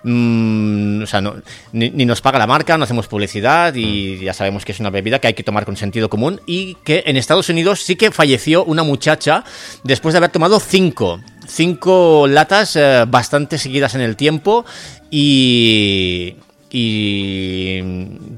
Mm, 0.03 1.03
o 1.03 1.07
sea, 1.07 1.21
no- 1.21 1.35
ni, 1.73 1.91
ni 1.91 2.07
nos 2.07 2.21
paga 2.23 2.39
la 2.39 2.47
marca, 2.47 2.77
no 2.79 2.85
hacemos 2.85 3.07
publicidad 3.07 3.75
y 3.75 4.19
ya 4.21 4.33
sabemos 4.33 4.65
que 4.65 4.73
es 4.73 4.81
una 4.81 4.89
bebida 4.91 5.19
que 5.19 5.29
hay 5.29 5.35
que 5.35 5.43
tomar 5.45 5.65
con 5.67 5.77
sentido 5.77 6.09
común 6.09 6.41
y 6.47 6.75
que 6.85 7.03
en 7.07 7.17
Estados 7.19 7.49
Unidos 7.51 7.83
sí 7.83 7.97
que 7.97 8.11
falleció 8.11 8.65
una 8.65 8.83
muchacha 8.83 9.45
después 9.85 10.15
de 10.15 10.19
haber 10.19 10.31
tomado 10.31 10.59
cinco, 10.59 11.21
cinco 11.47 12.27
latas 12.27 12.75
eh, 12.77 13.05
bastante 13.07 13.59
seguidas 13.59 13.95
en 13.95 14.01
el 14.01 14.17
tiempo 14.17 14.65
y 15.11 16.35
y 16.75 17.83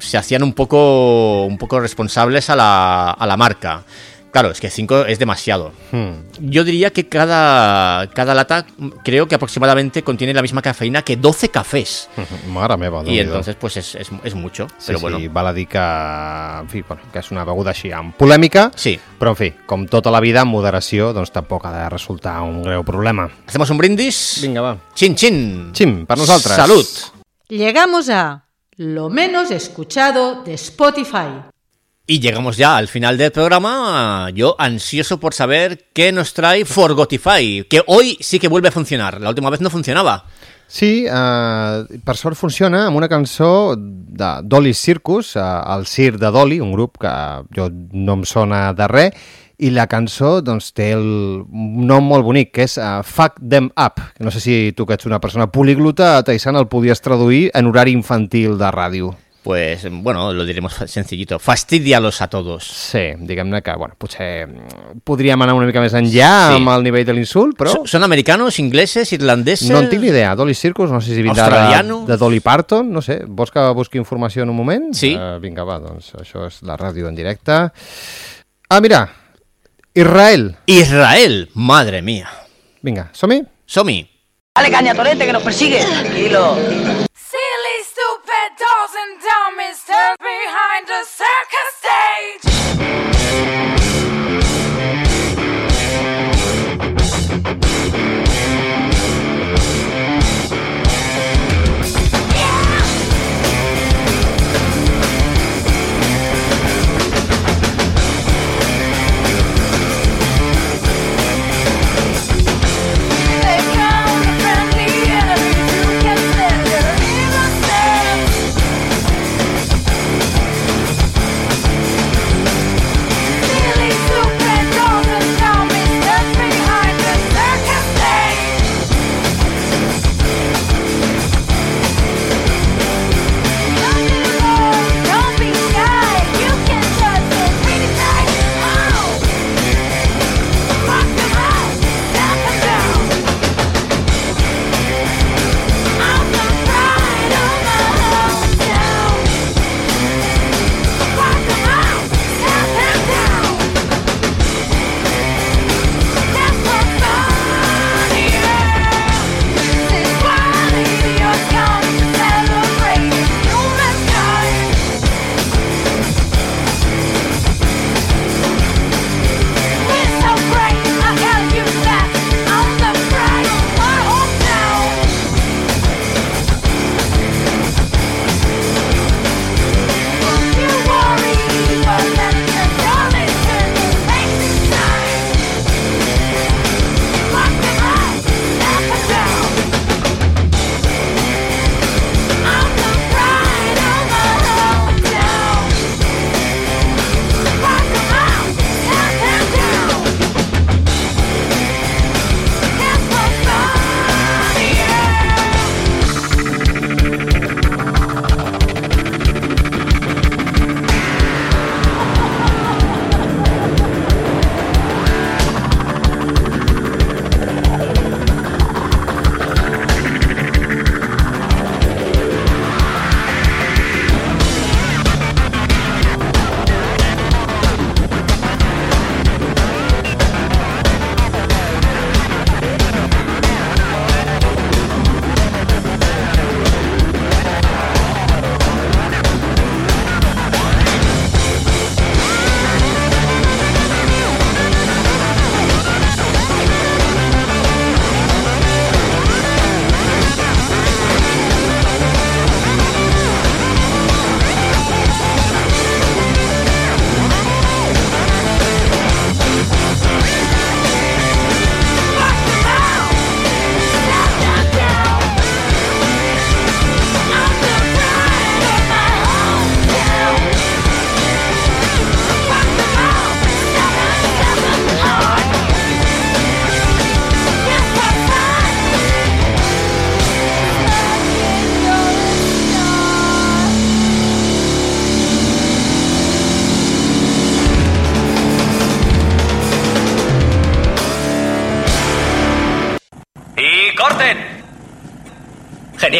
se 0.00 0.18
hacían 0.18 0.42
un 0.42 0.52
poco 0.54 1.44
un 1.44 1.56
poco 1.56 1.78
responsables 1.78 2.50
a 2.50 2.56
la, 2.56 3.10
a 3.12 3.26
la 3.28 3.36
marca. 3.36 3.84
Claro, 4.34 4.50
es 4.50 4.60
que 4.60 4.68
5 4.68 5.04
es 5.06 5.20
demasiado. 5.20 5.70
Hmm. 5.92 6.14
Yo 6.40 6.64
diría 6.64 6.90
que 6.90 7.08
cada, 7.08 8.08
cada 8.08 8.34
lata 8.34 8.66
mm, 8.76 8.88
creo 9.04 9.28
que 9.28 9.36
aproximadamente 9.36 10.02
contiene 10.02 10.34
la 10.34 10.42
misma 10.42 10.60
cafeína 10.60 11.02
que 11.02 11.16
12 11.16 11.50
cafés. 11.50 12.08
Mare 12.48 12.76
meva, 12.76 13.02
Y 13.02 13.14
Déu-n'hi-do. 13.14 13.22
entonces 13.22 13.54
pues 13.54 13.76
es, 13.76 13.94
es, 13.94 14.10
es 14.24 14.34
mucho. 14.34 14.66
Sí, 14.76 14.92
bueno. 15.00 15.20
val 15.30 15.46
a 15.46 15.52
dir 15.52 15.68
que, 15.68 15.78
en 15.78 16.68
fi, 16.68 16.82
bueno, 16.82 17.02
que 17.12 17.22
és 17.22 17.30
una 17.30 17.44
beguda 17.46 17.70
així 17.70 17.92
amb 17.94 18.18
polèmica, 18.18 18.72
sí. 18.74 18.96
però 19.20 19.36
en 19.36 19.38
fi, 19.38 19.52
com 19.70 19.86
tota 19.86 20.10
la 20.10 20.18
vida, 20.18 20.42
amb 20.42 20.50
moderació, 20.50 21.12
doncs 21.14 21.30
tampoc 21.30 21.70
ha 21.70 21.72
de 21.78 21.88
resultar 21.94 22.40
un 22.42 22.64
greu 22.66 22.82
problema. 22.82 23.30
¿Hacemos 23.46 23.70
un 23.70 23.78
brindis? 23.78 24.40
Vinga, 24.42 24.66
va. 24.66 24.76
Chin, 24.98 25.14
chin. 25.14 25.70
Chin, 25.72 26.00
per 26.10 26.18
nosaltres. 26.18 26.58
Salud. 26.58 26.86
Llegamos 27.54 28.10
a 28.10 28.48
lo 28.78 29.10
menos 29.10 29.52
escuchado 29.52 30.42
de 30.42 30.54
Spotify. 30.54 31.53
Y 32.06 32.20
llegamos 32.20 32.58
ya 32.58 32.76
al 32.76 32.88
final 32.88 33.16
del 33.16 33.32
programa. 33.32 34.28
Yo 34.34 34.56
ansioso 34.58 35.18
por 35.18 35.32
saber 35.32 35.86
qué 35.94 36.12
nos 36.12 36.34
trae 36.34 36.66
Forgotify, 36.66 37.64
que 37.64 37.82
hoy 37.86 38.18
sí 38.20 38.38
que 38.38 38.48
vuelve 38.48 38.68
a 38.68 38.72
funcionar. 38.72 39.22
La 39.22 39.30
última 39.30 39.48
vez 39.48 39.62
no 39.62 39.70
funcionaba. 39.70 40.26
Sí, 40.66 41.06
eh, 41.08 41.84
per 42.04 42.16
sort 42.16 42.36
funciona 42.36 42.86
amb 42.88 42.98
una 42.98 43.08
cançó 43.08 43.76
de 43.76 44.30
Dolly 44.42 44.74
Circus, 44.74 45.34
eh, 45.36 45.40
el 45.40 45.86
Cir 45.86 46.18
de 46.18 46.30
Dolly, 46.32 46.60
un 46.60 46.72
grup 46.72 46.98
que 47.00 47.12
jo 47.56 47.70
no 47.72 48.18
em 48.18 48.24
sona 48.28 48.72
de 48.76 48.88
res, 48.88 49.26
i 49.56 49.70
la 49.70 49.86
cançó 49.88 50.40
doncs, 50.44 50.72
té 50.76 50.90
el 50.96 51.04
nom 51.48 52.04
molt 52.04 52.26
bonic, 52.26 52.50
que 52.56 52.66
és 52.66 52.76
uh, 52.76 53.00
Fuck 53.06 53.38
Them 53.40 53.70
Up. 53.78 54.02
No 54.18 54.32
sé 54.34 54.42
si 54.42 54.56
tu, 54.76 54.84
que 54.84 54.98
ets 54.98 55.06
una 55.06 55.22
persona 55.22 55.46
poliglota, 55.52 56.18
Taisana, 56.26 56.60
el 56.60 56.68
podies 56.68 57.00
traduir 57.04 57.46
en 57.54 57.70
horari 57.70 57.94
infantil 57.94 58.58
de 58.58 58.72
ràdio. 58.74 59.14
Pues 59.44 59.86
bueno, 59.90 60.32
lo 60.32 60.46
diremos 60.46 60.72
sencillito. 60.86 61.38
Fastidialos 61.38 62.22
a 62.22 62.28
todos. 62.28 62.64
Sí, 62.64 63.12
diguem-ne 63.18 63.60
que, 63.60 63.74
bueno, 63.76 63.92
potser 63.98 64.46
mm, 64.48 65.00
podríem 65.04 65.42
anar 65.44 65.52
una 65.52 65.66
mica 65.68 65.82
més 65.84 65.92
enllà 65.92 66.30
Sí. 66.48 66.56
amb 66.62 66.70
el 66.72 66.82
nivell 66.86 67.04
de 67.04 67.12
l'insult, 67.12 67.52
però... 67.60 67.74
So- 67.74 67.82
¿Son 67.86 68.02
americanos, 68.02 68.58
ingleses, 68.58 69.12
irlandeses? 69.12 69.68
No 69.68 69.82
en 69.84 69.90
tinc 69.90 70.00
ni 70.00 70.08
idea. 70.08 70.34
Dolly 70.34 70.54
Circus, 70.56 70.88
no 70.90 71.02
sé 71.04 71.12
si 71.14 71.20
vindrà 71.20 71.44
de, 71.44 71.58
Australiano? 71.58 71.98
de 72.08 72.16
Dolly 72.16 72.40
Parton, 72.40 72.90
no 72.90 73.02
sé. 73.04 73.20
Vols 73.28 73.50
que 73.52 73.60
busqui 73.76 73.98
informació 74.00 74.44
en 74.44 74.48
un 74.48 74.56
moment? 74.56 74.94
Sí. 74.96 75.12
Uh, 75.14 75.36
vinga, 75.44 75.62
va, 75.68 75.76
doncs 75.78 76.14
això 76.16 76.46
és 76.48 76.62
la 76.64 76.78
ràdio 76.80 77.06
en 77.12 77.14
directe. 77.20 77.52
Ah, 78.72 78.80
mira, 78.80 79.04
Israel. 79.92 80.56
Israel, 80.64 81.50
madre 81.52 82.00
mía. 82.00 82.30
Vinga, 82.80 83.10
som-hi? 83.12 83.42
Som-hi. 83.66 84.00
Dale 84.56 84.70
caña, 84.70 84.94
Torete, 84.94 85.26
que 85.26 85.32
nos 85.34 85.42
persigue. 85.42 85.84
Tranquilo. 85.84 86.56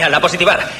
Genial, 0.05 0.19
a 0.19 0.21
positivar. 0.21 0.74